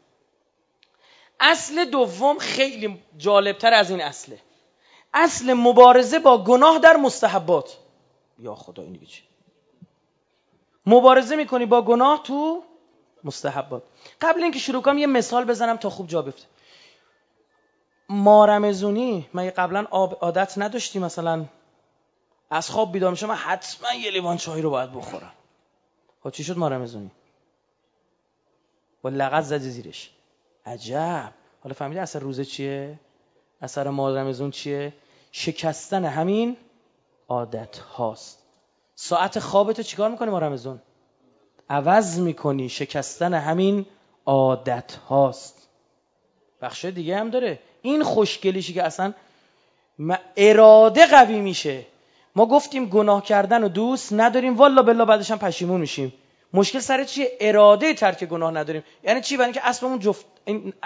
اصل 1.40 1.86
دوم 1.86 2.38
خیلی 2.38 3.04
جالبتر 3.18 3.74
از 3.74 3.92
این 3.92 4.02
اصله. 4.02 4.40
اصل 5.14 5.54
مبارزه 5.54 6.20
با 6.20 6.44
گناه 6.44 6.80
در 6.80 6.98
مستحبات. 6.98 7.78
یا 8.40 8.56
خدا 8.56 8.84
این 8.84 9.00
چی 9.06 9.24
مبارزه 10.86 11.36
می‌کنی 11.36 11.66
با 11.66 11.82
گناه 11.82 12.24
تو 12.24 12.64
مستحبات 13.24 13.84
قبل 14.22 14.44
اینکه 14.44 14.60
شروع 14.60 14.82
کنم 14.82 14.98
یه 14.98 15.08
مثال 15.08 15.46
بزنم 15.46 15.78
تا 15.78 15.90
خوب 15.90 16.08
جا 16.08 16.22
بفته 16.22 16.46
مارمزونی 18.10 19.30
من 19.34 19.50
قبلا 19.50 19.86
عادت 20.22 20.58
نداشتی 20.58 21.00
مثلا 21.00 21.46
از 22.50 22.70
خواب 22.70 22.92
بیدار 22.92 23.12
میشم 23.12 23.38
حتما 23.38 23.94
یه 23.94 24.12
لیوان 24.12 24.38
چای 24.38 24.62
رو 24.62 24.70
باید 24.70 24.92
بخورم. 24.94 25.32
خب 26.24 26.30
چی 26.30 26.44
شد 26.44 26.58
مارمزونی 26.58 27.12
با 29.02 29.10
لغت 29.10 29.44
زدی 29.44 29.70
زیرش. 29.70 30.10
عجب. 30.66 31.34
حالا 31.64 31.74
فهمیدی 31.74 32.00
اثر 32.00 32.20
روزه 32.20 32.46
چیه؟ 32.46 33.00
اثر 33.62 33.90
مارمزون 33.90 34.52
چیه؟ 34.52 34.94
شکستن 35.32 36.06
همین 36.06 36.58
عادت 37.30 37.78
هاست. 37.78 38.44
ساعت 38.96 39.40
خوابتو 39.40 39.84
چیکار 39.84 40.10
می‌کنی 40.10 40.30
ما 40.30 40.40
رمزون 40.40 40.82
عوض 41.70 42.20
می‌کنی 42.20 42.70
شکستن 42.70 43.34
همین 43.34 43.86
عادت 44.26 44.96
هاست. 44.96 45.68
بخش 46.62 46.86
دیگه 46.86 47.18
هم 47.18 47.30
داره. 47.30 47.60
این 47.82 48.04
خوشگلیشی 48.04 48.74
که 48.74 48.84
اصلا 48.84 49.14
اراده 50.38 51.06
قوی 51.06 51.40
میشه. 51.40 51.86
ما 52.36 52.46
گفتیم 52.46 52.86
گناه 52.86 53.24
کردن 53.24 53.64
و 53.64 53.70
دوست 53.70 54.14
نداریم. 54.14 54.58
والا 54.58 54.82
بلا 54.82 55.06
بعدش 55.06 55.32
هم 55.32 55.40
پشیمون 55.40 55.82
میشیم. 55.82 56.14
مشکل 56.54 56.80
سر 56.80 57.04
چیه؟ 57.04 57.38
اراده 57.40 57.94
ترک 57.94 58.24
گناه 58.24 58.52
نداریم. 58.52 58.84
یعنی 59.04 59.22
چی؟ 59.22 59.38
برای 59.38 59.46
اینکه 59.46 59.68
اصلمون 59.68 60.00
جفت 60.00 60.26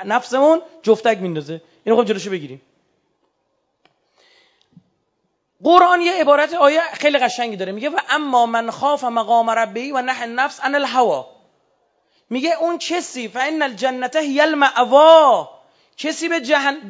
نفسمون 0.06 0.62
جفتک 0.82 1.18
میندازه. 1.18 1.62
اینو 1.84 1.98
خب 1.98 2.06
جلوشو 2.08 2.32
بگیریم. 2.32 2.62
قرآن 5.64 6.02
یه 6.02 6.14
عبارت 6.14 6.54
آیه 6.54 6.82
خیلی 6.94 7.18
قشنگی 7.18 7.56
داره. 7.56 7.72
میگه 7.72 7.90
و 7.90 8.00
اما 8.10 8.46
من 8.46 8.72
خاف 8.72 9.04
مقام 9.04 9.50
ربی 9.50 9.92
و 9.92 10.02
نه 10.02 10.26
نفس 10.26 10.60
ان 10.64 10.76
الهوا 10.76 11.28
میگه 12.30 12.56
اون 12.60 12.78
کسی 12.78 13.28
فان 13.28 13.62
الجنت 13.62 14.16
هی 14.16 14.42
المأوا 14.42 15.50
کسی 15.98 16.30
به 16.30 16.42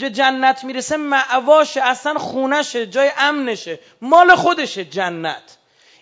جنت 0.10 0.64
می‌رسه 0.64 0.98
معواشه 0.98 1.82
اصلا 1.82 2.14
خونشه 2.14 2.88
جای 2.88 3.12
امنشه 3.18 3.80
مال 4.02 4.36
خودشه 4.36 4.86
جنت. 4.86 5.58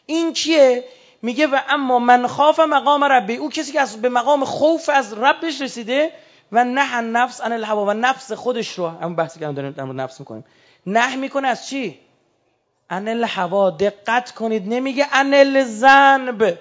این 0.06 0.34
کیه؟ 0.34 0.84
میگه 1.22 1.48
و 1.48 1.60
اما 1.70 2.00
من 2.00 2.28
خاف 2.28 2.60
مقام 2.60 3.04
ربی 3.04 3.36
او 3.36 3.50
کسی 3.50 3.72
که 3.72 3.86
به 4.02 4.10
مقام 4.10 4.46
خوف 4.46 4.90
از 4.90 5.14
ربش 5.14 5.62
رسیده 5.62 6.12
و 6.52 6.64
نه 6.64 7.02
نفس 7.02 7.42
ان 7.42 7.52
الهوا 7.52 7.86
و 7.86 7.94
نفس 7.94 8.32
خودش 8.32 8.80
رو 8.80 8.88
همون 8.88 9.16
بحثی 9.16 9.40
که 9.40 9.46
داریم 9.46 10.02
نفس 10.02 10.20
می‌کنیم. 10.20 10.46
نه 10.86 11.16
می‌کنه 11.16 11.48
از 11.48 11.68
چی؟ 11.68 12.00
ان 12.92 13.08
الهوا 13.08 13.70
دقت 13.70 14.32
کنید. 14.32 14.74
نمیگه 14.74 15.08
ان 15.12 15.34
الذنب 15.34 16.58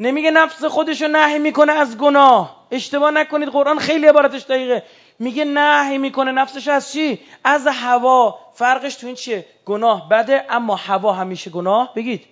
نمیگه 0.00 0.30
نفس 0.30 0.64
خودشو 0.64 1.08
نهی 1.08 1.38
می‌کنه 1.38 1.72
از 1.72 1.98
گناه. 1.98 2.66
اشتباه 2.70 3.10
نکنید. 3.10 3.48
قرآن 3.48 3.78
خیلی 3.78 4.06
عبارتش 4.06 4.42
دقیقه. 4.42 4.82
میگه 5.18 5.44
نهی 5.44 5.98
می‌کنه. 5.98 6.32
نفسش 6.32 6.68
از 6.68 6.92
چی؟ 6.92 7.20
از 7.44 7.66
هوا. 7.66 8.38
فرقش 8.54 8.94
تو 8.94 9.06
این 9.06 9.16
چیه؟ 9.16 9.46
گناه 9.64 10.08
بده 10.08 10.46
اما 10.48 10.76
هوا 10.76 11.12
همیشه 11.12 11.50
گناه. 11.50 11.94
بگید. 11.94 12.24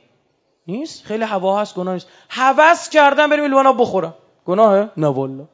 نیست؟ 0.66 1.04
خیلی 1.04 1.24
هوا 1.24 1.60
هست 1.60 1.74
گناه 1.74 1.94
نیست. 1.94 2.08
هوس 2.30 2.88
کردن 2.88 3.30
بریم 3.30 3.44
لیوانا 3.44 3.72
بخورم 3.72 4.14
گناهه؟ 4.46 4.90
نه 4.96 5.06
والا 5.06 5.44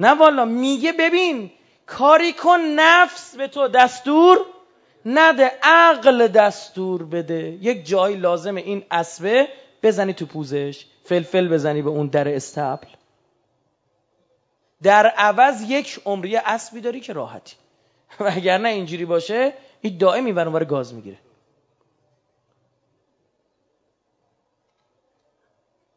نه 0.00 0.14
والا 0.14 0.44
میگه 0.44 0.92
ببین 0.92 1.50
کاری 1.86 2.32
کن 2.32 2.60
نفس 2.60 3.36
به 3.36 3.48
تو 3.48 3.68
دستور 3.68 4.46
نده 5.08 5.52
عقل 5.62 6.28
دستور 6.28 7.02
بده. 7.02 7.58
یک 7.60 7.86
جایی 7.86 8.16
لازمه 8.16 8.60
این 8.60 8.84
اسبه 8.90 9.48
بزنی 9.82 10.12
تو 10.12 10.26
پوزش 10.26 10.86
فلفل 11.04 11.48
بزنی 11.48 11.82
به 11.82 11.90
اون 11.90 12.06
در 12.06 12.34
استبل. 12.34 12.88
در 14.82 15.06
عوض 15.06 15.62
یک 15.70 16.00
عمری 16.04 16.36
اسبی 16.36 16.80
داری 16.80 17.00
که 17.00 17.12
راحتی. 17.12 17.56
و 18.20 18.30
اگر 18.36 18.58
نه 18.58 18.68
اینجوری 18.68 19.04
باشه 19.04 19.52
این 19.80 19.98
دائم 19.98 20.24
این 20.24 20.64
گاز 20.64 20.94
می‌گیره. 20.94 21.18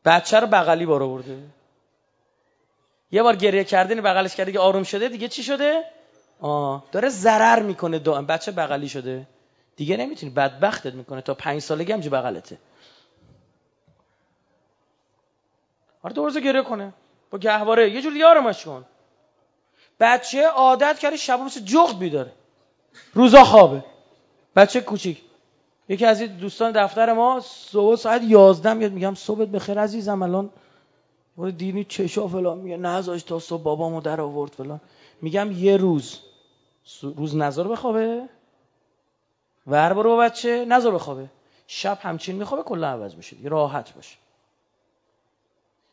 بچه 0.06 0.40
رو 0.40 0.48
بغلی 0.48 0.86
بار 0.86 1.08
برده 1.08 1.44
یه 3.12 3.24
بار 3.24 3.36
گریه 3.36 3.64
کرده 3.64 4.02
بغلش 4.02 4.36
کرده 4.36 4.52
که 4.52 4.60
آروم 4.60 4.84
شده 4.84 5.10
دیگه 5.10 5.28
چی 5.28 5.44
شده؟ 5.44 5.84
آه. 6.42 6.84
داره 6.92 7.10
ضرر 7.10 7.62
می‌کنه 7.62 8.00
دائم 8.00 8.26
بچه 8.26 8.52
بغلی 8.52 8.90
شده؟ 8.90 9.28
دیگه 9.76 9.98
نمی‌تونی. 9.98 10.32
بدبختت 10.32 10.94
می‌کنه. 10.94 11.22
تا 11.22 11.34
پنج 11.34 11.62
سالگی 11.62 11.92
همجی 11.92 12.10
بغلته. 12.10 12.58
آره 16.04 16.14
دو 16.14 16.30
گریه 16.32 16.64
کنه. 16.64 16.94
با 17.32 17.38
گهواره. 17.38 17.92
یه 17.92 18.02
جور 18.02 18.26
آرامش 18.26 18.66
کن. 18.66 18.86
بچه 20.00 20.48
عادت 20.48 21.00
کرده 21.00 21.18
شب 21.18 21.40
مثل 21.40 21.60
جغد 21.60 22.00
بیداره 22.00 22.32
روزا 23.14 23.44
خوابه. 23.44 23.84
بچه 24.56 24.82
کوچیک. 24.82 25.22
یکی 25.90 26.06
از 26.06 26.22
دوستان 26.22 26.72
دفتر 26.72 27.14
ما 27.14 27.40
صبح 27.46 27.96
ساعت 27.96 28.22
11 28.24 28.74
میاد. 28.74 28.92
میگم 28.92 29.16
صبحت 29.16 29.48
بخیر 29.48 29.80
عزیزم. 29.80 30.22
الان 30.22 30.50
دینی 31.58 31.84
چشا 31.84 32.28
فلان 32.28 32.58
میگه. 32.58 32.78
نذاش 32.78 33.24
تا 33.24 33.40
صبح 33.40 33.64
بابامو 33.64 34.02
در 34.02 34.22
آورد 34.22 34.52
فلان. 34.52 34.82
میگم 35.22 35.52
یه 35.52 35.78
روز. 35.78 36.20
روز 37.02 37.36
نظر 37.36 37.68
بخوابه. 37.68 38.30
ور 39.68 39.94
برو 39.94 40.10
با 40.10 40.18
بچه 40.18 40.66
نظر 40.66 40.92
بخوابه. 40.92 41.30
شب 41.68 42.00
همچین 42.02 42.36
میخوابه 42.36 42.64
کلا 42.64 42.88
عوض 42.88 43.16
میشه 43.16 43.36
راحت 43.44 43.94
باشه. 43.94 44.18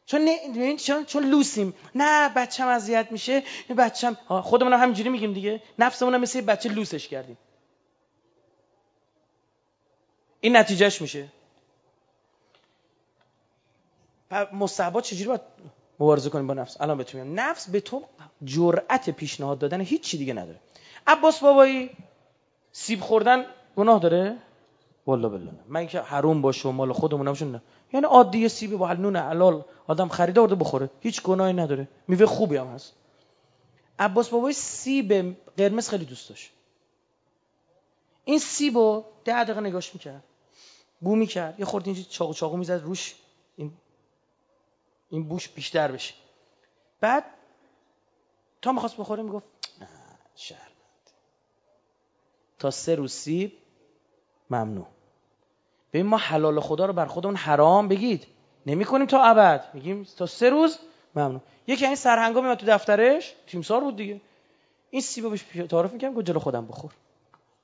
چون 0.07 0.21
نه 0.21 0.77
چون 0.77 1.05
چون 1.05 1.25
لوسیم. 1.25 1.75
نه 1.95 2.29
بچم 2.29 2.69
اذیت 2.69 3.13
میشه 3.13 3.43
بچم 3.79 4.15
خودمون 4.29 4.73
هم 4.73 4.81
همینجوری 4.81 5.09
میگیم 5.09 5.33
دیگه. 5.33 5.63
نفسمون 5.79 6.15
هم 6.15 6.21
مثل 6.21 6.41
بچه 6.41 6.69
لوسش 6.69 7.09
کردیم. 7.09 7.39
این 10.41 10.57
نتیجهش 10.57 11.03
میشه. 11.03 11.29
مصحبات 14.53 15.05
چجوری 15.05 15.29
باید 15.29 15.41
مبارزه 16.01 16.31
کنیم 16.31 16.47
با 16.47 16.55
نفس؟ 16.55 16.81
الان 16.81 16.99
بتونیم 16.99 17.41
نفس 17.41 17.71
به 17.71 17.81
تو 17.81 18.05
جرأت 18.45 19.11
پیشنهاد 19.11 19.59
دادن 19.59 19.81
هیچ 19.81 20.03
چی 20.03 20.19
دیگه 20.19 20.35
نداره. 20.35 20.61
عباس 21.07 21.41
بابایی 21.41 21.91
سیب 22.73 23.01
خوردن 23.01 23.47
گناه 23.77 24.01
داره؟ 24.01 24.37
والله 25.07 25.29
بالله. 25.29 25.53
من 25.69 25.87
که 25.87 26.01
حروم 26.01 26.43
باشه 26.43 26.69
و 26.69 26.73
مال 26.73 26.93
خودمون 26.93 27.29
نه. 27.29 27.63
یعنی 27.93 28.07
عادی 28.07 28.49
سیب 28.49 28.77
با 28.77 28.93
نون 28.93 29.17
حلال 29.17 29.65
آدم 29.87 30.09
خریده 30.09 30.41
آورده 30.41 30.55
بخوره. 30.55 30.91
هیچ 31.01 31.23
گناهی 31.23 31.53
نداره. 31.53 31.89
میوه 32.09 32.27
خوبی 32.27 32.57
هم 32.57 32.67
هست. 32.67 32.93
عباس 33.99 34.29
بابای 34.29 34.53
سیب 34.53 35.37
قرمز 35.57 35.89
خیلی 35.89 36.05
دوست 36.05 36.29
داشت. 36.29 36.51
این 38.25 38.39
سیبو 38.39 39.05
ده 39.25 39.45
دقیقه 39.45 39.61
نگاش 39.61 39.95
می‌کرد. 39.95 40.25
بو 41.01 41.17
می‌کرد. 41.17 41.61
یه 41.61 41.67
خورده 41.67 41.87
اینجا 41.87 42.03
چاقو 42.11 42.35
چاقو 42.35 42.57
می‌زد 42.57 42.83
روش. 42.85 43.15
این 43.57 43.73
این 45.11 45.29
بوش 45.29 45.49
بیشتر 45.49 45.93
بشه. 45.93 46.15
بعد 47.01 47.25
تا 48.63 48.73
می‌خواست 48.73 48.97
بخوره 48.97 49.23
می‌گفت 49.23 49.47
نه 49.81 49.89
شرمند 50.35 50.76
تا 52.59 52.71
سه 52.71 52.95
روز 52.95 53.13
سیب 53.13 53.53
ممنوع. 54.51 54.87
ببین 55.93 56.07
ما 56.07 56.17
حلال 56.17 56.61
خدا 56.61 56.87
رو 56.87 56.93
بر 56.93 57.07
خودمون 57.07 57.37
حرام 57.37 57.89
بگید. 57.89 58.27
نمی 58.67 58.85
کنیم 58.85 59.07
تا 59.07 59.23
ابد. 59.23 59.65
میگیم 59.75 60.07
تا 60.17 60.27
سه 60.27 60.51
روز 60.51 60.79
ممنوع. 61.15 61.41
یکی 61.67 61.87
این 61.87 61.95
سرهنگا 61.95 62.41
میاد 62.41 62.59
تو 62.59 62.67
دفترش 62.67 63.35
تیمسار 63.47 63.81
بود 63.81 63.97
دیگه. 63.97 64.21
این 64.91 65.03
سیبو 65.03 65.31
بهش 65.31 65.45
تعارف 65.71 65.93
می‌کنم 65.93 66.15
گفت 66.15 66.27
جلو 66.27 66.39
خودم 66.39 66.67
بخور. 66.67 66.93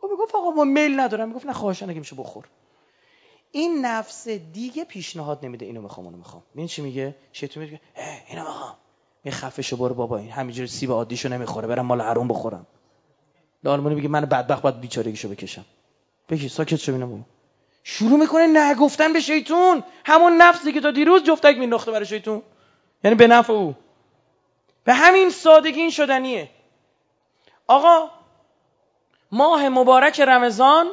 او 0.01 0.11
می‌گفت 0.11 0.35
آقا 0.35 0.51
ما 0.51 0.65
میل 0.65 1.01
ندارم. 1.01 1.29
می‌گفت 1.29 1.47
نه 1.47 1.53
خواهشان 1.53 1.91
اگه 1.91 1.99
میشه 1.99 2.17
بخور. 2.17 2.45
این 3.51 3.85
نفس 3.87 4.29
دیگه 4.29 4.85
پیشنهاد 4.85 5.45
نمیده 5.45 5.67
اینو 5.67 5.81
می‌خوام 5.83 6.07
اونو 6.07 6.19
می‌خوام. 6.19 6.43
ببین 6.55 6.67
چی 6.67 6.83
میگه؟ 6.83 7.15
شیطون 7.33 7.63
میگه 7.63 7.81
اینو 8.29 8.43
می‌خوام. 8.43 8.75
می 9.25 9.31
خفه 9.31 9.63
شو 9.63 9.77
برو 9.77 9.95
بابا. 9.95 10.19
این 10.19 10.31
همینجوری 10.31 10.69
سیب 10.69 10.93
عادیشو 10.93 11.29
نمی‌خوره. 11.29 11.69
برم 11.69 11.87
مال 11.87 12.01
حروم 12.01 12.29
بخورم. 12.29 12.67
لالمونی 13.65 13.95
میگه 13.95 14.09
من 14.09 14.21
بدبخت 14.21 14.63
باید 14.63 14.81
بیچارگیشو 14.81 15.29
بکشم. 15.29 15.65
بگی 16.29 16.49
ساکت 16.49 16.77
شو 16.77 16.93
ببینم 16.93 17.25
شروع 17.85 18.19
می‌کنه 18.19 18.47
نگفتن 18.47 19.13
به 19.13 19.21
شیطون. 19.21 19.83
همون 20.05 20.37
نفسی 20.37 20.73
که 20.73 20.81
تا 20.81 20.91
دیروز 20.91 21.23
جفتک 21.23 21.57
مینداخته 21.59 21.91
برای 21.91 22.07
شیطون. 22.07 22.43
یعنی 23.05 23.15
به 23.15 23.27
نفع 23.27 23.53
او. 23.53 23.75
به 24.85 24.95
همین 24.95 25.31
سادگی 25.31 25.81
این 25.81 25.91
شدنیه. 25.91 26.51
آقا 27.67 28.11
ماه 29.33 29.69
مبارک 29.69 30.21
رمضان. 30.21 30.87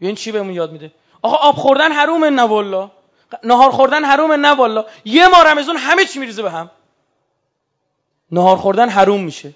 این 0.00 0.14
چی 0.14 0.32
بهمون 0.32 0.52
یاد 0.52 0.72
میده؟ 0.72 0.92
آقا 1.22 1.36
آب 1.36 1.54
خوردن 1.54 1.92
حروم 1.92 2.24
نه 2.24 2.90
نهار 3.44 3.70
خوردن 3.70 4.04
حروم 4.04 4.32
نه 4.32 4.84
یه 5.04 5.28
ماه 5.28 5.44
رمضان 5.44 5.76
همه 5.76 6.04
چی 6.04 6.18
میریزه 6.18 6.42
به 6.42 6.50
هم. 6.50 6.70
نهار 8.30 8.56
خوردن 8.56 8.88
حروم 8.88 9.20
میشه. 9.20 9.52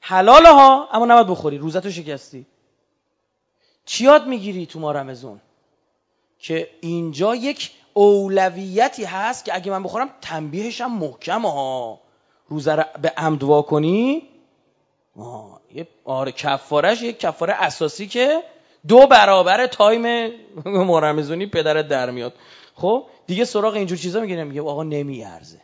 حلاله 0.00 0.48
ها 0.48 0.88
اما 0.92 1.06
نباید 1.06 1.26
بخوری 1.26 1.58
روزتو 1.58 1.90
شکستی. 1.90 2.46
چی 3.84 4.04
یاد 4.04 4.26
می‌گیری 4.26 4.66
تو 4.66 4.80
ما 4.80 4.92
رمزون 4.92 5.40
که 6.38 6.70
اینجا 6.80 7.34
یک 7.34 7.70
اولویتی 7.94 9.04
هست 9.04 9.44
که 9.44 9.54
اگه 9.54 9.70
من 9.70 9.82
بخورم 9.82 10.10
تنبیهش 10.20 10.80
هم 10.80 10.98
محکم 10.98 11.42
ها. 11.42 12.00
روزه 12.48 12.84
به 13.02 13.12
عمد 13.16 13.42
وا 13.42 13.62
کنی 13.62 14.28
آره 16.04 16.32
کفارش 16.32 17.02
یک 17.02 17.20
کفاره 17.20 17.54
اساسی 17.54 18.06
که 18.06 18.42
دو 18.88 19.06
برابر 19.06 19.66
تایم 19.66 20.32
مرمزونی 20.64 21.46
پدرت 21.46 21.88
در 21.88 22.10
میاد. 22.10 22.34
خب 22.74 23.06
دیگه 23.26 23.44
سراغ 23.44 23.74
اینجور 23.74 23.98
چیزا 23.98 24.20
میگه 24.20 24.44
میگه 24.44 24.60
آقا 24.60 24.82
نمیارزه. 24.82 25.60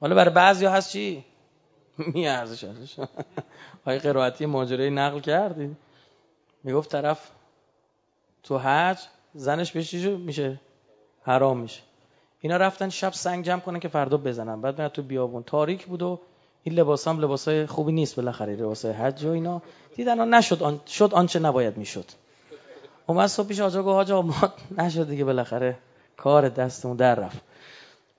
حالا 0.00 0.14
برای 0.14 0.34
بعضی 0.34 0.66
هست 0.66 0.92
چی؟ 0.92 1.24
میارزه 2.14 2.56
شدش 2.56 2.98
آقای 3.82 3.98
قرائتی 3.98 4.46
ماجرای 4.46 4.90
نقل 4.90 5.20
کردی؟ 5.20 5.76
می‌گفت 6.64 6.90
طرف 6.90 7.30
تو 8.42 8.58
حج 8.58 8.98
زنش 9.34 9.72
بهش 9.72 9.94
میشه. 9.94 10.60
حرام 11.22 11.58
میشه. 11.58 11.82
اینا 12.40 12.56
رفتن 12.56 12.88
شب 12.88 13.12
سنگ 13.12 13.44
جمع 13.44 13.60
کنن 13.60 13.80
که 13.80 13.88
فردا 13.88 14.16
بزنن. 14.16 14.60
بعد 14.60 14.78
میاد 14.78 14.92
تو 14.92 15.02
بیابون. 15.02 15.42
تاریک 15.42 15.86
بود 15.86 16.02
و 16.02 16.20
این 16.62 16.74
لباس 16.74 17.08
هم 17.08 17.20
لباس 17.20 17.48
های 17.48 17.66
خوبی 17.66 17.92
نیست 17.92 18.16
بالاخره 18.16 18.56
لباس 18.56 18.84
های 18.84 18.94
حج 18.94 19.24
و 19.24 19.30
اینا. 19.30 19.62
دیدن 19.94 20.34
نشد 20.34 20.62
آن 20.62 20.80
شد 20.86 21.14
آنچه 21.14 21.38
نباید 21.38 21.76
می‌شد. 21.76 22.04
اومد 23.06 23.26
صبح 23.26 23.48
پیش 23.48 23.60
آجا 23.60 23.82
گفت 23.82 23.96
آجا 23.96 24.22
ما 24.22 24.52
نشد 24.78 25.08
دیگه 25.08 25.24
بالاخره. 25.24 25.78
کار 26.16 26.48
دستمون 26.48 26.96
در 26.96 27.14
رفت. 27.14 27.42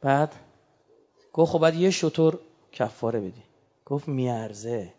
بعد 0.01 0.35
گفت 1.33 1.51
خب 1.51 1.59
بعد 1.59 1.75
یه 1.75 1.89
شطور 1.89 2.39
کفاره 2.71 3.19
بدی. 3.19 3.43
گفت 3.89 4.07
میارزه. 4.07 4.93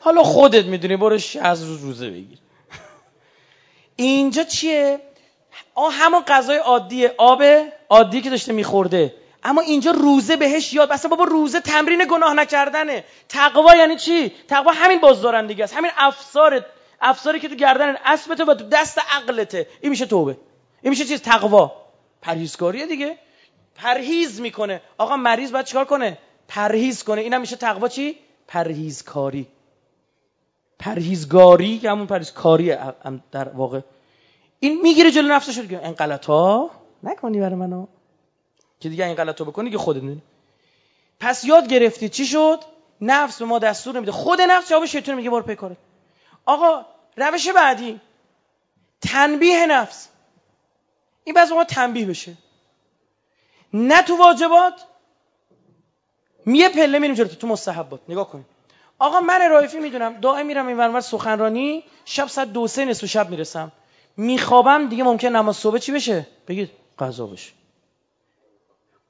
حالا 0.00 0.22
خودت 0.22 0.64
می‌دونی 0.64 0.96
برو 0.96 1.18
از 1.40 1.64
روز 1.64 1.82
روزه 1.82 2.10
بگیر. 2.10 2.38
اینجا 3.96 4.44
چیه؟ 4.44 5.00
آه 5.74 5.92
همون 5.92 6.22
غذای 6.22 6.56
عادی 6.56 7.06
آب 7.06 7.42
عادی 7.88 8.20
که 8.20 8.30
داشته 8.30 8.52
میخورده. 8.52 9.14
اما 9.42 9.60
اینجا 9.60 9.90
روزه 9.90 10.36
بهش 10.36 10.72
یاد 10.72 10.92
اصلا 10.92 11.10
بابا 11.10 11.24
روزه 11.24 11.60
تمرین 11.60 12.06
گناه 12.10 12.34
نکردنه. 12.34 13.04
تقوا 13.28 13.76
یعنی 13.76 13.96
چی؟ 13.96 14.32
تقوا 14.48 14.72
همین 14.72 15.00
بازدارندگی 15.00 15.62
است. 15.62 15.76
همین 15.76 15.90
افسار 15.96 16.64
افساری 17.00 17.40
که 17.40 17.48
تو 17.48 17.54
گردن 17.54 17.96
اسبته 18.04 18.44
و 18.44 18.54
تو 18.54 18.64
دست 18.68 18.98
عقلته. 18.98 19.66
این 19.80 19.90
میشه 19.90 20.06
توبه. 20.06 20.36
این 20.82 20.90
میشه 20.90 21.04
چیز؟ 21.04 21.22
تقوا. 21.22 21.72
پرهیزکاریه 22.22 22.86
دیگه. 22.86 23.18
پرهیز 23.78 24.40
می‌کنه. 24.40 24.82
آقا 24.98 25.16
مریض 25.16 25.52
باید 25.52 25.66
چیکار 25.66 25.84
کنه؟ 25.84 26.18
پرهیز 26.48 27.04
کنه. 27.04 27.20
اینم 27.20 27.40
میشه 27.40 27.56
تقوا 27.56 27.88
چی؟ 27.88 28.18
پرهیزکاری. 28.48 29.46
پرهیزگاری 30.78 31.78
که 31.78 31.90
همون 31.90 32.06
پرهیزکاری 32.06 32.76
در 33.30 33.48
واقع. 33.48 33.80
این 34.60 34.80
می‌گیره 34.80 35.10
جلو 35.10 35.28
نفسش 35.28 35.58
دیگه. 35.58 35.84
این 35.84 35.92
غلط 35.92 36.26
ها 36.26 36.70
نکنی 37.02 37.40
برای 37.40 37.54
منو. 37.54 37.86
که 38.80 38.88
دیگه 38.88 39.04
این 39.04 39.14
غلط 39.14 39.42
بکنی 39.42 39.70
که 39.70 39.78
خودت 39.78 40.02
می‌دونی. 40.02 40.22
پس 41.20 41.44
یاد 41.44 41.68
گرفتی 41.68 42.08
چی 42.08 42.26
شد؟ 42.26 42.60
نفس 43.00 43.38
به 43.38 43.44
ما 43.44 43.58
دستور 43.58 43.96
نمیده. 43.96 44.12
خود 44.12 44.40
نفس 44.40 44.70
جواب 44.70 44.86
شیطان 44.86 45.14
میگه 45.14 45.30
بار 45.30 45.42
پیکاره 45.42 45.76
آقا 46.46 46.84
روش 47.16 47.48
بعدی. 47.48 48.00
تنبیه 49.00 49.66
نفس. 49.66 50.08
این 51.24 51.34
بعض 51.34 51.52
ما 51.52 51.64
تنبیه 51.64 52.06
بشه. 52.06 52.32
نه 53.72 54.02
تو 54.02 54.16
واجبات 54.16 54.74
میه 56.46 56.68
پله 56.68 56.98
میریم 56.98 57.16
جلو 57.16 57.28
تو 57.28 57.46
مستحبات. 57.46 58.00
نگاه 58.08 58.30
کنید 58.30 58.46
آقا 58.98 59.20
من 59.20 59.50
رایفی 59.50 59.78
می‌دونم 59.80 60.20
دائم 60.20 60.46
میرم 60.46 60.66
این 60.66 60.76
ورور 60.76 61.00
سخنرانی 61.00 61.84
شب 62.04 62.26
ساعت 62.26 62.52
دو 62.52 62.66
سه 62.66 62.84
نصف 62.84 63.06
شب 63.06 63.30
می‌رسم. 63.30 63.72
میخوابم 64.16 64.88
دیگه 64.88 65.04
ممکن 65.04 65.28
نماز 65.28 65.56
صبح 65.56 65.78
چی 65.78 65.92
بشه؟ 65.92 66.26
بگید 66.48 66.70
قضا 66.98 67.26
بشه 67.26 67.52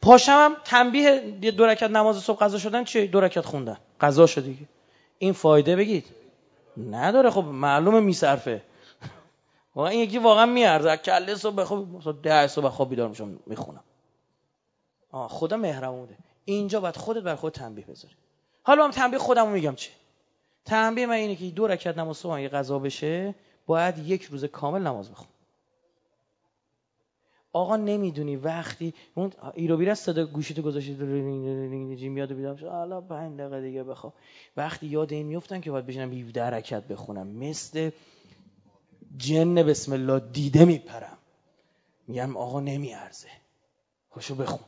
پاشم 0.03 0.57
تنبیه 0.65 1.21
دو 1.51 1.67
رکعت 1.67 1.91
نماز 1.91 2.19
صبح 2.19 2.39
قضا 2.39 2.59
شدن 2.59 2.85
چی 2.85 3.07
دو 3.07 3.21
رکعت 3.21 3.47
خوندن. 3.47 3.77
قضا 4.01 4.27
شد 4.27 4.45
دیگه. 4.45 4.69
این 5.19 5.33
فایده 5.33 5.77
بگید. 5.77 6.05
نداره 6.91 7.31
خب 7.31 7.45
معلومه 7.45 8.01
میصرفه 8.01 8.63
واقعا 9.75 9.91
این 9.91 10.01
یکی 10.01 10.19
واقعا 10.19 10.47
میارزه. 10.47 10.97
کله 10.97 11.35
صبح 11.35 11.55
بخواب 11.55 12.23
ده 12.23 12.47
صبح 12.47 12.69
خواب 12.69 12.91
بیدار 12.91 13.09
میشم 13.09 13.39
می‌خونم. 13.47 13.81
آه 15.11 15.29
خدا 15.29 15.57
مهربونه 15.57 16.19
اینجا 16.45 16.81
باید 16.81 16.97
خودت 16.97 17.23
بر 17.23 17.35
خود 17.35 17.53
تنبیه 17.53 17.85
بذاری. 17.85 18.15
حالا 18.63 18.85
من 18.85 18.91
تنبیه 18.91 19.19
خودمو 19.19 19.51
میگم 19.51 19.75
چی؟ 19.75 19.91
تنبیه 20.65 21.07
من 21.07 21.15
اینه 21.15 21.37
که 21.37 21.45
دو 21.45 21.67
رکعت 21.67 21.99
نماز 21.99 22.17
صبح 22.17 22.33
اگه 22.33 22.49
قضا 22.49 22.79
بشه 22.79 23.35
باید 23.67 23.99
یک 23.99 24.23
روز 24.23 24.45
کامل 24.45 24.83
نماز 24.83 25.11
بخون 25.11 25.27
آقا 27.53 27.77
نمی‌دونی 27.77 28.37
وقتی 28.37 28.95
اون 29.15 29.33
ایرو 29.55 29.77
بیره 29.77 29.95
صدا 29.95 30.27
گوشیتو 30.27 30.63
گذاشتی 30.63 30.95
جیم 31.97 32.19
یاد 32.19 32.33
بیدم 32.33 32.57
شد 32.57 32.67
حالا 32.67 33.01
5 33.01 33.39
دقیقه 33.39 33.61
دیگه 33.61 33.85
بخوام 33.85 34.13
وقتی 34.57 34.87
یاد 34.87 35.13
این 35.13 35.27
میفتن 35.27 35.61
که 35.61 35.71
باید 35.71 35.87
بشینم 35.87 36.13
17 36.13 36.51
رکعت 36.51 36.89
بخونم. 36.89 37.27
مثل 37.27 37.91
جن 39.17 39.55
بسم 39.55 39.93
الله 39.93 40.21
دیده 40.21 40.65
میپرم. 40.65 41.19
میگم 42.07 42.37
آقا 42.37 42.61
نمیارزه. 42.61 43.29
خوشو 44.11 44.35
بخون. 44.35 44.61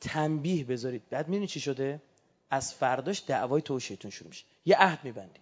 تنبیه 0.00 0.64
بذارید. 0.64 1.08
بعد 1.10 1.28
می‌دونی 1.28 1.46
چی 1.46 1.60
شده؟ 1.60 2.02
از 2.50 2.74
فرداش 2.74 3.22
دعوای 3.26 3.62
تو 3.62 3.80
شروع 3.80 3.98
میشه. 4.24 4.44
یه 4.64 4.76
عهد 4.78 4.98
میبندی 5.04 5.40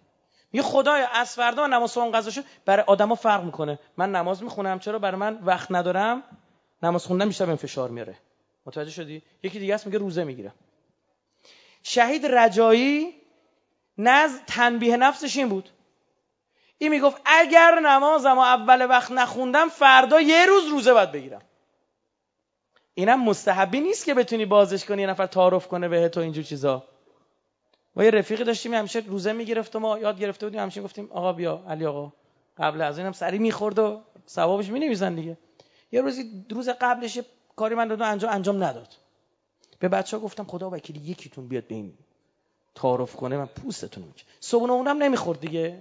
میگه 0.51 0.63
خدایا 0.63 1.07
از 1.07 1.35
فردا 1.35 1.67
نماز 1.67 1.97
اون 1.97 2.11
قضا 2.11 2.31
شد 2.31 2.43
برای 2.65 2.83
آدما 2.87 3.15
فرق 3.15 3.43
می‌کنه. 3.43 3.79
من 3.97 4.11
نماز 4.11 4.43
می‌خونم. 4.43 4.79
چرا؟ 4.79 4.99
برای 4.99 5.17
من 5.17 5.39
وقت 5.43 5.71
ندارم. 5.71 6.23
نماز 6.83 7.05
خوندن 7.05 7.27
بیشتر 7.27 7.45
به 7.45 7.55
فشار 7.55 7.89
میاره. 7.89 8.17
متوجه 8.65 8.91
شدی؟ 8.91 9.23
یکی 9.43 9.59
دیگه 9.59 9.73
است 9.75 9.85
میگه 9.85 9.97
روزه 9.97 10.23
می‌گیرم. 10.23 10.53
شهید 11.83 12.25
رجایی 12.25 13.15
نز 13.97 14.39
تنبیه 14.47 14.97
نفسش 14.97 15.37
این 15.37 15.49
بود. 15.49 15.69
این 16.77 16.91
می‌گفت 16.91 17.21
اگر 17.25 17.79
نمازم 17.79 18.37
و 18.37 18.41
اول 18.41 18.89
وقت 18.89 19.11
نخوندم 19.11 19.69
فردا 19.69 20.21
یه 20.21 20.45
روز 20.45 20.67
روزه 20.67 20.93
باید 20.93 21.11
بگیرم. 21.11 21.41
اینم 22.93 23.23
مستحبی 23.23 23.81
نیست 23.81 24.05
که 24.05 24.13
بتونی 24.13 24.45
بازش 24.45 24.85
کنی 24.85 25.01
یه 25.01 25.07
نفر 25.07 25.25
تعارف 25.25 25.67
کنه 25.67 25.87
به 25.87 26.09
تو 26.09 26.19
اینجور 26.19 26.43
چیزا. 26.43 26.83
ما 27.95 28.03
یه 28.03 28.11
رفیقی 28.11 28.43
داشتیم 28.43 28.73
همیشه 28.73 28.99
روزه 28.99 29.33
می‌گرفت 29.33 29.75
و 29.75 29.79
ما 29.79 29.99
یاد 29.99 30.19
گرفته 30.19 30.45
بودیم 30.45 30.61
همیشه 30.61 30.81
گفتیم 30.81 31.07
آقا 31.11 31.33
بیا 31.33 31.63
علی 31.67 31.85
آقا. 31.85 32.13
قبل 32.57 32.81
از 32.81 32.97
اینم 32.97 33.11
سری 33.11 33.39
می‌خورد 33.39 33.79
و 33.79 34.01
ثوابش 34.27 34.69
می‌نویسن 34.69 35.15
دیگه. 35.15 35.37
یه 35.91 36.01
روزی 36.01 36.45
روز 36.49 36.69
قبلش 36.69 37.19
کاری 37.55 37.75
من 37.75 37.87
دادم 37.87 38.05
انجام 38.05 38.31
انجام 38.31 38.63
نداد. 38.63 38.87
به 39.79 39.87
بچه 39.87 40.17
ها 40.17 40.23
گفتم 40.23 40.43
خدا 40.43 40.69
وکیلی 40.69 40.99
یکیتون 40.99 41.47
بیاد 41.47 41.67
به 41.67 41.75
این 41.75 41.93
تعارف 42.75 43.15
کنه 43.15 43.37
من 43.37 43.45
پوستتون 43.45 44.03
می‌کنم 44.03 44.25
صبح 44.39 44.71
اونم 44.71 45.03
نمی‌خورد 45.03 45.39
دیگه. 45.39 45.79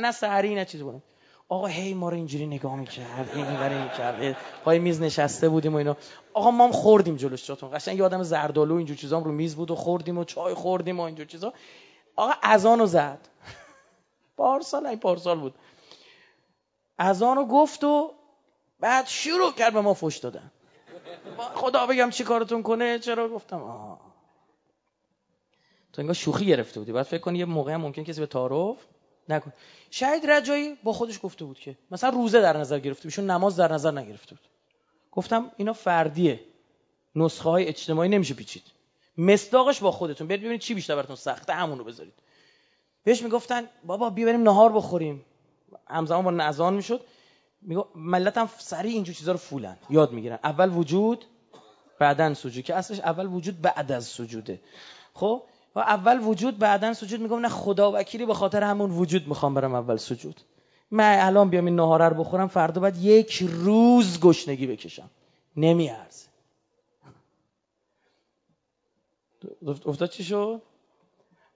نه 0.00 0.12
سحری 0.12 0.54
نه 0.54 0.64
چیزی 0.64 0.84
بودم. 0.84 1.02
آقا 1.50 1.66
هی 1.66 1.94
ما 1.94 2.08
رو 2.08 2.16
اینجوری 2.16 2.46
نگاه 2.46 2.76
می‌کرد 2.76 3.30
این 3.34 3.44
برای 3.44 4.34
پای 4.64 4.78
میز 4.78 5.02
نشسته 5.02 5.48
بودیم 5.48 5.74
و 5.74 5.76
اینا. 5.76 5.96
آقا 6.34 6.50
ما 6.50 6.64
هم 6.64 6.72
خوردیم 6.72 7.16
جلوش 7.16 7.46
جاتون 7.46 7.70
قشنگ 7.72 7.98
یه 7.98 8.04
آدم 8.04 8.22
زردالو 8.22 8.74
اینجور 8.74 8.96
چیزا 8.96 9.18
رو 9.18 9.32
میز 9.32 9.56
بود 9.56 9.70
و 9.70 9.74
خوردیم 9.74 10.18
و 10.18 10.24
چای 10.24 10.54
خوردیم 10.54 11.00
و 11.00 11.02
اینجور 11.02 11.26
چیزا. 11.26 11.52
آقا 12.16 12.32
اذانو 12.42 12.86
زد. 12.86 13.28
پارسال 14.36 14.86
این 14.86 14.98
پارسال 14.98 15.40
بود. 15.40 15.54
اذانو 16.98 17.44
گفت 17.44 17.84
و 17.84 18.14
بعد 18.80 19.06
شروع 19.06 19.52
کرد 19.52 19.72
به 19.72 19.80
ما 19.80 19.94
فش 19.94 20.16
دادن. 20.16 20.50
خدا 21.54 21.86
بگم 21.86 22.10
چی 22.10 22.24
کارتون 22.24 22.62
کنه؟ 22.62 22.98
چرا؟ 22.98 23.28
گفتم 23.28 23.62
آه. 23.62 24.00
تو 25.92 26.02
انگار 26.02 26.14
شوخی 26.14 26.46
گرفته 26.46 26.80
بودی. 26.80 26.92
بعد 26.92 27.06
فکر 27.06 27.20
کنی 27.20 27.38
یه 27.38 27.44
موقع 27.44 27.72
هم 27.72 27.80
ممکن 27.80 28.04
کسی 28.04 28.20
به 28.20 28.26
تعارف 28.26 28.86
نکن. 29.28 29.52
شاید 29.90 30.30
رجایی 30.30 30.74
با 30.82 30.92
خودش 30.92 31.20
گفته 31.22 31.44
بود 31.44 31.58
که 31.58 31.76
مثلا 31.90 32.10
روزه 32.10 32.40
در 32.40 32.56
نظر 32.56 32.78
گرفته 32.78 33.06
ایشون 33.06 33.30
نماز 33.30 33.56
در 33.56 33.72
نظر 33.72 33.90
نگرفته 33.90 34.34
بود. 34.34 34.44
گفتم 35.12 35.50
اینا 35.56 35.72
فردیه. 35.72 36.40
نسخه 37.16 37.50
های 37.50 37.66
اجتماعی 37.66 38.08
نمیشه 38.08 38.34
پیچید. 38.34 38.62
مصداقش 39.18 39.80
با 39.80 39.90
خودتون. 39.90 40.26
برید 40.26 40.40
ببینید 40.40 40.60
چی 40.60 40.74
بیشتر 40.74 40.96
براتون 40.96 41.16
سخته. 41.16 41.52
همونو 41.52 41.84
بذارید. 41.84 42.14
بهش 43.04 43.22
می‌گفتن 43.22 43.68
بابا 43.84 44.10
بیا 44.10 44.26
بریم 44.26 44.42
نهار 44.42 44.72
بخوریم. 44.72 45.24
همزمان 45.86 46.24
با 46.24 46.30
نزان 46.30 46.74
می‌شد. 46.74 47.00
میگو 47.62 47.84
ملت 47.94 48.38
هم 48.38 48.50
سریع 48.58 48.92
اینجور 48.92 49.14
چیزا 49.14 49.32
رو 49.32 49.38
فولن 49.38 49.76
یاد 49.90 50.12
می‌گیرن. 50.12 50.38
اول 50.44 50.70
وجود 50.76 51.24
بعدن 51.98 52.34
سجود. 52.34 52.64
که 52.64 52.74
اصلش 52.74 53.00
اول 53.00 53.26
وجود 53.26 53.60
بعد 53.60 53.92
از 53.92 54.04
سجوده. 54.04 54.60
خب؟ 55.14 55.42
و 55.74 55.78
اول 55.78 56.20
وجود 56.26 56.58
بعدا 56.58 56.94
سجود. 56.94 57.20
میگم 57.20 57.38
نه 57.38 57.48
خدا 57.48 57.92
وکیلی 57.92 58.26
به 58.26 58.34
خاطر 58.34 58.62
همون 58.62 58.90
وجود 58.90 59.28
می‌خوام 59.28 59.54
برم 59.54 59.74
اول 59.74 59.96
سجود. 59.96 60.40
من 60.90 61.18
الان 61.20 61.50
بیام 61.50 61.64
این 61.64 61.76
نهاره 61.76 62.08
رو 62.08 62.16
بخورم 62.16 62.48
فردا 62.48 62.80
بعد 62.80 62.96
یک 62.98 63.42
روز 63.42 64.20
گشنگی 64.20 64.66
بکشم. 64.66 65.10
نمیارزه. 65.56 66.28
افتاد 69.86 70.10
چی 70.10 70.24
شد؟ 70.24 70.62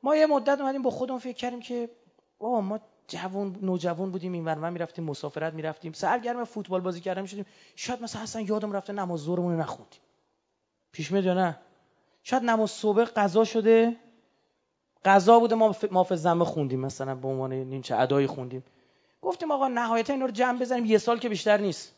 ما 0.03 0.17
یه 0.17 0.27
مدت 0.27 0.61
اومدیم 0.61 0.83
با 0.83 0.91
خودمون 0.91 1.21
فکر 1.21 1.37
کردیم 1.37 1.61
که 1.61 1.91
بابا 2.39 2.61
ما 2.61 2.81
جوان 3.09 3.59
نوجوان 3.63 4.11
بودیم 4.11 4.33
این 4.33 4.45
ور 4.45 4.71
می‌رفتیم 4.71 5.05
مسافرت 5.05 5.55
می‌رفتیم 5.55 5.93
سرگرم 5.93 6.45
فوتبال 6.45 6.81
بازی 6.81 7.01
کردن 7.01 7.23
می‌شدیم. 7.23 7.47
شاید 7.77 8.03
مثلا 8.03 8.23
اصلا 8.23 8.43
یادم 8.43 8.73
رفته 8.73 8.93
نماز 8.93 9.21
ظهرمون 9.21 9.57
نخوندیم. 9.57 10.01
پیش 10.93 11.13
میاد 11.13 11.25
یا 11.25 11.35
نه؟ 11.35 11.59
شاید 12.23 12.43
نماز 12.43 12.71
صبح 12.71 13.05
قضا 13.05 13.45
شده 13.45 13.97
قضا 15.05 15.39
بوده 15.39 15.55
ما 15.55 15.75
ما 15.91 16.07
زمه 16.11 16.45
خوندیم 16.45 16.81
مثلا 16.81 17.15
به 17.15 17.29
عنوان 17.29 17.53
نیمچه 17.53 17.97
ادایی 17.97 18.27
خوندیم. 18.27 18.65
گفتیم 19.23 19.51
آقا 19.51 19.69
نهایتا 19.69 20.13
اینا 20.13 20.25
رو 20.27 20.33
جمع 20.33 20.59
بزنیم 20.59 20.85
یه 20.85 20.99
سال 20.99 21.19
که 21.19 21.29
بیشتر 21.29 21.57
نیست. 21.57 21.95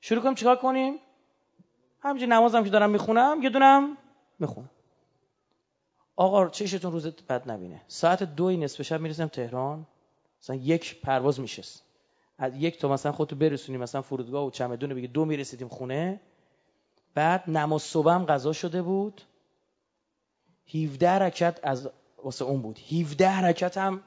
شروع 0.00 0.22
کنیم 0.22 0.34
چیکار 0.34 0.56
کنیم؟ 0.56 0.94
همینجوری 2.00 2.30
نمازم 2.30 2.64
که 2.64 2.70
دارم 2.70 2.90
می‌خونم 2.90 3.42
یه 3.42 3.50
دونم 3.50 3.96
می‌خونم. 4.38 4.70
آقا 6.16 6.48
چشتون 6.48 6.92
روزت 6.92 7.22
بد 7.22 7.50
نبینه. 7.50 7.82
ساعت 7.88 8.22
دوی 8.22 8.56
نصف 8.56 8.82
شب 8.82 9.00
می‌رسیم 9.00 9.26
تهران 9.26 9.86
مثلا 10.42 10.56
یک 10.56 11.00
پرواز 11.00 11.40
میشست. 11.40 11.82
از 12.38 12.56
یک 12.56 12.78
تا 12.78 12.88
مثلا 12.88 13.12
خودتو 13.12 13.36
برسونیم 13.36 13.80
مثلا 13.80 14.02
فرودگاه 14.02 14.46
و 14.46 14.50
چمدون 14.50 14.94
بگی 14.94 15.06
دو 15.06 15.24
می‌رسیدیم 15.24 15.68
خونه. 15.68 16.20
بعد 17.14 17.50
نماز 17.50 17.82
صبح 17.82 18.12
هم 18.12 18.24
قضا 18.24 18.52
شده 18.52 18.82
بود. 18.82 19.22
17 20.74 21.10
رکت 21.10 21.60
از 21.62 21.90
واسه 22.24 22.44
اون 22.44 22.62
بود. 22.62 22.78
17 22.78 23.42
رکت 23.42 23.78
هم 23.78 24.02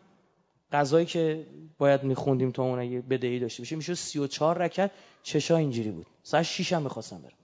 قضایی 0.72 1.06
که 1.06 1.48
باید 1.78 2.04
میخوندیم 2.04 2.52
تا 2.52 2.64
اون 2.64 2.80
اگه 2.80 3.02
بدهی 3.02 3.40
داشته 3.40 3.64
بشه 3.64 3.76
میشه 3.76 3.96
34 3.96 4.58
رکت 4.58 4.92
چشا 5.24 5.58
اینجوری 5.58 5.92
بود. 5.92 6.06
ساعت 6.24 6.44
6 6.44 6.74
هم 6.74 6.82
می‌خواستم 6.82 7.18
برم. 7.22 7.38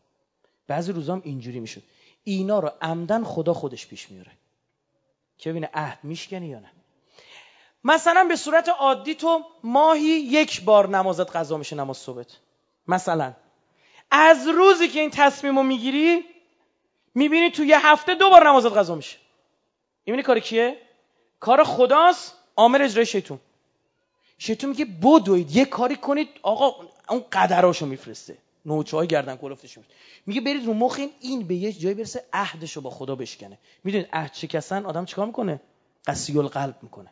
بعضی 0.68 0.91
روزا 0.91 1.13
هم 1.13 1.22
اینجوری 1.26 1.59
می‌شد. 1.59 1.84
اینا 2.24 2.59
رو 2.59 2.72
عمدن 2.82 3.24
خدا 3.24 3.53
خودش 3.53 3.88
پیش 3.88 4.11
میاره 4.11 4.32
که 5.38 5.49
ببینه 5.49 5.70
عهد 5.74 5.99
میشکنی 6.03 6.47
یا 6.47 6.59
نه. 6.59 6.72
مثلا 7.84 8.26
به 8.30 8.36
صورت 8.36 8.70
عادی 8.70 9.15
تو 9.15 9.43
ماهی 9.63 10.05
یک 10.09 10.63
بار 10.63 10.89
نمازت 10.89 11.36
قضا 11.36 11.57
میشه 11.57 11.76
نماز 11.76 11.97
صبحت. 11.97 12.38
مثلا. 12.88 13.34
از 14.11 14.47
روزی 14.47 14.88
که 14.88 14.99
این 14.99 15.09
تصمیم 15.09 15.57
رو 15.57 15.63
می‌گیری 15.63 16.24
می‌بینی 17.18 17.51
تو 17.51 17.63
یه 17.63 17.88
هفته 17.88 18.15
دو 18.15 18.30
بار 18.30 18.47
نمازت 18.47 18.72
قضا 18.72 18.95
میشه. 18.95 19.18
می‌بینی 20.05 20.24
کار 20.24 20.39
کیه؟ 20.39 20.78
کار 21.39 21.63
خداست 21.63 22.34
عامل 22.55 22.82
اجرای 22.82 23.05
شیطون. 23.05 23.39
شیطون 24.38 24.70
میگه 24.70 24.86
بدوید 24.86 25.55
یه 25.55 25.65
کاری 25.65 25.95
کنید 25.95 26.30
آقا 26.43 26.76
اون 27.09 27.24
قدراشو 27.32 27.86
میفرسته. 27.86 28.38
نوچه 28.65 28.97
های 28.97 29.07
گردن 29.07 29.36
کلفتش 29.36 29.78
میگه 30.26 30.41
برید 30.41 30.65
رو 30.65 30.74
مخ 30.74 30.99
این 31.22 31.47
به 31.47 31.55
یه 31.55 31.74
جایی 31.74 31.95
برسه 31.95 32.26
عهدشو 32.34 32.82
با 32.82 32.89
خدا 32.89 33.15
بشکنه. 33.15 33.57
می‌دونید 33.84 34.09
عهد 34.13 34.34
شکستن 34.34 34.86
آدم 34.86 35.05
چیکار 35.05 35.26
می‌کنه؟ 35.26 35.61
قسی 36.07 36.38
القلب 36.38 36.76
می‌کنه. 36.82 37.11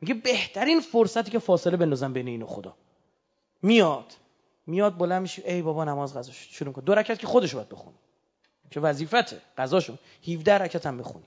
میگه 0.00 0.14
بهترین 0.14 0.80
فرصتی 0.80 1.30
که 1.30 1.38
فاصله 1.38 1.76
بندازم 1.76 2.12
بین 2.12 2.28
این 2.28 2.42
و 2.42 2.46
خدا. 2.46 2.76
میاد. 3.62 4.12
میاد 4.66 4.96
بلند 4.96 5.22
میشه 5.22 5.42
ای 5.46 5.62
بابا 5.62 5.84
نماز 5.84 6.16
قضا 6.16 6.32
شروع 6.32 6.72
کن 6.72 6.82
دو 6.82 6.94
رکعت 6.94 7.18
که 7.18 7.26
خودش 7.26 7.54
باید 7.54 7.68
بخونه. 7.68 7.96
که 8.70 8.80
وظیفته. 8.80 9.40
قضاشو 9.58 9.96
17 10.28 10.58
رکعت 10.58 10.86
هم 10.86 10.98
بخونی. 10.98 11.26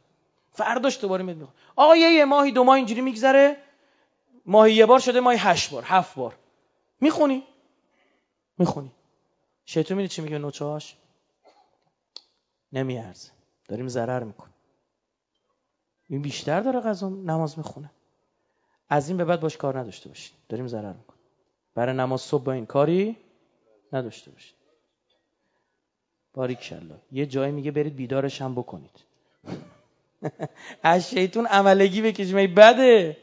فرداش 0.51 1.01
دوباره 1.01 1.23
میاد 1.23 1.37
می‌خونه. 1.37 1.57
آقا 1.75 1.95
یه 1.95 2.25
ماهی 2.25 2.51
دو 2.51 2.63
ماه 2.63 2.75
اینجوری 2.75 3.01
میگذره. 3.01 3.57
ماهی 4.45 4.73
یه 4.73 4.85
بار 4.85 4.99
شده 4.99 5.19
ماهی 5.19 5.37
هشت 5.37 5.71
بار 5.71 5.83
هفت 5.85 6.15
بار. 6.15 6.35
می‌خونی. 7.01 7.43
می‌خونی. 8.57 8.91
شیطان 9.65 9.97
می‌دید 9.97 10.11
چی 10.11 10.21
میگه؟ 10.21 10.37
نوچهاش 10.37 10.95
نمیارزه. 12.73 13.31
داریم 13.67 13.87
ضرر 13.87 14.23
می‌کنیم. 14.23 14.53
این 16.09 16.21
بیشتر 16.21 16.61
داره 16.61 16.79
غذا 16.79 17.09
نماز 17.09 17.57
می‌خونه. 17.57 17.91
از 18.89 19.07
این 19.07 19.17
به 19.17 19.25
بعد 19.25 19.39
باش 19.39 19.57
کار 19.57 19.79
نداشته 19.79 20.09
باشید 20.09 20.33
داریم 20.49 20.67
ضرر 20.67 20.93
می‌کنیم. 20.93 21.19
برای 21.75 21.95
نماز 21.95 22.21
صبح 22.21 22.43
با 22.43 22.51
این 22.51 22.65
کاری 22.65 23.17
نداشته 23.93 24.31
باشید 24.31 24.55
باریکشالله 26.33 26.95
یه 27.11 27.25
جایی 27.25 27.51
میگه 27.51 27.71
برید 27.71 27.95
بیدارش 27.95 28.41
هم 28.41 28.55
بکنید. 28.55 28.99
از 30.83 31.09
شیطون 31.09 31.45
عملگی 31.45 32.01
بکشیم 32.01 32.35
ای 32.35 32.47
بده. 32.47 33.17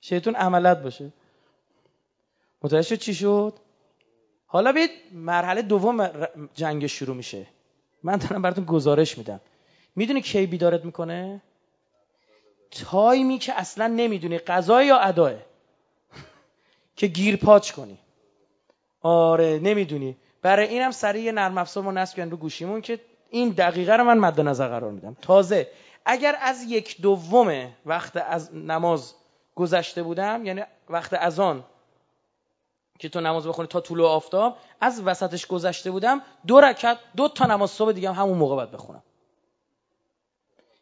شیطون 0.00 0.34
عملت 0.34 0.82
باشه. 0.82 1.12
متوجه 2.62 2.96
چی 2.96 3.14
شد؟ 3.14 3.54
حالا 4.46 4.72
بید 4.72 4.90
مرحله 5.12 5.62
دوم 5.62 6.26
جنگ 6.54 6.86
شروع 6.86 7.16
میشه. 7.16 7.46
من 8.02 8.16
دارم 8.16 8.42
براتون 8.42 8.64
گزارش 8.64 9.18
میدم. 9.18 9.40
می‌دونی 9.96 10.20
کی 10.22 10.46
بیدارت 10.46 10.84
می‌کنه؟ 10.84 11.42
تایمی 12.70 13.38
که 13.38 13.52
اصلا 13.54 13.86
نمی‌دونی 13.86 14.38
قضا 14.38 14.82
یا 14.82 14.98
اداه 14.98 15.32
که 16.96 17.06
گیر 17.06 17.36
پاچ 17.36 17.72
کنی. 17.72 17.98
آره 19.00 19.58
نمی‌دونی. 19.58 20.16
برای 20.42 20.68
اینم 20.68 20.90
سریع 20.90 21.32
نرم 21.32 21.58
افزار 21.58 21.84
ما 21.84 21.92
نصب 21.92 22.20
رو 22.20 22.36
گوشیمون 22.36 22.80
که 22.80 23.00
این 23.30 23.48
دقیقه 23.48 23.96
رو 23.96 24.04
من 24.04 24.18
مد 24.18 24.40
نظر 24.40 24.68
قرار 24.68 24.90
میدم. 24.90 25.16
تازه 25.22 25.70
اگر 26.04 26.36
از 26.40 26.62
یک 26.62 27.00
دوم 27.00 27.72
وقت 27.86 28.16
از 28.16 28.54
نماز 28.54 29.14
گذشته 29.54 30.02
بودم 30.02 30.46
یعنی 30.46 30.62
وقت 30.88 31.12
از 31.12 31.40
آن 31.40 31.64
که 32.98 33.08
تو 33.08 33.20
نماز 33.20 33.46
بخونی 33.46 33.68
تا 33.68 33.80
طلوع 33.80 34.08
آفتاب 34.08 34.56
از 34.80 35.02
وسطش 35.04 35.46
گذشته 35.46 35.90
بودم 35.90 36.22
دو 36.46 36.60
رکعت 36.60 36.98
دو 37.16 37.28
تا 37.28 37.46
نماز 37.46 37.70
صبح 37.70 37.92
دیگه 37.92 38.12
هم 38.12 38.22
همون 38.22 38.38
موقع 38.38 38.56
باید 38.56 38.70
بخونم. 38.70 39.02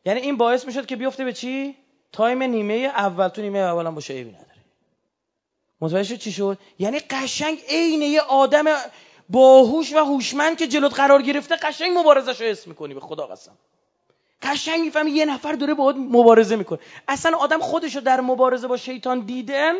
یعنی 0.05 0.21
این 0.21 0.37
باعث 0.37 0.65
می‌شد 0.65 0.87
که 0.87 0.97
بیفته 0.97 1.25
به 1.25 1.33
چی؟ 1.33 1.77
تایم 2.13 2.43
نیمه 2.43 2.75
اول. 2.75 3.29
تو 3.29 3.43
نیمه 3.43 3.59
اول 3.59 3.87
هم 3.87 3.95
باشه 3.95 4.15
ایبی 4.15 4.31
نداره 4.31 4.51
متوجه 5.81 6.17
چی 6.17 6.33
شد؟ 6.33 6.59
یعنی 6.79 6.99
قشنگ 6.99 7.59
عین 7.69 8.03
یه 8.03 8.21
آدم 8.21 8.65
باهوش 9.31 9.93
و 9.93 9.99
هوشمند 9.99 10.57
که 10.57 10.67
جلوت 10.67 10.95
قرار 10.95 11.23
گرفته 11.23 11.57
قشنگ 11.57 11.99
مبارزش 11.99 12.41
رو 12.41 12.47
حس 12.47 12.67
می‌کنی 12.67 12.95
به 12.95 13.01
خدا 13.01 13.27
قسم. 13.27 13.53
قشنگ 14.43 14.81
می‌فهمی 14.81 15.11
یه 15.11 15.25
نفر 15.25 15.53
داره 15.53 15.75
باهات 15.75 15.97
مبارزه 15.97 16.57
می‌کنه. 16.57 16.79
اصلا 17.09 17.37
آدم 17.37 17.61
خودش 17.61 17.95
رو 17.95 18.01
در 18.01 18.21
مبارزه 18.21 18.67
با 18.69 18.77
شیطان 18.77 19.21
دیدن 19.21 19.75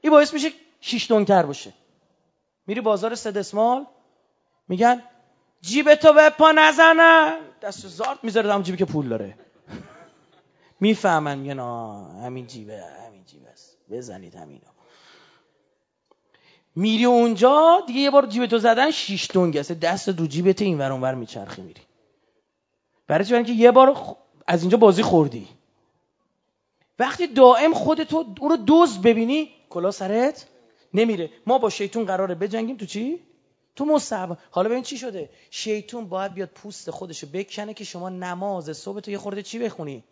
این 0.00 0.12
باعث 0.12 0.34
میشه 0.34 0.52
شیش 0.80 1.06
تر 1.06 1.46
باشه. 1.46 1.72
میری 2.66 2.80
بازار 2.80 3.14
سدسمال 3.14 3.86
میگن 4.68 5.02
جیب 5.60 5.94
تو 5.94 6.12
به 6.12 6.30
پا 6.30 6.52
نزنن 6.52 7.36
دست 7.62 7.86
زارت 7.86 8.18
می‌ذاره 8.22 8.52
هم 8.52 8.62
جیبی 8.62 8.78
که 8.78 8.84
پول 8.84 9.08
داره. 9.08 9.34
می‌فهمن 10.80 11.38
میگن 11.38 11.58
آه 11.58 12.22
همین 12.22 12.46
جیبه 12.46 12.82
همین 13.06 13.24
جیبه 13.24 13.48
است. 13.48 13.78
بزنید 13.90 14.34
همینو. 14.34 14.77
میری 16.78 17.04
اونجا 17.04 17.82
دیگه 17.86 18.00
یه 18.00 18.10
بار 18.10 18.26
جیب 18.26 18.46
تو 18.46 18.58
زدن 18.58 18.90
شیش 18.90 19.30
دنگ 19.34 19.60
دست 19.60 20.08
رو 20.08 20.26
جیبت 20.26 20.62
این 20.62 20.78
ور 20.78 20.92
اونور 20.92 21.14
میچرخی 21.14 21.62
میری. 21.62 21.80
برای 23.06 23.24
چی؟ 23.24 23.44
که 23.44 23.52
یه 23.52 23.70
بار 23.70 24.16
از 24.46 24.62
اینجا 24.62 24.78
بازی 24.78 25.02
خوردی. 25.02 25.48
وقتی 26.98 27.26
دائم 27.26 27.74
خودتو 27.74 28.24
او 28.40 28.48
رو 28.48 28.56
دوز 28.56 29.02
ببینی 29.02 29.50
کلا 29.70 29.90
سرت 29.90 30.46
نمیره. 30.94 31.30
ما 31.46 31.58
با 31.58 31.70
شیطون 31.70 32.04
قراره 32.04 32.34
بجنگیم. 32.34 32.76
تو 32.76 32.86
چی؟ 32.86 33.20
تو 33.76 33.84
مصعب. 33.84 34.38
حالا 34.50 34.68
ببین 34.68 34.82
چی 34.82 34.98
شده؟ 34.98 35.30
شیطون 35.50 36.08
باید 36.08 36.34
بیاد 36.34 36.48
پوست 36.48 36.90
خودشو 36.90 37.26
بکنه 37.26 37.74
که 37.74 37.84
شما 37.84 38.08
نماز 38.08 38.76
صبح 38.76 39.00
تو 39.00 39.10
یه 39.10 39.18
خورده 39.18 39.42
چی 39.42 39.58
بخونی؟ 39.58 40.04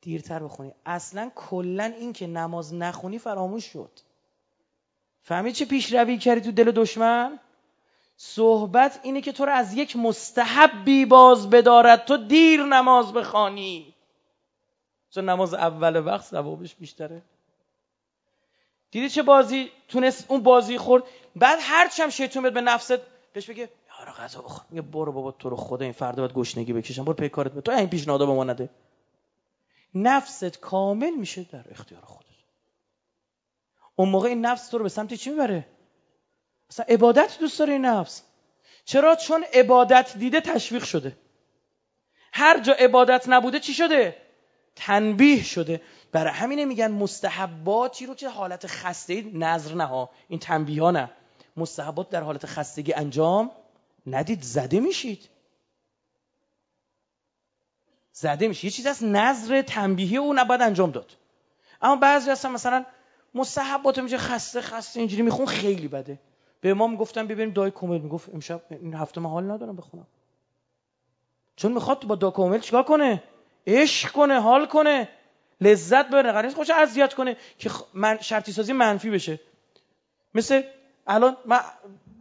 دیرتر 0.00 0.38
بخونی. 0.38 0.72
اصلا 0.86 1.30
کلا 1.34 1.84
این 1.84 2.12
که 2.12 2.26
نماز 2.26 2.74
نخونی 2.74 3.18
فراموش 3.18 3.64
شد. 3.64 3.90
فهمی 5.24 5.52
چه 5.52 5.64
پیشروی 5.64 6.18
کردی 6.18 6.40
تو 6.40 6.52
دل 6.52 6.70
دشمن؟ 6.70 7.38
صحبت 8.16 9.00
اینه 9.02 9.20
که 9.20 9.32
تو 9.32 9.44
رو 9.44 9.52
از 9.52 9.74
یک 9.74 9.96
مستحبی 9.96 11.04
باز 11.04 11.50
بدارد. 11.50 12.04
تو 12.04 12.16
دیر 12.16 12.62
نماز 12.64 13.12
بخوانی. 13.12 13.94
چون 15.10 15.28
نماز 15.28 15.54
اول 15.54 16.06
وقت 16.06 16.24
ثوابش 16.24 16.74
بیشتره. 16.74 17.22
دیدی 18.90 19.08
چه 19.08 19.22
بازی 19.22 19.70
تونست 19.88 20.24
اون 20.28 20.42
بازی 20.42 20.78
خورد؟ 20.78 21.02
بعد 21.36 21.58
هرچی 21.62 22.02
هم 22.02 22.10
شیطون 22.10 22.50
به 22.50 22.60
نفست 22.60 22.98
بهش 23.32 23.50
بگه 23.50 23.68
یارو 23.98 24.12
غذا 24.12 24.42
بخور. 24.42 24.64
میگه 24.70 24.82
برو 24.82 25.12
بابا 25.12 25.32
تو 25.32 25.50
رو 25.50 25.56
خدا 25.56 25.84
این 25.84 25.92
فردا 25.92 26.22
باید 26.22 26.34
گشنگی 26.34 26.72
بکشم. 26.72 27.04
برو 27.04 27.14
پیکارت 27.14 27.52
به 27.52 27.60
تو. 27.60 27.72
این 27.72 27.88
پیشنهاد 27.88 28.20
به 28.20 28.26
ما 28.26 28.44
نده. 28.44 28.68
نفست 29.94 30.60
کامل 30.60 31.10
میشه 31.10 31.46
در 31.52 31.64
اختیار 31.70 32.02
خودت. 32.02 32.33
اون 33.96 34.08
موقع 34.08 34.28
این 34.28 34.40
نفس 34.46 34.68
تو 34.68 34.78
رو 34.78 34.82
به 34.82 34.88
سمت 34.88 35.14
چی 35.14 35.30
می‌بره؟ 35.30 35.66
مثلا 36.70 36.86
عبادت 36.88 37.38
دوست 37.40 37.58
داره 37.58 37.72
این 37.72 37.84
نفس. 37.84 38.22
چرا؟ 38.84 39.16
چون 39.16 39.44
عبادت 39.54 40.18
دیده 40.18 40.40
تشویق 40.40 40.84
شده. 40.84 41.16
هر 42.32 42.60
جا 42.60 42.72
عبادت 42.72 43.28
نبوده 43.28 43.60
چی 43.60 43.74
شده؟ 43.74 44.16
تنبیه 44.76 45.42
شده. 45.42 45.82
برای 46.12 46.32
همینه 46.32 46.64
میگن 46.64 46.90
مستحباتی 46.90 48.06
رو 48.06 48.14
که 48.14 48.28
حالت 48.28 48.66
خسته 48.66 49.22
نظر 49.22 49.74
نه 49.74 49.84
ها. 49.84 50.10
این 50.28 50.38
تنبیه 50.38 50.82
ها 50.82 50.90
نه. 50.90 51.10
مستحبات 51.56 52.10
در 52.10 52.22
حالت 52.22 52.46
خستگی 52.46 52.92
انجام 52.92 53.50
ندید. 54.06 54.42
زده 54.42 54.80
میشید. 54.80 55.28
زده 58.12 58.48
میشه 58.48 58.64
یه 58.64 58.70
چیز 58.70 58.86
از 58.86 59.04
نظر 59.04 59.62
تنبیهی 59.62 60.16
او 60.16 60.34
نباید 60.34 60.62
انجام 60.62 60.90
داد. 60.90 61.16
اما 61.82 61.96
بعضی 61.96 62.30
هستن 62.30 62.50
مثلا 62.50 62.84
مستحبات 63.34 63.98
میشه 63.98 64.18
خسته 64.18 64.60
خسته 64.60 65.00
اینجوری 65.00 65.22
میخون 65.22 65.46
خیلی 65.46 65.88
بده. 65.88 66.18
به 66.60 66.70
امام 66.70 66.96
گفتم 66.96 67.26
ببینیم 67.26 67.54
دای 67.54 67.70
کامل 67.70 67.98
می‌گفت 67.98 68.34
امشب 68.34 68.62
این 68.70 68.94
هفته 68.94 69.20
من 69.20 69.30
حال 69.30 69.50
ندارم 69.50 69.76
بخونم. 69.76 70.06
چون 71.56 71.72
می‌خواد 71.72 72.04
با 72.04 72.14
دای 72.14 72.30
کامل 72.30 72.58
چیکار 72.58 72.82
کنه؟ 72.82 73.22
عشق 73.66 74.12
کنه 74.12 74.40
حال 74.40 74.66
کنه. 74.66 75.08
لذت 75.60 76.08
ببره. 76.08 76.32
قرار 76.32 76.44
نیست 76.44 76.56
خوش 76.56 76.70
اذیت 76.70 77.14
کنه 77.14 77.36
که 77.58 77.70
من 77.94 78.18
شرطی 78.20 78.52
سازی 78.52 78.72
منفی 78.72 79.10
بشه. 79.10 79.40
مثل 80.34 80.62
الان 81.06 81.36
ما 81.46 81.60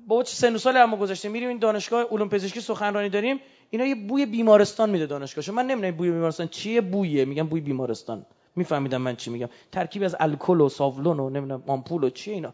با 0.08 0.24
چه 0.24 0.36
سن 0.36 0.58
سال 0.58 0.78
اما 0.78 0.98
گذاشته 0.98 1.30
میریم 1.30 1.50
این 1.50 1.60
دانشگاه 1.60 2.04
علوم 2.04 2.30
پزشکی 2.30 2.62
سخنرانی 2.62 3.10
داریم 3.10 3.40
اینا 3.70 3.86
یه 3.86 3.96
بوی 3.96 4.26
بیمارستان 4.26 4.90
میده 4.90 5.06
دانشگاه 5.06 5.56
من 5.56 5.68
نمی‌دونم 5.68 5.96
بوی 5.96 6.12
بیمارستان 6.12 6.48
چیه 6.48 6.82
بویه. 6.82 7.26
میگم 7.26 7.48
بوی 7.48 7.62
بیمارستان. 7.62 8.26
میفهمیدم 8.56 9.02
من 9.02 9.16
چی 9.16 9.32
میگم. 9.32 9.50
ترکیب 9.72 10.04
از 10.04 10.16
الکل 10.20 10.62
و 10.62 10.70
ساولون 10.70 11.20
و 11.20 11.30
نمی‌دونم 11.30 11.64
آمپول 11.68 12.04
و 12.04 12.10
چیه 12.10 12.34
اینا. 12.34 12.54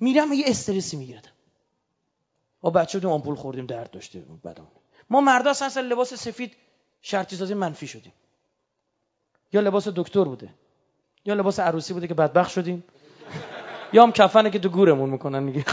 میرم 0.00 0.32
یه 0.32 0.44
استرسی 0.48 0.96
میگیردم 0.96 1.30
با 2.60 2.70
بچه 2.70 3.00
تو 3.00 3.08
آمپول 3.10 3.34
خوردیم 3.34 3.66
درد 3.66 3.90
داشته 3.90 4.22
بدم 4.44 4.66
ما 5.10 5.20
مردا 5.20 5.50
اصلا 5.50 5.82
لباس 5.82 6.14
سفید 6.14 6.56
شرطی 7.02 7.36
سازی 7.36 7.54
منفی 7.54 7.86
شدیم. 7.86 8.12
یا 9.52 9.60
لباس 9.60 9.88
دکتر 9.88 10.24
بوده. 10.24 10.48
یا 11.24 11.34
لباس 11.34 11.60
عروسی 11.60 11.94
بوده 11.94 12.06
که 12.06 12.14
بدبخت 12.14 12.50
شدیم. 12.50 12.84
یا 13.92 14.02
هم 14.02 14.12
کفنه 14.12 14.50
که 14.50 14.58
تو 14.58 14.68
گورمون 14.68 15.10
می‌کنن 15.10 15.42
میگه 15.42 15.64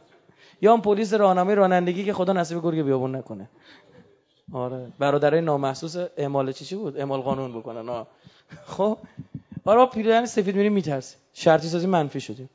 یا 0.62 0.72
هم 0.72 0.82
پلیس 0.82 1.14
راهنمای 1.14 1.54
رانندگی 1.54 2.04
که 2.04 2.12
خدا 2.12 2.32
نصیب 2.32 2.62
گرگ 2.62 2.82
بیابون 2.82 3.16
نکنه. 3.16 3.50
آره. 4.52 4.92
برادرای 4.98 5.40
نامحسوس 5.40 5.96
اعمال 6.16 6.52
چی 6.52 6.64
چی 6.64 6.76
بود؟ 6.76 6.96
اعمال 6.96 7.20
قانون 7.20 7.58
بکنن. 7.58 7.88
آه. 7.88 8.06
خب 8.66 8.98
آره 9.64 9.86
پیرهن 9.86 10.26
سفید 10.26 10.56
میریم 10.56 10.72
میترسیم 10.72 11.18
شرطی 11.32 11.68
سازی 11.68 11.86
منفی 11.86 12.20
شدیم 12.20 12.50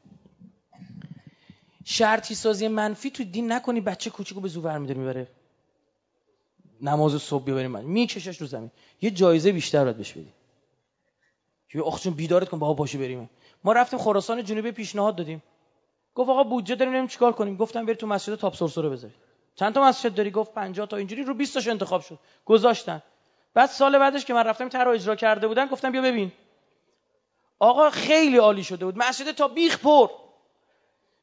شرطی 1.85 2.35
سازی 2.35 2.67
منفی 2.67 3.09
تو 3.11 3.23
دین 3.23 3.51
نکنی 3.51 3.81
بچه 3.81 4.09
کوچیکو 4.09 4.41
به 4.41 4.47
زور 4.47 4.63
برمیداره 4.63 4.99
می‌بره. 4.99 5.27
نماز 6.81 7.21
صبح 7.21 7.43
ببریم 7.43 7.71
من. 7.71 7.83
میکشش 7.83 8.41
رو 8.41 8.47
زمین. 8.47 8.71
یه 9.01 9.11
جایزه 9.11 9.51
بیشتر 9.51 9.83
باید 9.83 9.97
بهش 9.97 10.11
بدی. 10.11 10.33
که 11.69 11.81
آخ 11.81 12.03
چون 12.03 12.13
بیدارت 12.13 12.49
کن 12.49 12.59
بابا 12.59 12.73
پاشو 12.73 12.99
بریم. 12.99 13.29
ما 13.63 13.73
رفتیم 13.73 13.99
خراسان 13.99 14.43
جنوبی 14.43 14.71
پیشنهاد 14.71 15.15
دادیم. 15.15 15.43
گفت 16.15 16.29
آقا 16.29 16.43
بودجه 16.43 16.75
داریم 16.75 16.93
نمی‌دونم 16.93 17.07
چیکار 17.07 17.31
کنیم. 17.31 17.57
گفتم 17.57 17.85
بری 17.85 17.95
تو 17.95 18.07
مسجد 18.07 18.35
تاپ 18.35 18.55
سرسره 18.55 18.89
بذاری 18.89 19.13
چند 19.55 19.73
تا 19.73 19.83
مسجد 19.83 20.15
داری؟ 20.15 20.31
گفت 20.31 20.53
50 20.53 20.87
تا. 20.87 20.97
اینجوری 20.97 21.23
رو 21.23 21.33
20 21.33 21.53
تاش 21.53 21.67
انتخاب 21.67 22.01
شد. 22.01 22.19
گذاشتن. 22.45 23.01
بعد 23.53 23.69
سال 23.69 23.99
بعدش 23.99 24.25
که 24.25 24.33
من 24.33 24.43
رفتم 24.43 24.69
طرح 24.69 24.87
اجرا 24.87 25.15
کرده 25.15 25.47
بودن 25.47 25.65
گفتم 25.65 25.91
بیا 25.91 26.01
ببین. 26.01 26.31
آقا 27.59 27.89
خیلی 27.89 28.37
عالی 28.37 28.63
شده 28.63 28.85
بود. 28.85 28.97
مسجد 28.97 29.31
تا 29.31 29.47
بیخ 29.47 29.79
پر. 29.79 30.07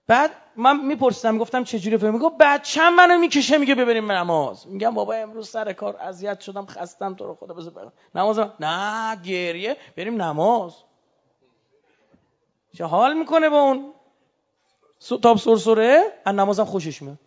بعد 0.06 0.30
من 0.56 0.80
میپرسیدم 0.80 1.38
گفتم 1.38 1.64
چجوری 1.64 1.96
فهم؟ 1.96 2.14
میگه 2.14 2.30
بچه‌م 2.40 2.94
منو 2.94 3.18
می‌کشه 3.18 3.58
میگه 3.58 3.74
ببریم 3.74 4.12
نماز. 4.12 4.66
میگم 4.66 4.94
بابا 4.94 5.14
امروز 5.14 5.48
سر 5.48 5.72
کار 5.72 5.96
اذیت 5.96 6.40
شدم 6.40 6.66
خستم 6.66 7.14
تو 7.14 7.24
رو 7.24 7.34
خدا 7.34 7.70
برم 7.70 7.92
نماز 8.14 8.40
نه 8.60 9.16
گریه. 9.24 9.76
بریم 9.96 10.22
نماز. 10.22 10.74
چه 12.78 12.84
حال 12.84 13.14
می‌کنه 13.14 13.48
با 13.48 13.60
اون؟ 13.60 13.92
تاب 15.22 15.38
سرسره 15.38 16.02
از 16.24 16.34
نمازم 16.34 16.64
خوشش 16.64 17.02
میاد. 17.02 17.18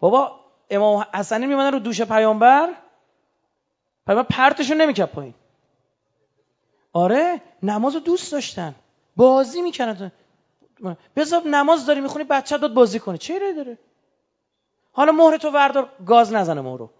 بابا 0.00 0.40
امام 0.70 1.06
حسنی 1.14 1.46
میمونه 1.46 1.70
رو 1.70 1.78
دوش 1.78 2.02
پیامبر. 2.02 2.68
پیامبر 4.06 4.22
پرتشون 4.22 4.80
نمی‌کرد 4.80 5.12
پایین. 5.12 5.34
آره 6.92 7.42
نماز 7.62 7.94
رو 7.94 8.00
دوست 8.00 8.32
داشتن. 8.32 8.74
بازی 9.16 9.60
می‌کنن 9.62 10.12
بذار 11.16 11.42
نماز 11.42 11.86
داری 11.86 12.00
می‌خونی 12.00 12.24
بچه 12.24 12.58
داد 12.58 12.74
بازی 12.74 12.98
کنه. 12.98 13.18
چه 13.18 13.52
داره؟ 13.52 13.78
حالا 14.92 15.12
مهر 15.12 15.36
تو 15.36 15.50
وردار 15.50 15.88
گاز 16.06 16.32
نزنه 16.32 16.60
مهرو 16.60 16.90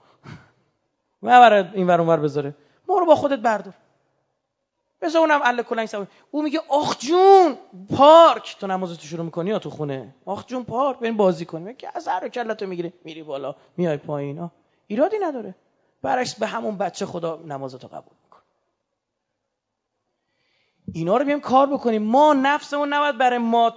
مبره 1.23 1.71
این 1.75 1.87
ور 1.87 2.01
اونور 2.01 2.17
بذاره. 2.17 2.55
مهرو 2.89 3.07
با 3.07 3.15
خودت 3.15 3.39
بردار. 3.39 3.75
بذار 5.03 5.21
اونم 5.21 5.41
ال 5.45 5.63
کلنگ 5.63 5.87
سوار 5.87 6.07
او 6.31 6.43
میگه 6.43 6.61
آخ 6.69 6.99
جون 6.99 7.57
پارک. 7.97 8.57
تو 8.61 8.67
نماز 8.67 8.99
تو 8.99 9.07
شروع 9.07 9.25
می‌کنی 9.25 9.51
یا 9.51 9.59
تو 9.59 9.71
خونه؟ 9.71 10.15
آخ 10.27 10.47
جون 10.47 10.65
پارک 10.65 10.99
بریم 10.99 11.17
بازی 11.17 11.45
کنیم. 11.45 11.67
میگه 11.67 11.91
از 11.95 12.09
هر 12.09 12.29
کلتو 12.29 12.67
می‌گیری 12.67 12.93
میری 13.05 13.23
بالا 13.23 13.55
میای 13.77 13.97
پایین. 13.97 14.51
ایرادی 14.87 15.19
نداره. 15.19 15.55
برعکس 16.03 16.35
به 16.35 16.47
همون 16.47 16.77
بچه 16.77 17.07
خدا 17.07 17.37
نمازتو 17.37 17.89
قبول 17.89 18.15
اینا 20.95 21.17
رو 21.17 21.25
بیایم 21.25 21.41
کار 21.41 21.67
بکنیم. 21.67 22.03
ما 22.03 22.35
نفسمون 22.35 22.93
نباید 22.93 23.19
برای 23.19 23.39
ما 23.39 23.75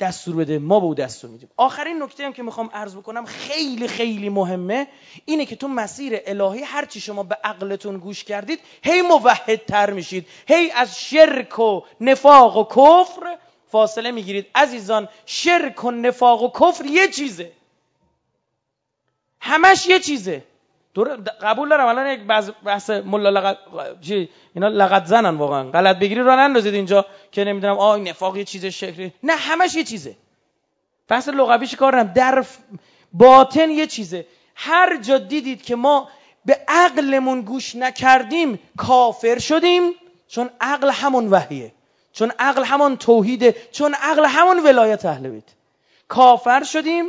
دستور 0.00 0.36
بده. 0.36 0.58
ما 0.58 0.80
به 0.80 0.86
او 0.86 0.94
دستور 0.94 1.30
میدیم. 1.30 1.50
آخرین 1.56 2.02
نکته 2.02 2.24
هم 2.24 2.32
که 2.32 2.42
می‌خوام 2.42 2.70
عرض 2.72 2.96
بکنم 2.96 3.24
خیلی 3.24 3.88
خیلی 3.88 4.28
مهمه 4.28 4.86
اینه 5.24 5.46
که 5.46 5.56
تو 5.56 5.68
مسیر 5.68 6.20
الهی 6.26 6.62
هرچی 6.62 7.00
شما 7.00 7.22
به 7.22 7.34
عقلتون 7.44 7.98
گوش 7.98 8.24
کردید 8.24 8.60
هی 8.82 9.02
موحد 9.02 9.64
تر 9.66 9.90
میشید. 9.90 10.26
هی 10.48 10.70
از 10.70 11.00
شرک 11.00 11.58
و 11.58 11.80
نفاق 12.00 12.56
و 12.56 12.64
کفر 12.64 13.38
فاصله 13.66 14.10
می‌گیرید. 14.10 14.46
عزیزان 14.54 15.08
شرک 15.26 15.84
و 15.84 15.90
نفاق 15.90 16.42
و 16.42 16.50
کفر 16.60 16.84
یه 16.84 17.08
چیزه. 17.08 17.52
همش 19.40 19.86
یه 19.86 20.00
چیزه. 20.00 20.44
قبول 21.42 21.68
دارم. 21.68 21.86
الان 21.86 22.06
یک 22.06 22.20
بحث 22.64 22.90
ملا 22.90 23.30
لغت 23.30 23.56
چی؟ 24.00 24.28
اینا 24.54 24.68
لغت 24.68 25.04
زنن 25.04 25.36
واقعا. 25.36 25.70
غلط 25.70 25.98
بگیری 25.98 26.20
را 26.20 26.36
نندازید 26.36 26.74
اینجا 26.74 27.06
که 27.32 27.44
نمی‌دونم 27.44 27.78
آ 27.78 27.96
نفاق 27.96 28.36
یه 28.36 28.44
چیز 28.44 28.66
شکلی. 28.66 29.12
نه 29.22 29.32
همش 29.36 29.74
یه 29.74 29.84
چیزه. 29.84 30.16
بحث 31.08 31.28
لغویش 31.28 31.74
کار 31.74 32.02
نم 32.02 32.12
در 32.12 32.44
باطن 33.12 33.70
یه 33.70 33.86
چیزه. 33.86 34.26
هر 34.54 34.96
جا 34.96 35.18
دیدید 35.18 35.62
که 35.62 35.76
ما 35.76 36.08
به 36.44 36.60
عقلمون 36.68 37.40
گوش 37.40 37.76
نکردیم 37.76 38.58
کافر 38.76 39.38
شدیم 39.38 39.92
چون 40.28 40.50
عقل 40.60 40.90
همون 40.90 41.28
وحیه. 41.28 41.72
چون 42.12 42.32
عقل 42.38 42.64
همون 42.64 42.96
توحیده. 42.96 43.56
چون 43.72 43.94
عقل 43.94 44.24
همون 44.24 44.58
ولایت 44.58 45.04
اهل 45.04 45.28
بیت. 45.28 45.44
کافر 46.08 46.62
شدیم 46.62 47.04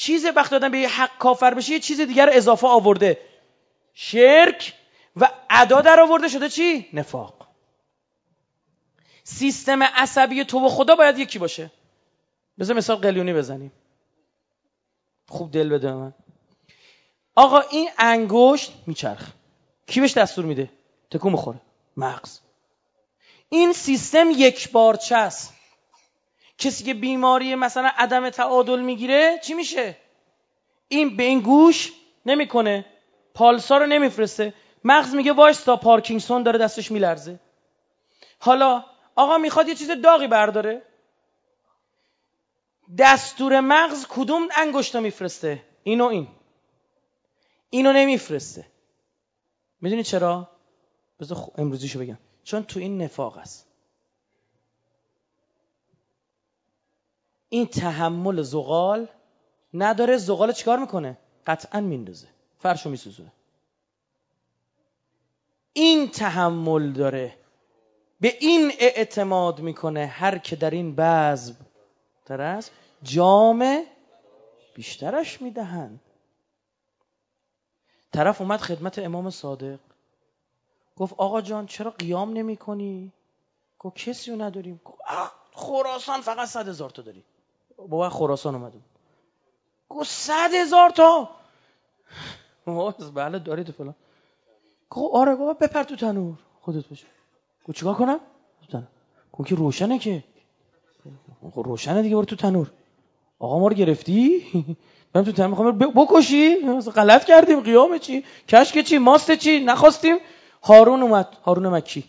چیز 0.00 0.26
وقت 0.36 0.50
دادن 0.50 0.70
به 0.70 0.78
یه 0.78 0.88
حق 0.88 1.18
کافر 1.18 1.54
بشه 1.54 1.72
یه 1.72 1.80
چیز 1.80 2.00
دیگر 2.00 2.30
اضافه 2.32 2.66
آورده. 2.66 3.18
شرک 3.94 4.74
و 5.16 5.28
ادا 5.50 5.80
در 5.80 6.00
آورده 6.00 6.28
شده 6.28 6.48
چی؟ 6.48 6.88
نفاق. 6.92 7.48
سیستم 9.24 9.82
عصبی 9.82 10.44
تو 10.44 10.66
و 10.66 10.68
خدا 10.68 10.94
باید 10.94 11.18
یکی 11.18 11.38
باشه. 11.38 11.70
بذار 12.58 12.76
مثال 12.76 12.96
قلیونی 12.96 13.32
بزنیم. 13.32 13.72
خوب 15.28 15.52
دل 15.52 15.68
بده 15.68 15.92
من. 15.92 16.14
آقا 17.34 17.60
این 17.60 17.88
انگشت 17.98 18.72
میچرخ. 18.86 19.30
کی 19.86 20.00
بهش 20.00 20.14
دستور 20.18 20.44
میده؟ 20.44 20.70
تکون 21.10 21.32
بخوره 21.32 21.60
مغز. 21.96 22.38
این 23.48 23.72
سیستم 23.72 24.30
یک 24.30 24.72
بارچه 24.72 25.16
است 25.16 25.54
کسی 26.60 26.84
که 26.84 26.94
بیماری 26.94 27.54
مثلا 27.54 27.90
عدم 27.96 28.30
تعادل 28.30 28.80
می‌گیره 28.80 29.40
چی 29.44 29.54
میشه؟ 29.54 29.96
این 30.88 31.16
به 31.16 31.22
این 31.22 31.40
گوش 31.40 31.92
نمی‌کنه. 32.26 32.84
پالسا 33.34 33.78
رو 33.78 33.86
نمیفرسته. 33.86 34.54
مغز 34.84 35.14
میگه 35.14 35.32
وایستا 35.32 35.76
پارکینگسون 35.76 36.42
داره 36.42 36.58
دستش 36.58 36.90
میلرزه. 36.90 37.40
حالا 38.38 38.84
آقا 39.16 39.38
می‌خواد 39.38 39.68
یه 39.68 39.74
چیز 39.74 39.90
داغی 39.90 40.26
برداره. 40.26 40.82
دستور 42.98 43.60
مغز 43.60 44.06
کدوم 44.08 44.48
انگشتا 44.56 45.00
میفرسته؟ 45.00 45.62
اینو 45.82 46.04
این. 46.04 46.28
اینو 47.70 47.92
نمیفرسته. 47.92 48.66
می‌دونی 49.80 50.02
چرا؟ 50.02 50.50
بذار 51.20 51.38
امروزیشو 51.58 52.00
بگم. 52.00 52.18
چون 52.44 52.62
تو 52.62 52.80
این 52.80 53.02
نفاق 53.02 53.36
است. 53.38 53.69
این 57.50 57.66
تحمل 57.66 58.42
زغال 58.42 59.08
نداره 59.74 60.16
زغال 60.16 60.52
چیکار 60.52 60.78
می‌کنه؟ 60.78 61.18
قطعا 61.46 61.80
میندازه. 61.80 62.28
فرشو 62.58 62.90
میسوزونه. 62.90 63.32
این 65.72 66.08
تحمل 66.08 66.92
داره. 66.92 67.36
به 68.20 68.36
این 68.40 68.72
اعتماد 68.78 69.60
می‌کنه 69.60 70.06
هر 70.06 70.38
که 70.38 70.56
در 70.56 70.70
این 70.70 70.94
بزم 70.96 71.56
تر 72.26 72.40
است 72.40 72.70
جام 73.02 73.84
بیشترش 74.74 75.42
می‌دهند. 75.42 76.00
طرف 78.12 78.40
اومد 78.40 78.60
خدمت 78.60 78.98
امام 78.98 79.30
صادق. 79.30 79.78
گفت 80.96 81.14
آقا 81.16 81.40
جان 81.40 81.66
چرا 81.66 81.90
قیام 81.90 82.32
نمی 82.32 82.56
کنی؟ 82.56 83.12
گفت 83.78 83.96
کسی 83.96 84.30
رو 84.30 84.42
نداریم. 84.42 84.80
گفت 84.84 85.00
خراسان 85.52 86.20
فقط 86.20 86.48
صد 86.48 86.68
هزار 86.68 86.90
تا 86.90 87.02
داری 87.02 87.24
بابا 87.88 88.10
خراسان 88.10 88.54
اومده 88.54 88.78
گفت 89.88 90.10
صد 90.10 90.54
هزار 90.54 90.90
تا. 90.90 91.28
بله 93.14 93.38
دارید 93.38 93.70
فلان. 93.70 93.94
گفت 94.90 95.14
آره 95.14 95.36
گفت 95.36 95.58
بپر 95.58 95.82
تو 95.82 95.96
تنور. 95.96 96.34
خودت 96.60 96.88
باشه 96.88 97.06
گفت 97.68 97.78
چیکار 97.78 97.94
کنم؟ 97.94 98.20
تو 98.60 98.72
تنور. 98.72 98.86
گفت 99.32 99.48
که 99.48 99.54
روشنه 99.54 99.98
که. 99.98 100.24
خب 101.54 101.62
روشنه 101.66 102.02
دیگه 102.02 102.16
برو 102.16 102.24
تو 102.24 102.36
تنور. 102.36 102.70
آقا 103.38 103.58
ما 103.58 103.68
رو 103.68 103.74
گرفتی؟ 103.74 104.46
من 105.14 105.24
تو 105.24 105.32
تنور 105.32 105.48
می‌خوام 105.48 105.78
بکشی. 105.78 106.56
غلط 106.90 107.24
کردیم. 107.24 107.60
قیام 107.60 107.98
چی؟ 107.98 108.24
کشک 108.48 108.80
چی؟ 108.80 108.98
ماست 108.98 109.32
چی؟ 109.32 109.60
نخواستیم. 109.60 110.16
هارون 110.62 111.02
اومد. 111.02 111.36
هارون 111.44 111.68
مکی 111.68 112.04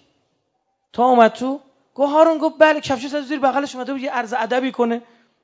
تا 0.93 1.05
اومد 1.05 1.33
تو؟ 1.33 1.59
گفت 1.95 2.11
هارون 2.11 2.37
گفت 2.37 2.55
بله 2.59 2.81
کفش 2.81 3.07
زیر 3.07 3.39
بغلش 3.39 3.75
اومده 3.75 3.93
بود 3.93 4.01
یه 4.01 4.11
عرض 4.11 4.33
ادبی 4.37 4.71
کنه. 4.71 5.01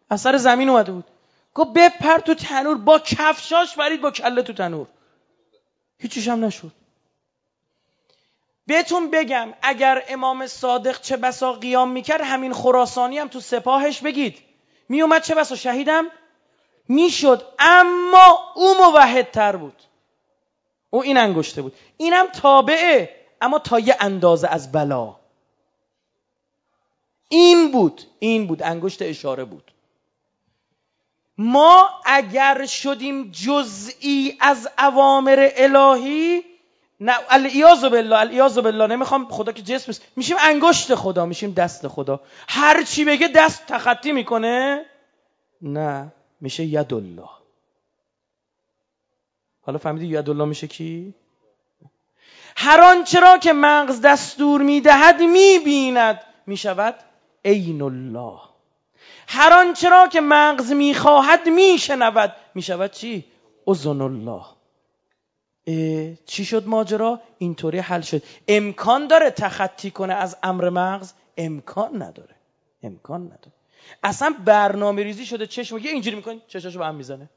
از 0.10 0.22
سر 0.22 0.38
زمین 0.38 0.70
اومده 0.70 0.92
بود. 0.92 1.06
گفت 1.54 1.74
بپر 1.74 2.18
تو 2.18 2.34
تنور 2.34 2.78
با 2.78 3.00
کفشاش 3.00 3.76
برید 3.76 4.02
با 4.02 4.12
کله 4.12 4.42
تو 4.42 4.54
تنور. 4.54 4.88
هیچیش 6.00 6.28
هم 6.28 6.46
نشد. 6.46 6.72
بهتون 8.68 9.12
بگم 9.12 9.54
اگر 9.62 10.04
امام 10.08 10.48
صادق 10.48 11.02
چه 11.02 11.18
بسا 11.18 11.54
قیام 11.54 11.92
می‌کرد 11.92 12.22
همین 12.22 12.54
خراسانی 12.54 13.18
هم 13.20 13.28
تو 13.28 13.40
سپاهش 13.40 14.02
بگید. 14.02 14.38
میومد 14.90 15.24
چه 15.24 15.36
بسا؟ 15.36 15.56
شهیدم؟ 15.56 16.06
می‌شد 16.88 17.46
اما 17.60 18.54
او 18.56 18.74
موحدتر 18.74 19.56
بود. 19.56 19.84
او 20.90 21.04
این 21.04 21.18
انگشته 21.18 21.62
بود. 21.62 21.74
اینم 21.98 22.28
تابعه 22.28 23.26
اما 23.42 23.60
تا 23.60 23.80
یه 23.80 23.98
اندازه 24.00 24.48
از 24.48 24.72
بلا. 24.72 25.16
این 27.30 27.72
بود 27.72 28.02
این 28.20 28.48
بود 28.48 28.64
انگشت 28.64 29.02
اشاره 29.02 29.46
بود. 29.46 29.72
ما 31.38 31.90
اگر 32.06 32.66
شدیم 32.66 33.32
جزئی 33.32 34.38
از 34.40 34.70
اوامر 34.80 35.50
الهی 35.56 36.44
نه 37.00 37.14
الیاذ 37.30 37.86
بالله 37.86 38.20
الیاذ 38.20 38.58
بالله 38.58 38.88
نمی‌خوام 38.88 39.28
خدا 39.30 39.52
که 39.52 39.62
جسم 39.62 40.04
میشیم 40.16 40.38
انگشت 40.40 40.96
خدا 40.96 41.26
میشیم 41.26 41.54
دست 41.54 41.88
خدا. 41.88 42.20
هر 42.50 42.84
چی 42.84 43.06
بگه 43.06 43.28
دست 43.28 43.66
تخطی 43.66 44.12
می‌کنه؟ 44.12 44.86
نه 45.62 46.14
میشه 46.42 46.64
ید 46.64 46.94
الله 46.94 47.30
حالا 49.62 49.78
فهمیدی 49.78 50.06
ید 50.06 50.30
الله 50.30 50.46
میشه 50.46 50.68
کی؟ 50.68 51.14
هر 52.56 52.82
آنچه 52.82 53.20
را 53.20 53.38
که 53.38 53.54
مغز 53.54 54.02
دستور 54.02 54.62
می‌دهد 54.62 55.22
می‌بیند. 55.22 56.20
می‌شود 56.48 56.96
عین 57.46 57.82
الله. 57.82 58.40
هر 59.28 59.54
آنچه 59.54 59.90
را 59.90 60.08
که 60.08 60.22
مغز 60.22 60.72
می‌خواهد 60.72 61.50
میشنود. 61.50 62.34
می‌شود 62.56 62.92
چی؟ 62.92 63.26
اذن 63.68 64.02
الله. 64.02 64.44
چی 66.26 66.46
شد 66.46 66.68
ماجرا؟ 66.68 67.22
اینطوری 67.38 67.80
حل 67.80 68.02
شد. 68.02 68.24
امکان 68.48 69.08
داره 69.08 69.30
تخطی 69.30 69.92
کنه 69.92 70.14
از 70.14 70.38
امر 70.44 70.70
مغز؟ 70.70 71.14
امکان 71.38 72.02
نداره. 72.02 72.36
امکان 72.84 73.22
نداره. 73.22 73.54
اصلا 74.04 74.36
برنامه 74.46 75.04
ریزی 75.04 75.26
شده 75.26 75.48
چشم. 75.48 75.78
یه 75.78 75.92
اینجوری 75.92 76.16
می‌کنی؟ 76.16 76.42
چشاشو 76.48 76.80
به 76.80 76.86
هم 76.86 76.96
می‌زنه. 76.96 77.30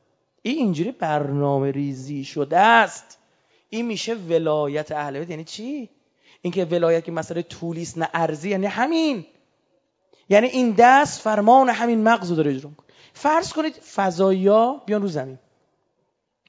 این 0.42 0.58
اینجوری 0.58 0.92
برنامه 0.92 1.70
ریزی 1.70 2.24
شده 2.24 2.58
است. 2.58 3.18
این 3.68 3.86
میشه 3.86 4.14
ولایت 4.14 4.92
اهل 4.92 5.18
بیت. 5.18 5.30
یعنی 5.30 5.44
چی؟ 5.44 5.90
اینکه 6.42 6.64
ولایت 6.64 7.04
که 7.04 7.12
مسئله 7.12 7.42
طولیست 7.42 7.98
نه 7.98 8.08
ارزی 8.14 8.50
یعنی 8.50 8.66
همین. 8.66 9.26
یعنی 10.30 10.46
این 10.46 10.74
دست 10.78 11.20
فرمان 11.20 11.68
همین 11.68 12.02
مغز 12.02 12.30
رو 12.30 12.36
داره 12.36 12.50
اجرا 12.50 12.70
می‌کنه. 12.70 12.86
فرض 13.12 13.52
کنید 13.52 13.74
فضایا 13.74 14.82
بیان 14.86 15.02
رو 15.02 15.08
زمین. 15.08 15.38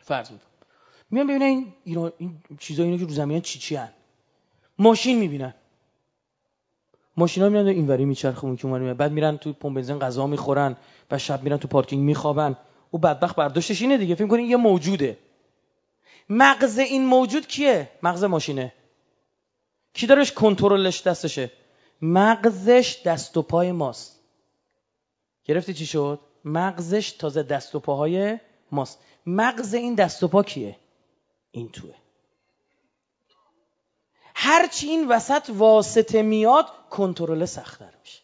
فرض 0.02 0.32
می‌کنم 0.32 0.48
میان 1.12 1.28
ببینن 1.28 1.46
این 1.46 1.74
این 2.18 2.42
چیزا 2.60 2.84
اینا 2.84 2.98
که 2.98 3.04
رو 3.04 3.10
زمین 3.10 3.42
چی 3.42 3.60
چی 3.60 3.76
هن. 3.76 3.90
ماشین 4.78 5.20
می‌بینن. 5.20 5.54
ماشینا 7.18 7.50
میرن 7.50 7.68
اینوری 7.68 8.06
میچرخه 8.06 8.46
اون 8.46 8.56
که 8.56 8.68
اونوری 8.68 8.94
بعد 8.94 9.12
میرن 9.12 9.38
تو 9.38 9.54
پمپ 9.54 9.76
بنزین 9.76 10.00
غذا 10.00 10.28
می‌خورن. 10.28 10.78
و 11.12 11.18
شب 11.18 11.44
میرن 11.44 11.58
تو 11.58 11.68
پارکینگ 11.68 12.04
میخوابن. 12.04 12.58
او 12.92 13.00
بدبخت 13.00 13.36
برداشتش 13.36 13.82
اینه 13.82 13.98
دیگه. 13.98 14.16
فکر 14.16 14.28
کنین 14.28 14.46
یه 14.46 14.58
موجوده. 14.58 15.18
مغز 16.30 16.78
این 16.78 17.06
موجود 17.06 17.48
کیه؟ 17.48 17.90
مغز 18.04 18.24
ماشینه. 18.24 18.74
کی 19.94 20.08
دارش 20.08 20.32
کنترلش 20.32 21.02
دستشه؟ 21.02 21.52
مغزش 22.02 23.02
دست 23.06 23.38
و 23.38 23.41
پای 23.41 23.72
ماست. 23.72 24.20
گرفتی 25.45 25.74
چی 25.74 25.86
شد؟ 25.86 26.20
مغزش 26.45 27.12
تازه 27.12 27.43
دست 27.43 27.76
و 27.76 27.80
پاهای 27.80 28.39
ماست. 28.72 28.99
مغز 29.26 29.74
این 29.74 29.95
دست 29.95 30.24
و 30.24 30.28
پا 30.28 30.43
کیه؟ 30.43 30.80
این 31.52 31.70
توه. 31.70 31.95
هرچی 34.36 34.88
این 34.88 35.08
وسط 35.08 35.49
واسطه 35.54 36.22
میاد 36.22 36.66
کنترل 36.89 37.45
سختتر 37.45 37.93
میشه. 38.02 38.22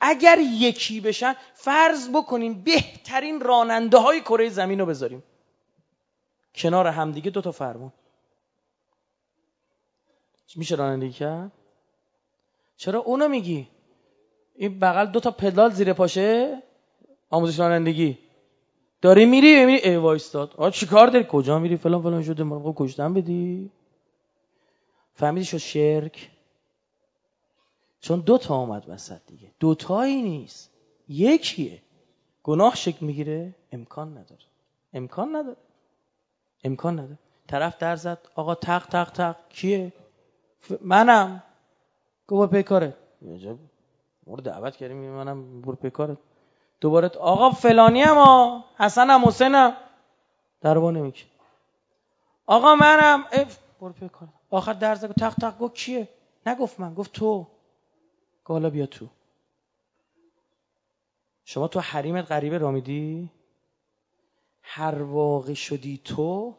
اگر 0.00 0.38
یکی 0.38 1.00
بشن 1.00 1.34
فرض 1.54 2.08
بکنیم 2.08 2.62
بهترین 2.62 3.40
راننده 3.40 3.98
های 3.98 4.20
کره 4.20 4.48
زمین 4.48 4.78
رو 4.78 4.86
بذاریم. 4.86 5.22
کنار 6.54 6.86
همدیگه 6.86 7.30
دو 7.30 7.40
تا 7.40 7.52
فرمون. 7.52 7.92
میشه 10.56 10.74
رانندگی 10.74 11.12
کرد؟ 11.12 11.52
چرا 12.80 12.98
اونو 13.00 13.28
میگی؟ 13.28 13.68
این 14.54 14.78
بغل 14.78 15.06
دو 15.06 15.20
تا 15.20 15.30
پدال 15.30 15.70
زیر 15.70 15.92
پاشه؟ 15.92 16.62
آموزش 17.30 17.60
رانندگی. 17.60 18.18
داری 19.00 19.26
میری؟ 19.26 19.64
میری 19.64 19.78
ای 19.78 19.96
وایستاد. 19.96 20.54
آ 20.56 20.70
چیکار 20.70 21.06
داری؟ 21.06 21.26
کجا 21.30 21.58
میری؟ 21.58 21.76
فلان 21.76 22.02
فلان 22.02 22.22
شده. 22.22 22.42
ما 22.42 22.74
کشتن 22.76 23.14
بدی. 23.14 23.70
فهمیدی 25.14 25.44
شد 25.44 25.56
شرک؟ 25.56 26.30
چون 28.00 28.20
دو 28.20 28.38
تا 28.38 28.54
آمد 28.54 28.84
وسط 28.88 29.20
دیگه. 29.26 29.50
دو 29.60 29.74
تایی 29.74 30.22
نیست. 30.22 30.70
یکیه. 31.08 31.82
گناه 32.42 32.74
شکل 32.74 33.06
می‌گیره. 33.06 33.54
امکان 33.72 34.18
نداره. 34.18 34.44
امکان 34.92 35.36
نداره. 35.36 35.56
امکان 36.64 37.00
نداره. 37.00 37.18
طرف 37.48 37.78
در 37.78 37.96
زد. 37.96 38.18
آقا 38.34 38.54
تق 38.54 38.86
تق 38.86 39.10
تق. 39.10 39.36
کیه؟ 39.48 39.92
منم. 40.80 41.42
گو 42.30 42.46
پیکاره 42.46 42.96
مورد 44.26 44.42
دعوت 44.42 44.76
کردیم 44.76 44.96
منم 44.96 45.60
برو 45.60 45.76
پیکاره 45.76 46.16
دوباره 46.80 47.08
آقا 47.08 47.50
فلانی 47.50 48.02
هم 48.02 48.64
حسن 48.78 49.10
هم 49.10 49.24
حسین 49.28 49.54
هم. 49.54 49.76
دربا 50.60 50.90
نمیکن 50.90 51.26
آقا 52.46 52.74
منم 52.74 53.24
برو 53.80 53.92
پیکاره 53.92 54.32
آخر 54.50 54.72
در 54.72 54.94
زد 54.94 55.12
تق 55.12 55.34
تق 55.34 55.58
گفت 55.58 55.74
کیه؟ 55.74 56.08
نگفت 56.46 56.80
من 56.80 56.94
گفت 56.94 57.12
تو. 57.12 57.46
حالا 58.44 58.70
بیا 58.70 58.86
تو. 58.86 59.06
شما 61.44 61.68
تو 61.68 61.80
حریمت 61.80 62.32
غریبه 62.32 62.58
رامیدی؟ 62.58 63.30
هر 64.62 65.02
واقع 65.02 65.54
شدی 65.54 66.00
تو 66.04 66.54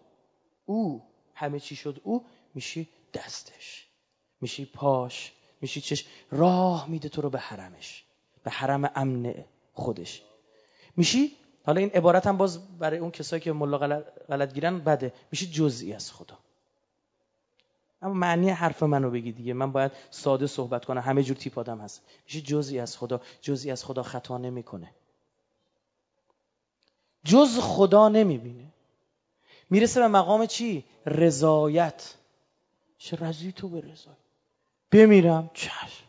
او 0.65 1.01
همه 1.35 1.59
چی 1.59 1.75
شد 1.75 2.01
او 2.03 2.25
میشی 2.53 2.89
دستش. 3.13 3.87
میشی 4.41 4.65
پاش. 4.65 5.33
میشی 5.61 5.81
چش 5.81 6.05
راه 6.31 6.89
میده 6.89 7.09
تو 7.09 7.21
رو 7.21 7.29
به 7.29 7.39
حرمش 7.39 8.03
به 8.43 8.51
حرم 8.51 8.91
امن 8.95 9.33
خودش. 9.73 10.21
میشی؟ 10.95 11.31
حالا 11.65 11.79
این 11.79 11.89
عبارت 11.89 12.27
هم 12.27 12.37
باز 12.37 12.77
برای 12.79 12.99
اون 12.99 13.11
کسایی 13.11 13.39
که 13.39 13.53
ملا 13.53 13.77
غلط, 13.77 14.53
گیرن 14.53 14.79
بده. 14.79 15.13
میشی 15.31 15.51
جزئی 15.51 15.93
از 15.93 16.11
خدا. 16.11 16.37
اما 18.01 18.13
معنی 18.13 18.49
حرف 18.49 18.83
منو 18.83 19.11
بگی 19.11 19.31
دیگه. 19.31 19.53
من 19.53 19.71
باید 19.71 19.91
ساده 20.11 20.47
صحبت 20.47 20.85
کنم. 20.85 21.01
همه 21.01 21.23
جور 21.23 21.37
تیپ 21.37 21.59
آدم 21.59 21.79
هست. 21.79 22.01
میشه 22.25 22.41
جزئی 22.41 22.79
از 22.79 22.97
خدا. 22.97 23.21
جزئی 23.41 23.71
از 23.71 23.85
خدا 23.85 24.03
خطا 24.03 24.37
نمی‌کنه. 24.37 24.91
جز 27.25 27.59
خدا 27.59 28.09
نمی‌بینه. 28.09 28.67
می‌رسه 29.69 29.99
به 29.99 30.07
مقام 30.07 30.45
چی؟ 30.45 30.85
رضایت. 31.05 32.13
چه 32.97 33.17
رضی 33.17 33.51
تو 33.51 33.69
به 33.69 33.81
رضایت. 33.81 34.17
بمیرم. 34.91 35.51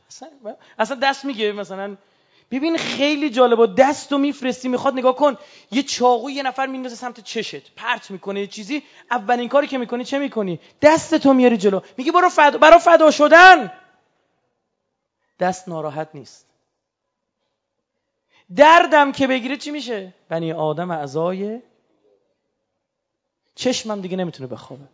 اصلا, 0.09 0.29
اصلا 0.79 0.97
دست 1.03 1.25
میگه 1.25 1.53
مثلا. 1.53 1.97
ببین 2.51 2.79
خیلی 2.79 3.31
جالبه 3.31 3.67
دست 3.67 4.13
رو 4.13 4.19
میفرستی 4.19 4.69
می‌خواد 4.69 4.95
نگاه 4.95 5.17
کن. 5.17 5.37
یه 5.71 5.83
چاقو 5.83 6.31
یه 6.31 6.43
نفر 6.43 6.67
میندازه 6.67 6.97
سمت 6.97 7.21
چشت. 7.21 7.75
پرت 7.75 8.11
می‌کنه 8.11 8.41
یه 8.41 8.47
چیزی. 8.47 8.83
اولین 9.11 9.49
کاری 9.49 9.67
که 9.67 9.79
می‌کنی 9.79 10.05
چه 10.05 10.19
می‌کنی؟ 10.19 10.61
دست 10.83 11.15
تو 11.15 11.33
میاری 11.33 11.57
جلو. 11.57 11.81
میگی 11.97 12.11
برو 12.11 12.29
فدا 12.29 12.59
برا 12.59 12.79
فدا 12.79 13.11
شدن. 13.11 13.73
دست 15.41 15.69
ناراحت 15.69 16.09
نیست. 16.15 16.47
دردم 18.57 19.13
که 19.13 19.27
بگیره 19.27 19.57
چی 19.57 19.71
میشه؟ 19.71 20.15
بنی 20.29 20.53
آدم 20.53 20.91
اعضای 20.91 21.61
چشمم 23.55 24.01
دیگه 24.01 24.17
نمی‌تونه 24.17 24.47
بخوابه. 24.47 24.85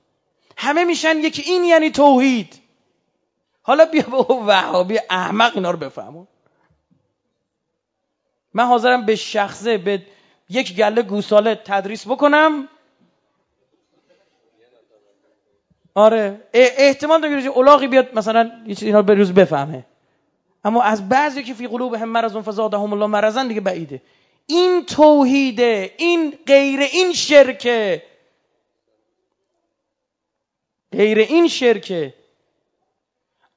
همه 0.56 0.84
میشن 0.84 1.18
یکی 1.18 1.42
این 1.42 1.64
یعنی 1.64 1.90
توحید. 1.90 2.67
حالا 3.68 3.84
بیا 3.84 4.02
به 4.02 4.16
وهابی 4.16 4.98
احمق 5.10 5.52
اینا 5.54 5.70
رو 5.70 5.76
بفهمون. 5.76 6.26
من 8.54 8.64
حاضرم 8.64 9.06
به 9.06 9.16
شخصه 9.16 9.78
به 9.78 10.02
یک 10.50 10.76
گله 10.76 11.02
گوساله 11.02 11.54
تدریس 11.54 12.06
بکنم. 12.06 12.68
آره 15.94 16.40
احتمال 16.52 17.20
داره 17.20 17.42
که 17.42 17.48
اولاغی 17.48 17.86
بیاد 17.86 18.14
مثلا 18.14 18.50
یه 18.66 18.74
چیز 18.74 18.84
اینا 18.84 19.02
به 19.02 19.14
روز 19.14 19.32
بفهمه. 19.32 19.86
اما 20.64 20.82
از 20.82 21.08
بعضی 21.08 21.42
که 21.42 21.54
فی 21.54 21.66
قلوب 21.66 21.94
هم 21.94 22.08
مرضون 22.08 22.42
فزادهم 22.42 22.92
الله 22.92 23.06
مرضن 23.06 23.48
دیگه 23.48 23.60
بعیده. 23.60 24.02
این 24.46 24.84
توحیده 24.84 25.94
این 25.98 26.38
غیر 26.46 26.80
این 26.80 27.12
شرکه. 27.12 28.02
غیر 30.92 31.18
این 31.18 31.48
شرکه. 31.48 32.17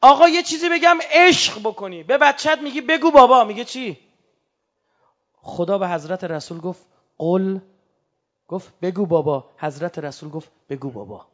آقا 0.01 0.29
یه 0.29 0.43
چیزی 0.43 0.69
بگم 0.69 0.97
عشق 1.11 1.59
بکنی. 1.59 2.03
به 2.03 2.17
بچت 2.17 2.59
میگی 2.61 2.81
بگو 2.81 3.11
بابا. 3.11 3.43
میگه 3.43 3.63
چی؟ 3.63 3.97
خدا 5.33 5.77
به 5.77 5.89
حضرت 5.89 6.23
رسول 6.23 6.57
گفت 6.59 6.85
قل. 7.17 7.59
گفت 8.47 8.73
بگو 8.81 9.05
بابا. 9.05 9.49
حضرت 9.57 9.99
رسول 9.99 10.29
گفت 10.29 10.51
بگو 10.69 10.89
بابا. 10.89 11.25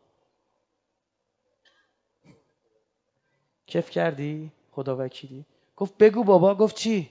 کف 3.68 3.89
کردی؟ 3.89 4.51
خدا 4.72 4.97
وکیلی. 4.99 5.45
گفت 5.76 5.97
بگو 5.97 6.24
بابا. 6.24 6.55
گفت 6.55 6.76
چی؟ 6.76 7.09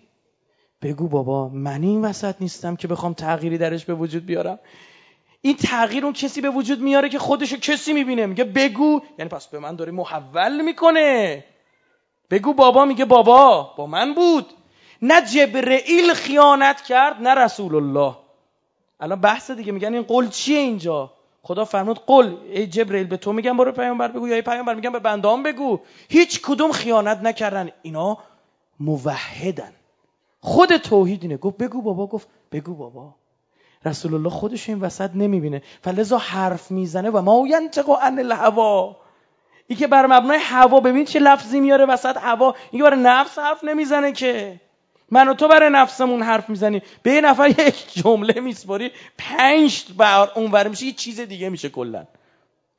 بگو 0.83 1.09
بابا 1.09 1.49
من 1.49 1.83
این 1.83 2.05
وسط 2.05 2.35
نیستم 2.41 2.77
که 2.77 2.89
بخوام 2.89 3.15
تغییری 3.15 3.59
درش 3.59 3.85
به 3.85 3.95
وجود 3.95 4.27
بیارم. 4.27 4.59
این 5.47 5.57
تغییر 5.57 6.05
اون 6.05 6.13
کسی 6.13 6.41
به 6.41 6.51
وجود 6.51 6.81
میاره 6.81 7.09
که 7.09 7.19
خودشو 7.19 7.57
کسی 7.57 7.93
می‌بینه. 7.93 8.27
میگه 8.27 8.45
بگو. 8.45 9.01
یعنی 9.19 9.29
پس 9.29 9.47
به 9.47 9.59
من 9.59 9.77
داره 9.77 9.93
محول 9.93 10.61
می‌کنه. 10.61 11.45
بگو 12.31 12.55
بابا 12.55 12.85
میگه 12.85 13.05
بابا 13.05 13.75
با 13.77 13.87
من 13.87 14.15
بود. 14.15 14.47
نه 15.03 15.23
جبرئیل 15.23 16.15
خیانت 16.15 16.81
کرد 16.81 17.23
نه 17.23 17.35
رسول 17.35 17.75
الله 17.75 18.17
الان 19.01 19.21
بحث 19.21 19.51
دیگه 19.51 19.73
میگن 19.73 19.95
این 19.95 20.03
قول 20.03 20.29
چیه 20.29 20.59
اینجا؟ 20.59 21.13
خدا 21.43 21.65
فرمود 21.65 21.99
قل 22.07 22.37
ای 22.51 22.67
جبرئیل 22.67 23.07
به 23.07 23.17
تو 23.17 23.33
میگم 23.33 23.57
برو 23.57 23.73
پیامبر 23.73 24.09
بگو 24.09 24.29
یا 24.29 24.35
ای 24.35 24.43
پیامبر 24.43 24.75
میگم 24.75 24.93
به 24.93 24.99
بندام 24.99 25.43
بگو. 25.43 25.81
هیچ 26.09 26.41
کدوم 26.43 26.73
خیانت 26.73 27.19
نکردن. 27.23 27.71
اینا 27.83 28.19
موحدن. 28.81 29.73
خود 30.41 30.77
توحید 30.77 31.23
اینه. 31.23 31.37
گفت 31.37 31.57
بگو 31.57 31.83
بابا 31.83 32.07
گفت 32.07 32.29
بگو 32.53 32.75
بابا. 32.75 33.15
رسول 33.87 34.15
الله 34.15 34.31
خودش 34.31 34.69
این 34.69 34.81
وسط 34.81 35.11
نمی‌بینه. 35.15 35.63
فلذا 35.83 36.19
حرف 36.19 36.71
می‌زنه 36.71 37.11
و 37.11 37.23
ما 37.23 37.47
ینطق 37.49 37.91
عن 37.91 38.19
الهوا. 38.19 38.97
این 39.67 39.79
که 39.79 39.87
بر 39.87 40.07
مبنای 40.07 40.39
هوا 40.39 40.81
ببین 40.81 41.05
چه 41.05 41.19
لفظی 41.19 41.61
میاره 41.61 41.85
وسط 41.87 42.17
هوا. 42.17 42.55
این 42.71 42.83
برای 42.83 43.01
نفس 43.01 43.39
حرف 43.39 43.65
نمی‌زنه 43.65 44.13
که. 44.13 44.61
من 45.11 45.29
و 45.29 45.35
تو 45.35 45.49
برای 45.49 45.71
نفسمون 45.71 46.23
حرف 46.23 46.49
می‌زنیم. 46.49 46.83
به 47.03 47.13
یه 47.13 47.21
نفر 47.21 47.49
یک 47.49 47.95
جمله 47.95 48.41
میسپاری 48.41 48.91
پنج 49.19 49.85
بر 49.97 50.29
اون 50.35 50.69
میشه 50.69 50.87
یه 50.87 50.93
چیز 50.93 51.21
دیگه 51.21 51.49
میشه 51.49 51.69
کلا. 51.69 52.07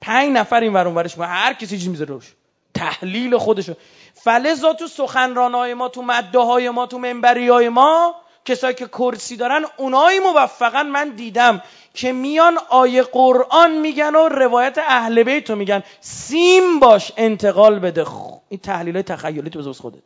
پنج 0.02 0.30
نفر 0.32 0.60
این 0.60 0.74
ور 0.74 0.88
ورش 0.88 1.18
هر 1.18 1.54
کسی 1.54 1.68
چیزی 1.68 1.90
می‌ذاره 1.90 2.10
روش. 2.10 2.34
تحلیل 2.74 3.38
خودشو. 3.38 3.74
فلزا 4.14 4.74
تو 4.74 4.88
سخنرانای 4.88 5.74
ما 5.74 5.90
تو 5.90 6.02
مده 6.02 6.40
های 6.40 6.70
ما 6.70 6.86
تو 6.86 6.98
منبری 7.00 7.50
های 7.50 7.70
ما 7.70 8.16
کسایی 8.48 8.76
که 8.76 8.88
کرسی 8.88 9.38
دارن 9.38 9.66
اونایی 9.78 10.20
موفقا 10.20 10.84
من 10.84 11.10
دیدم 11.10 11.62
که 11.94 12.12
میان 12.12 12.58
آیه 12.70 13.04
قرآن 13.04 13.78
میگن 13.78 14.16
و 14.16 14.28
روایت 14.30 14.78
اهل 14.78 15.24
بیت 15.24 15.50
رو 15.50 15.56
میگن. 15.56 15.84
سیم 16.02 16.80
باش 16.80 17.12
انتقال 17.18 17.80
بده. 17.80 18.06
این 18.50 18.60
تحلیل 18.60 18.94
های 18.94 19.04
تخیلی 19.04 19.50
تو 19.50 19.74
خودت. 19.74 20.04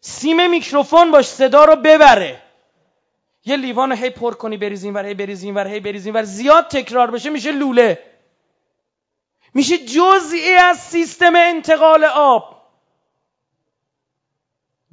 سیم 0.00 0.50
میکروفون 0.50 1.10
باش 1.10 1.26
صدا 1.26 1.64
رو 1.64 1.76
ببره. 1.76 2.42
یه 3.44 3.56
لیوان 3.56 3.92
هی 3.92 4.10
پر 4.10 4.34
کنی 4.34 4.56
بریزین 4.56 4.94
ور 4.94 5.06
هی 5.06 5.14
بریزین 5.14 5.54
ور 5.54 5.66
هی 5.66 5.80
بریزین 5.80 6.14
ور. 6.14 6.22
زیاد 6.22 6.68
تکرار 6.68 7.10
بشه 7.10 7.30
میشه 7.30 7.52
لوله. 7.52 7.98
میشه 9.54 9.78
جزئی 9.78 10.54
از 10.54 10.78
سیستم 10.78 11.32
انتقال 11.36 12.04
آب. 12.04 12.53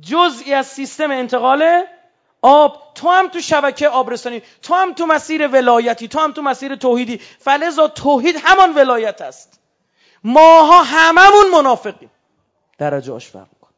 جزئی 0.01 0.53
از 0.53 0.67
سیستم 0.67 1.11
انتقال 1.11 1.83
آب. 2.41 2.81
تو 2.95 3.09
هم 3.09 3.27
تو 3.27 3.41
شبکه 3.41 3.89
آبرسانی 3.89 4.41
تو 4.61 4.73
هم 4.73 4.93
تو 4.93 5.05
مسیر 5.05 5.47
ولایتی 5.47 6.07
تو 6.07 6.19
هم 6.19 6.31
تو 6.31 6.41
مسیر 6.41 6.75
توحیدی. 6.75 7.17
فلزا 7.39 7.87
توحید 7.87 8.35
همان 8.43 8.73
ولایت 8.75 9.21
است. 9.21 9.59
ماها 10.23 10.83
هممون 10.83 11.49
منافقیم. 11.53 12.11
درجه 12.77 13.13
آش 13.13 13.27
فرق 13.27 13.47
کن 13.61 13.69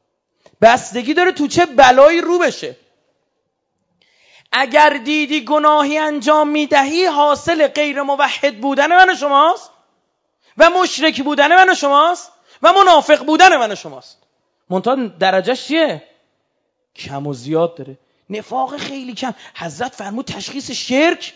بستگی 0.61 1.13
داره 1.13 1.31
تو 1.31 1.47
چه 1.47 1.65
بلایی 1.65 2.21
رو 2.21 2.39
بشه. 2.39 2.75
اگر 4.51 4.89
دیدی 4.89 5.45
گناهی 5.45 5.97
انجام 5.97 6.49
می‌دهی 6.49 7.05
حاصل 7.05 7.67
غیر 7.67 8.01
موحد 8.01 8.61
بودن 8.61 8.87
من 8.87 9.09
و 9.09 9.15
شماست. 9.15 9.69
و 10.57 10.69
مشرک 10.69 11.23
بودن 11.23 11.55
من 11.55 11.69
و 11.69 11.75
شماست. 11.75 12.31
و 12.61 12.73
منافق 12.73 13.25
بودن 13.25 13.57
من 13.57 13.71
و 13.71 13.75
شماست. 13.75 14.17
منتها 14.69 14.95
درجهش 14.95 15.67
چیه؟ 15.67 16.03
کم 16.95 17.27
و 17.27 17.33
زیاد 17.33 17.75
داره. 17.75 17.97
نفاق 18.29 18.77
خیلی 18.77 19.13
کم. 19.13 19.33
حضرت 19.55 19.95
فرمود 19.95 20.25
تشخیص 20.25 20.71
شرک 20.71 21.33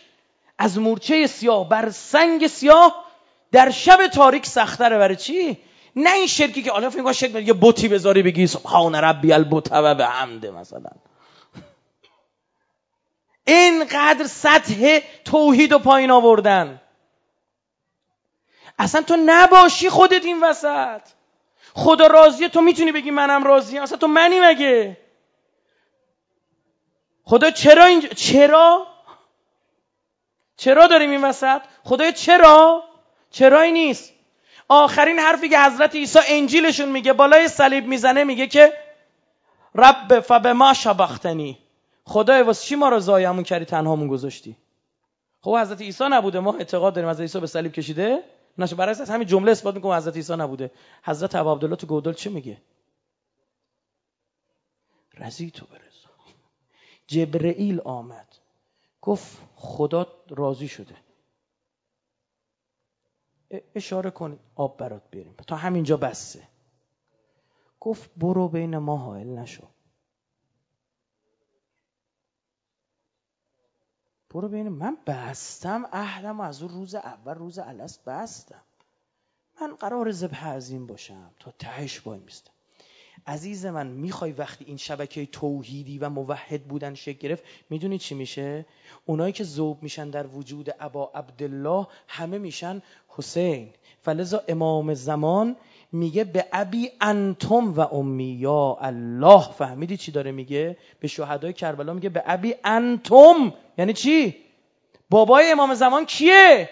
از 0.57 0.79
مورچه 0.79 1.27
سیاه 1.27 1.69
بر 1.69 1.89
سنگ 1.89 2.47
سیاه 2.47 3.05
در 3.51 3.69
شب 3.69 4.07
تاریک 4.07 4.45
سختره. 4.45 4.97
برای 4.97 5.15
چی؟ 5.15 5.57
نه 5.95 6.13
این 6.13 6.27
شرکی 6.27 6.63
که 6.63 6.71
حالا 6.71 6.89
فکر 6.89 7.11
شرک 7.11 7.35
یه 7.35 7.53
بوتی 7.53 7.87
بذاری 7.87 8.23
بگی 8.23 8.47
سبحان 8.47 8.95
ربی 8.95 9.33
البت 9.33 9.71
و 9.71 9.95
به 9.95 10.05
حمده 10.05 10.51
مثلا. 10.51 10.89
اینقدر 13.45 14.27
سطح 14.27 14.99
توحید 15.25 15.73
و 15.73 15.79
پایین 15.79 16.11
آوردن. 16.11 16.81
اصلا 18.79 19.01
تو 19.01 19.15
نباشی 19.25 19.89
خودت 19.89 20.25
این 20.25 20.43
وسط. 20.43 21.01
خدا 21.73 22.07
راضیه 22.07 22.49
تو 22.49 22.61
می‌تونی 22.61 22.91
بگی 22.91 23.11
منم 23.11 23.43
راضیم. 23.43 23.81
اصلا 23.81 23.97
تو 23.97 24.07
منی 24.07 24.39
مگه؟ 24.39 24.97
خدا 27.27 27.51
چرا 27.51 27.85
اینجا 27.85 28.07
چرا؟ 28.07 28.87
چرا 30.57 30.87
داریم 30.87 31.11
این 31.11 31.23
وسط؟ 31.23 31.61
خدای 31.83 32.13
چرا؟ 32.13 32.83
چرایی 33.31 33.71
نیست؟ 33.71 34.13
آخرین 34.69 35.19
حرفی 35.19 35.49
که 35.49 35.59
حضرت 35.59 35.95
عیسی 35.95 36.19
انجیلشون 36.27 36.89
میگه 36.89 37.13
بالای 37.13 37.47
صلیب 37.47 37.85
می‌زنه 37.85 38.23
میگه 38.23 38.47
که 38.47 38.73
رب 39.75 40.19
فبما 40.19 40.73
شبختنی. 40.73 41.57
خدای 42.03 42.41
واسه 42.41 42.65
چی 42.65 42.75
ما 42.75 42.89
رو 42.89 42.99
زایمون 42.99 43.43
کردی 43.43 43.65
تنهامون 43.65 44.07
گذاشتی؟ 44.07 44.57
خب 45.41 45.57
حضرت 45.57 45.81
عیسی 45.81 46.03
نبوده 46.09 46.39
ما 46.39 46.53
اعتقاد 46.53 46.93
داریم 46.93 47.09
حضرت 47.09 47.21
عیسی 47.21 47.39
به 47.39 47.47
صلیب 47.47 47.71
کشیده؟ 47.71 48.23
نشه 48.57 48.75
برای 48.75 48.91
اساس 48.91 49.09
همین 49.09 49.27
جمله 49.27 49.51
اثبات 49.51 49.75
می‌کنم 49.75 49.91
حضرت 49.91 50.15
عیسی 50.15 50.35
نبوده. 50.35 50.71
حضرت 51.03 51.35
ابو 51.35 51.51
عبدالله 51.51 51.75
تو 51.75 51.87
گودال 51.87 52.15
میگه؟ 52.25 52.57
رزی 55.17 55.51
تو 55.51 55.65
برزا 55.65 55.86
جبرئیل 57.07 57.81
آمد. 57.81 58.35
گفت 59.01 59.37
خدا 59.55 60.07
راضی 60.29 60.67
شده. 60.67 60.95
اشاره 63.75 64.09
کن 64.09 64.39
آب 64.55 64.77
برات 64.77 65.09
بریم 65.11 65.33
تا 65.47 65.55
همینجا 65.55 65.97
بسته 65.97 66.47
گفت 67.79 68.11
برو 68.17 68.47
بین 68.47 68.77
ما 68.77 68.97
حائل 68.97 69.27
نشو. 69.27 69.67
برو 74.29 74.47
ببین 74.47 74.69
من. 74.69 74.97
بستم 75.07 75.85
اهلم 75.91 76.39
از 76.39 76.61
اون 76.61 76.71
روز 76.71 76.95
اول 76.95 77.33
روز 77.33 77.59
الست 77.59 78.05
بستم. 78.05 78.63
من 79.61 79.75
قرار 79.75 80.11
ذبح 80.11 80.47
عظیم 80.47 80.87
باشم 80.87 81.31
تا 81.39 81.51
تهش 81.51 82.07
وای 82.07 82.19
میستم. 82.19 82.51
عزیز 83.27 83.65
من 83.65 83.87
می‌خوای 83.87 84.31
وقتی 84.31 84.65
این 84.65 84.77
شبکه 84.77 85.25
توحیدی 85.25 85.99
و 85.99 86.09
موحد 86.09 86.63
بودن 86.63 86.93
شکل 86.93 87.17
گرفت 87.17 87.43
می‌دونی 87.69 87.97
چی 87.97 88.15
میشه؟ 88.15 88.65
اونایی 89.05 89.33
که 89.33 89.43
ذوب 89.43 89.83
میشن 89.83 90.09
در 90.09 90.27
وجود 90.27 90.75
ابا 90.79 91.11
عبدالله 91.15 91.87
همه 92.07 92.37
میشن 92.37 92.81
حسین. 93.07 93.69
فلذا 94.01 94.43
امام 94.47 94.93
زمان 94.93 95.55
میگه 95.91 96.23
به 96.23 96.45
ابی 96.53 96.89
انتم 97.01 97.73
و 97.73 97.79
امی 97.79 98.33
یا 98.33 98.77
الله. 98.81 99.51
فهمیدی 99.51 99.97
چی 99.97 100.11
داره 100.11 100.31
میگه؟ 100.31 100.77
به 100.99 101.07
شهدای 101.07 101.53
کربلا 101.53 101.93
میگه 101.93 102.09
به 102.09 102.23
ابی 102.25 102.55
انتم. 102.63 103.53
یعنی 103.77 103.93
چی؟ 103.93 104.35
بابای 105.09 105.51
امام 105.51 105.73
زمان 105.73 106.05
کیه؟ 106.05 106.69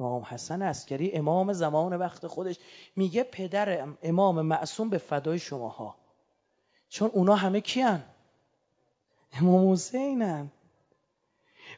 امام 0.00 0.22
حسن 0.22 0.62
عسکری 0.62 1.12
امام 1.12 1.52
زمان 1.52 1.92
وقت 1.92 2.26
خودش 2.26 2.56
میگه 2.96 3.22
پدر 3.22 3.88
امام 4.02 4.42
معصوم 4.42 4.90
به 4.90 4.98
فدای 4.98 5.38
شماها. 5.38 5.94
چون 6.88 7.10
اونا 7.12 7.34
همه 7.34 7.60
کیان؟ 7.60 8.02
امام 9.40 9.72
حسینن. 9.72 10.50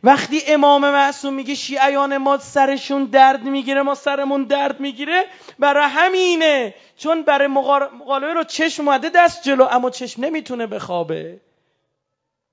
وقتی 0.04 0.40
امام 0.48 0.80
معصوم 0.80 1.34
میگه 1.34 1.54
شیعیان 1.54 2.16
ما 2.16 2.38
سرشون 2.38 3.04
درد 3.04 3.42
می‌گیره 3.42 3.82
ما 3.82 3.94
سرمون 3.94 4.44
درد 4.44 4.80
می‌گیره 4.80 5.24
برای 5.58 5.86
همینه. 5.88 6.74
چون 6.96 7.22
برای 7.22 7.48
مقالبه 7.48 8.34
رو 8.34 8.44
چشم 8.44 8.88
اومده 8.88 9.10
دست 9.14 9.42
جلو 9.42 9.64
اما 9.70 9.90
چشم 9.90 10.24
نمی‌تونه 10.24 10.66
بخوابه. 10.66 11.40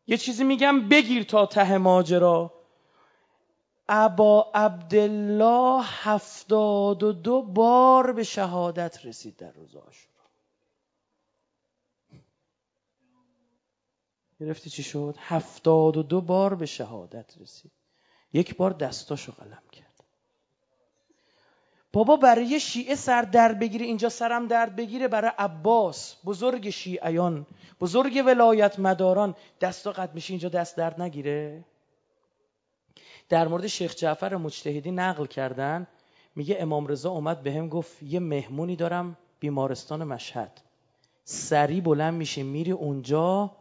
یه 0.08 0.18
چیزی 0.18 0.44
میگم 0.44 0.90
بگیر 0.90 1.24
تا 1.24 1.46
ته 1.46 1.78
ماجرا. 1.78 2.54
ابا 3.90 4.52
عبدالله 4.54 5.86
هفتاد 5.86 7.04
و 7.04 7.14
دو 7.14 7.42
بار 7.42 8.12
به 8.12 8.24
شهادت 8.24 9.06
رسید 9.06 9.36
در 9.36 9.52
روز 9.52 9.76
گرفتی 14.40 14.70
چی 14.70 14.84
شد؟ 14.84 15.16
هفتاد 15.20 15.98
و 15.98 16.04
دو 16.04 16.22
بار 16.22 16.56
به 16.56 16.66
شهادت 16.66 17.38
رسید. 17.38 17.72
یک 18.34 18.58
بار 18.58 18.72
دستاشو 18.72 19.32
قلم 19.32 19.64
کرد. 19.72 19.86
بابا 21.94 22.16
برای 22.16 22.60
شیعه 22.60 22.96
سر 22.96 23.22
درد 23.22 23.60
بگیره 23.60 23.86
اینجا 23.86 24.10
سرم 24.10 24.48
درد 24.48 24.76
بگیره 24.76 25.08
برای 25.08 25.32
عباس 25.38 26.16
بزرگ 26.26 26.70
شیعیان 26.70 27.46
بزرگ 27.82 28.24
ولایت 28.26 28.80
مداران 28.80 29.36
دستا 29.62 29.92
قد 29.92 30.16
میشه 30.16 30.34
اینجا 30.34 30.50
دست 30.50 30.78
درد 30.78 31.02
نگیره؟ 31.02 31.66
در 33.30 33.48
مورد 33.48 33.68
شیخ 33.68 33.96
جعفر 33.96 34.36
مجتهدی 34.36 34.92
نقل 34.92 35.26
کردن 35.26 35.88
میگه 36.36 36.58
امام 36.60 36.88
رضا 36.88 37.10
اومد 37.10 37.44
به 37.44 37.54
هم 37.54 37.70
گفت 37.70 38.04
یه 38.04 38.20
مهمونی 38.20 38.76
دارم 38.76 39.18
بیمارستان 39.40 40.04
مشهد. 40.04 40.62
سری 41.24 41.82
بلند 41.82 42.14
میشه 42.14 42.44
میری 42.44 42.72
اونجا 42.72 43.52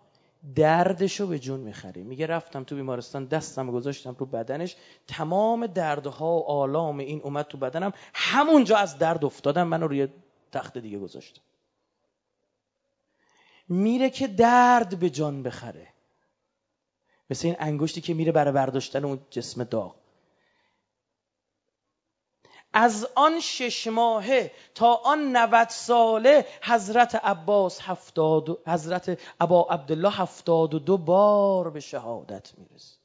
دردشو 0.55 1.27
به 1.27 1.39
جون 1.39 1.61
می‌خری. 1.61 2.03
میگه 2.03 2.27
رفتم 2.27 2.65
تو 2.65 2.77
بیمارستان 2.77 3.24
دستم 3.24 3.70
گذاشتم 3.70 4.16
رو 4.19 4.27
بدنش. 4.27 4.77
تمام 5.07 5.66
دردها 5.66 6.39
و 6.39 6.51
آلام 6.51 6.99
این 6.99 7.20
اومد 7.23 7.45
تو 7.45 7.59
بدنم. 7.59 7.93
همونجا 8.15 8.77
از 8.77 8.99
درد 8.99 9.24
افتادم 9.24 9.69
منو 9.69 9.86
روی 9.86 10.09
تخت 10.53 10.78
دیگه 10.78 10.99
گذاشتم. 10.99 11.43
میره 13.69 14.11
که 14.11 14.27
درد 14.27 14.99
به 14.99 15.11
جان 15.11 15.43
بخره. 15.43 15.94
مثل 17.31 17.49
این 17.49 17.57
انگشتی 17.59 18.01
که 18.01 18.15
میره 18.15 18.33
برای 18.33 18.53
برداشتن 18.53 19.05
اون 19.05 19.21
جسم 19.31 19.65
داغ. 19.65 19.95
از 22.73 23.09
آن 23.15 23.41
شش 23.41 23.87
ماهه 23.87 24.51
تا 24.75 24.95
آن 24.95 25.37
نوت 25.37 25.71
ساله 25.71 26.47
حضرت 26.63 27.15
عباس 27.15 27.81
هفتاد 27.81 28.59
حضرت 28.67 29.21
ابا 29.41 29.67
عبدالله 29.71 30.11
هفتاد 30.11 30.75
و 30.75 30.79
دو 30.79 30.97
بار 30.97 31.71
به 31.71 31.81
شهادت 31.81 32.53
می‌رسه. 32.59 32.97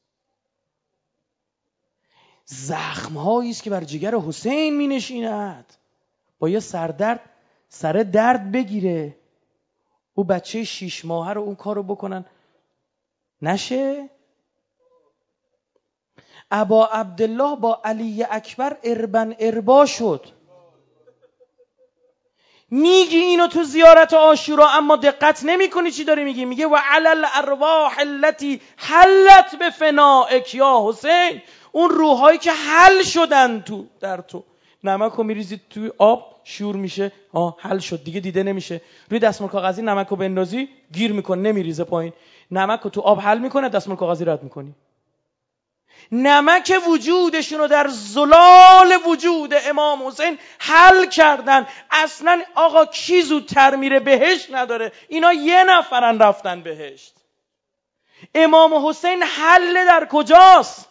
زخم 2.46 3.18
است 3.18 3.64
که 3.64 3.70
بر 3.70 3.84
جگر 3.84 4.16
حسین 4.16 4.78
می 4.78 4.88
نشیند 4.88 5.74
با 6.40 6.50
یه 6.50 6.60
سردرد 6.60 7.20
سر 7.70 7.94
درد 7.94 8.52
بگیره. 8.52 9.16
او 10.14 10.24
بچه 10.24 10.64
شیش 10.64 11.06
ماهه 11.06 11.34
رو 11.34 11.42
اون 11.42 11.56
کارو 11.56 11.84
بکنن. 11.84 12.26
نشه؟ 13.42 14.10
ابا 16.52 16.86
عبدالله 16.86 17.56
با 17.56 17.82
علی 17.84 18.24
اکبر 18.24 18.78
اربن 18.84 19.36
اربا 19.40 19.86
شد. 19.86 20.26
میگی 22.72 23.18
اینو 23.18 23.48
تو 23.48 23.64
زیارت 23.64 24.14
آشورا 24.14 24.70
اما 24.70 24.96
دقت 24.96 25.42
نمی 25.44 25.70
کنی 25.70 25.92
چی 25.92 26.04
داری 26.04 26.24
میگی؟ 26.24 26.46
میگه 26.46 26.68
و 26.68 26.78
علل 26.92 27.26
ارواح 27.36 28.00
التي 28.00 28.62
حلت 28.78 29.56
به 29.60 29.70
فنائک 29.70 30.56
یا 30.56 30.86
حسین. 30.88 31.42
اون 31.72 31.90
روحایی 31.90 32.38
که 32.38 32.52
حل 32.52 33.04
شدن 33.04 33.62
تو 33.62 33.86
در 34.00 34.22
تو. 34.22 34.44
نمک 34.84 35.12
رو 35.12 35.24
میریزید 35.24 35.62
توی 35.70 35.92
آب 35.98 36.36
شور 36.44 36.76
میشه. 36.76 37.12
آه 37.34 37.56
حل 37.60 37.80
شد. 37.80 38.04
دیگه 38.04 38.20
دیده 38.20 38.44
نمیشه. 38.44 38.82
روی 39.10 39.20
دستمال 39.20 39.50
کاغذی 39.50 39.82
نمک 39.82 40.08
رو 40.08 40.18
بندازی 40.18 40.70
گیر 40.94 41.14
می‌کنه 41.14 41.42
نمیریزه 41.42 41.84
پایین. 41.84 42.14
نمک 42.52 42.80
رو 42.80 42.90
تو 42.90 43.02
آب 43.02 43.20
حل 43.20 43.38
می‌کنه 43.38 43.70
دستمال 43.70 43.98
کاغذی 43.98 44.26
رد 44.26 44.44
می‌کنی. 44.44 44.76
نمک 46.12 46.82
وجودشون 46.88 47.60
رو 47.60 47.68
در 47.68 47.88
زلال 47.88 49.00
وجود 49.06 49.54
امام 49.54 50.08
حسین 50.08 50.40
حل 50.60 51.06
کردن. 51.06 51.68
اصلا 51.92 52.42
آقا 52.56 52.86
کی 52.86 53.22
زودتر 53.22 53.76
میره 53.76 54.00
بهشت 54.00 54.48
نداره. 54.52 54.92
اینا 55.08 55.34
یه 55.34 55.64
نفرن 55.64 56.20
رفتن 56.20 56.62
بهشت. 56.62 57.16
امام 58.36 58.88
حسین 58.88 59.24
حل 59.24 59.86
در 59.86 60.08
کجاست؟ 60.12 60.90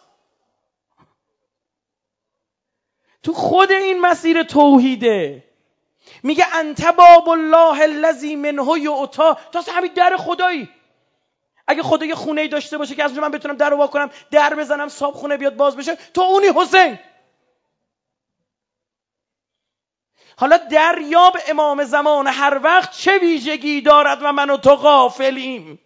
تو 3.23 3.33
خود 3.33 3.71
این 3.71 4.01
مسیر 4.01 4.43
توحیده. 4.43 5.43
میگه 6.23 6.45
انت 6.53 6.85
باب 6.85 7.29
الله 7.29 7.81
الذی 7.81 8.35
منه 8.35 8.79
یعطا 8.79 9.37
تو 9.51 9.71
همین 9.71 9.93
در 9.93 10.17
خدایی. 10.17 10.69
اگه 11.69 11.83
خدا 11.83 12.05
یه 12.05 12.15
خونه 12.15 12.41
ای 12.41 12.47
داشته 12.47 12.77
باشه 12.77 12.95
که 12.95 13.03
از 13.03 13.13
من 13.13 13.31
بتونم 13.31 13.55
در 13.55 13.69
رو 13.69 13.87
کنم 13.87 14.09
در 14.31 14.55
بزنم 14.55 14.87
صاحب 14.87 15.13
خونه 15.13 15.37
بیاد 15.37 15.55
باز 15.55 15.77
بشه 15.77 15.95
تو 15.95 16.21
اونی 16.21 16.47
حسین. 16.55 16.99
حالا 20.37 20.57
دریاب 20.57 21.37
امام 21.47 21.83
زمان 21.83 22.27
هر 22.27 22.59
وقت 22.63 22.91
چه 22.91 23.17
ویژگی 23.17 23.81
دارد 23.81 24.19
و 24.21 24.31
من 24.31 24.49
و 24.49 24.57
تو 24.57 24.75
غافلیم. 24.75 25.79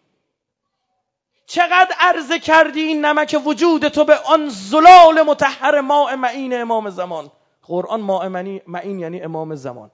چقدر 1.46 1.96
عرضه 2.00 2.40
کردی 2.40 2.82
این 2.82 3.06
نمک 3.06 3.42
وجود 3.46 3.88
تو 3.88 4.04
به 4.04 4.16
آن 4.16 4.50
زلال 4.50 5.22
متحر 5.22 5.82
ماء 5.82 6.16
معین 6.16 6.62
امام 6.62 6.90
زمان؟ 6.90 7.32
قرآن 7.64 8.02
ماء 8.02 8.30
معین 8.68 9.00
یعنی 9.00 9.22
امام 9.22 9.56
زمان. 9.56 9.92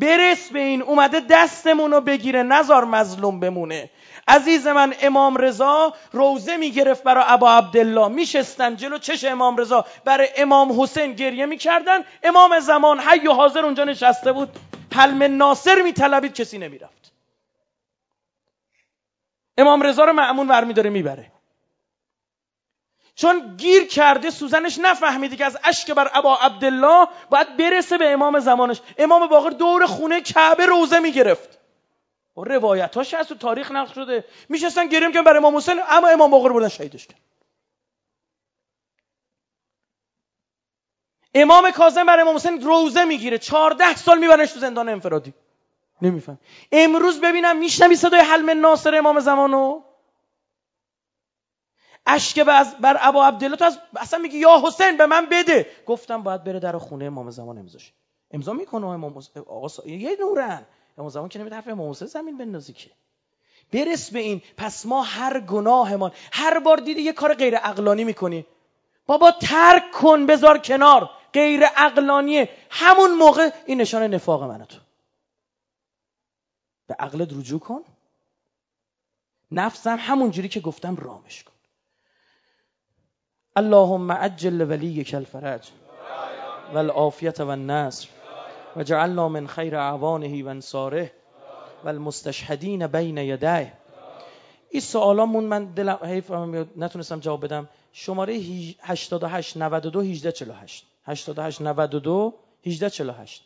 برس 0.00 0.50
به 0.50 0.60
این 0.60 0.82
اومده 0.82 1.20
دستمون 1.20 1.90
رو 1.90 2.00
بگیره 2.00 2.42
نزار 2.42 2.84
مظلوم 2.84 3.40
بمونه. 3.40 3.90
عزیز 4.28 4.66
من 4.66 4.94
امام 5.02 5.36
رضا 5.36 5.94
روزه 6.12 6.56
می‌گرفت 6.56 7.02
برای 7.02 7.24
ابا 7.26 7.52
عبدالله. 7.52 8.08
میشستن 8.08 8.76
جلو 8.76 8.98
چش 8.98 9.24
امام 9.24 9.56
رضا. 9.56 9.84
برای 10.04 10.28
امام 10.36 10.82
حسین 10.82 11.12
گریه 11.12 11.46
می‌کردن. 11.46 12.04
امام 12.22 12.60
زمان 12.60 13.00
حی 13.00 13.28
و 13.28 13.32
حاضر 13.32 13.64
اونجا 13.64 13.84
نشسته 13.84 14.32
بود. 14.32 14.48
حلم 14.94 15.36
ناصر 15.36 15.82
میطلبید 15.82 16.34
کسی 16.34 16.58
نمی‌رفت. 16.58 17.12
امام 19.58 19.82
رضا 19.82 20.04
رو 20.04 20.12
معمون 20.12 20.48
ور 20.48 20.64
میداره 20.64 20.90
می‌بره. 20.90 21.32
چون 23.18 23.56
گیر 23.56 23.86
کرده 23.86 24.30
سوزنش 24.30 24.78
نفهمیده 24.78 25.36
که 25.36 25.44
از 25.44 25.58
اشک 25.64 25.90
بر 25.90 26.10
ابا 26.14 26.36
عبدالله 26.36 27.08
باید 27.30 27.56
برسه 27.56 27.98
به 27.98 28.12
امام 28.12 28.38
زمانش. 28.40 28.80
امام 28.98 29.26
باقر 29.26 29.50
دور 29.50 29.86
خونه 29.86 30.20
کعبه 30.20 30.66
روزه 30.66 30.98
می‌گرفت. 30.98 31.58
و 32.36 32.44
روایتاش 32.44 33.14
از 33.14 33.28
تو 33.28 33.34
تاریخ 33.34 33.72
نقل 33.72 33.92
شده. 33.92 34.24
میشستن 34.48 34.88
گریم 34.88 35.12
که 35.12 35.22
برای 35.22 35.38
امام 35.38 35.56
حسین 35.56 35.80
اما 35.88 36.08
امام 36.08 36.30
باقر 36.30 36.52
بردن 36.52 36.68
شهیدش 36.68 37.06
کرد. 37.06 37.20
امام 41.34 41.70
کاظم 41.70 42.06
برای 42.06 42.22
امام 42.22 42.34
حسین 42.36 42.60
روزه 42.62 43.04
می‌گیره. 43.04 43.38
چهارده 43.38 43.96
سال 43.96 44.18
میبرنش 44.18 44.52
تو 44.52 44.60
زندان 44.60 44.88
انفرادی. 44.88 45.34
نمیفهم. 46.02 46.38
امروز 46.72 47.20
ببینم 47.20 47.58
میشنوی 47.58 47.96
صدای 47.96 48.20
حلم 48.20 48.60
ناصر 48.60 48.94
امام 48.94 49.20
زمانو؟ 49.20 49.87
اشک 52.08 52.40
بر 52.80 52.96
ابا 53.00 53.26
عبدالله 53.26 53.56
تو 53.56 53.64
از 53.64 53.78
اصلا 53.96 54.18
میگی 54.18 54.38
یا 54.38 54.62
حسین 54.64 54.96
به 54.96 55.06
من 55.06 55.26
بده. 55.26 55.66
گفتم 55.86 56.22
باید 56.22 56.44
بره 56.44 56.60
در 56.60 56.78
خونه 56.78 57.04
امام 57.04 57.30
زمان 57.30 57.58
امضاش 57.58 57.92
امضا 58.30 58.52
می‌کنه 58.52 58.86
امام 58.86 59.22
آقا 59.46 59.88
یه 59.88 60.16
نورن. 60.20 60.66
امام 60.98 61.10
زمان 61.10 61.28
که 61.28 61.38
نمیده 61.38 61.56
حرف 61.56 61.68
امام 61.68 61.90
حسین 61.90 62.08
زمین 62.08 62.38
بندازی 62.38 62.72
که. 62.72 62.90
برس 63.72 64.10
به 64.10 64.18
این. 64.18 64.42
پس 64.56 64.86
ما 64.86 65.02
هر 65.02 65.40
گناهمان 65.40 66.12
هر 66.32 66.58
بار 66.58 66.76
دیدی 66.76 67.02
یه 67.02 67.12
کار 67.12 67.34
غیر 67.34 67.56
عقلانی 67.56 68.04
می‌کنی. 68.04 68.46
بابا 69.06 69.30
ترک 69.30 69.90
کن 69.90 70.26
بذار 70.26 70.58
کنار. 70.58 71.10
غیر 71.32 71.64
عقلانیه. 71.64 72.48
همون 72.70 73.14
موقع 73.14 73.50
این 73.66 73.80
نشان 73.80 74.02
نفاق 74.02 74.42
منه 74.42 74.66
تو. 74.66 74.78
به 76.86 76.94
عقلت 76.94 77.32
رجوع 77.32 77.60
کن. 77.60 77.84
نفسم 79.50 79.96
همون 80.00 80.30
جوری 80.30 80.48
که 80.48 80.60
گفتم 80.60 80.96
رامش 80.96 81.42
کن. 81.42 81.52
اللهم 83.58 84.12
عجل 84.12 84.60
ولیک 84.70 85.14
الفرج 85.14 85.68
والعافیت 86.74 87.40
و 87.40 87.48
النصر 87.48 88.08
و 88.76 88.82
جعلنا 88.82 89.28
من 89.28 89.46
خیر 89.46 89.76
اعوانه 89.76 90.44
و 90.44 90.48
انصاره 90.48 91.12
و 91.84 91.88
المستشهدین 91.88 92.86
بین 92.86 93.18
یده 93.18 93.72
این 94.70 94.80
سوالامون 94.80 95.44
من 95.44 95.64
دلم 95.64 95.98
حیف 96.02 96.30
نتونستم 96.76 97.20
جواب 97.20 97.44
بدم. 97.44 97.68
شماره 97.92 98.34
88 98.82 99.56
92 99.56 100.00
18 100.00 100.32
48 100.32 100.86
88 101.04 101.62
92 101.62 102.34
18 102.66 102.90
48 102.90 103.42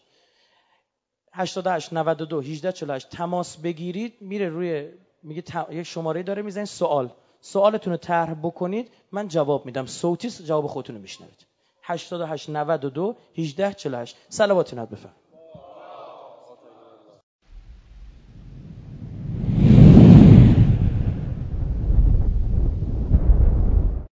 88 1.33 1.93
92 1.93 2.41
18 2.41 2.73
48 2.73 3.09
تماس 3.09 3.57
بگیرید 3.57 4.15
میره 4.21 4.49
روی 4.49 4.89
میگه 5.23 5.43
یک 5.71 5.87
شماره 5.87 6.23
داره 6.23 6.43
می‌زنید 6.43 6.67
سوال. 6.67 7.11
سوالتون 7.45 7.93
رو 7.93 7.97
طرح 7.97 8.35
بکنید 8.35 8.91
من 9.13 9.29
جواب 9.29 9.67
میدم. 9.67 9.87
صوتی 9.87 10.31
جواب 10.31 10.67
خودتون 10.67 10.97
رو 10.97 11.03
میشنوید. 11.03 11.47
88 11.83 12.51
92 12.51 13.17
18 13.37 13.73
48 13.73 14.17
صلوات 14.29 14.75
نبی 14.75 14.95
بفرمایید. 14.97 15.22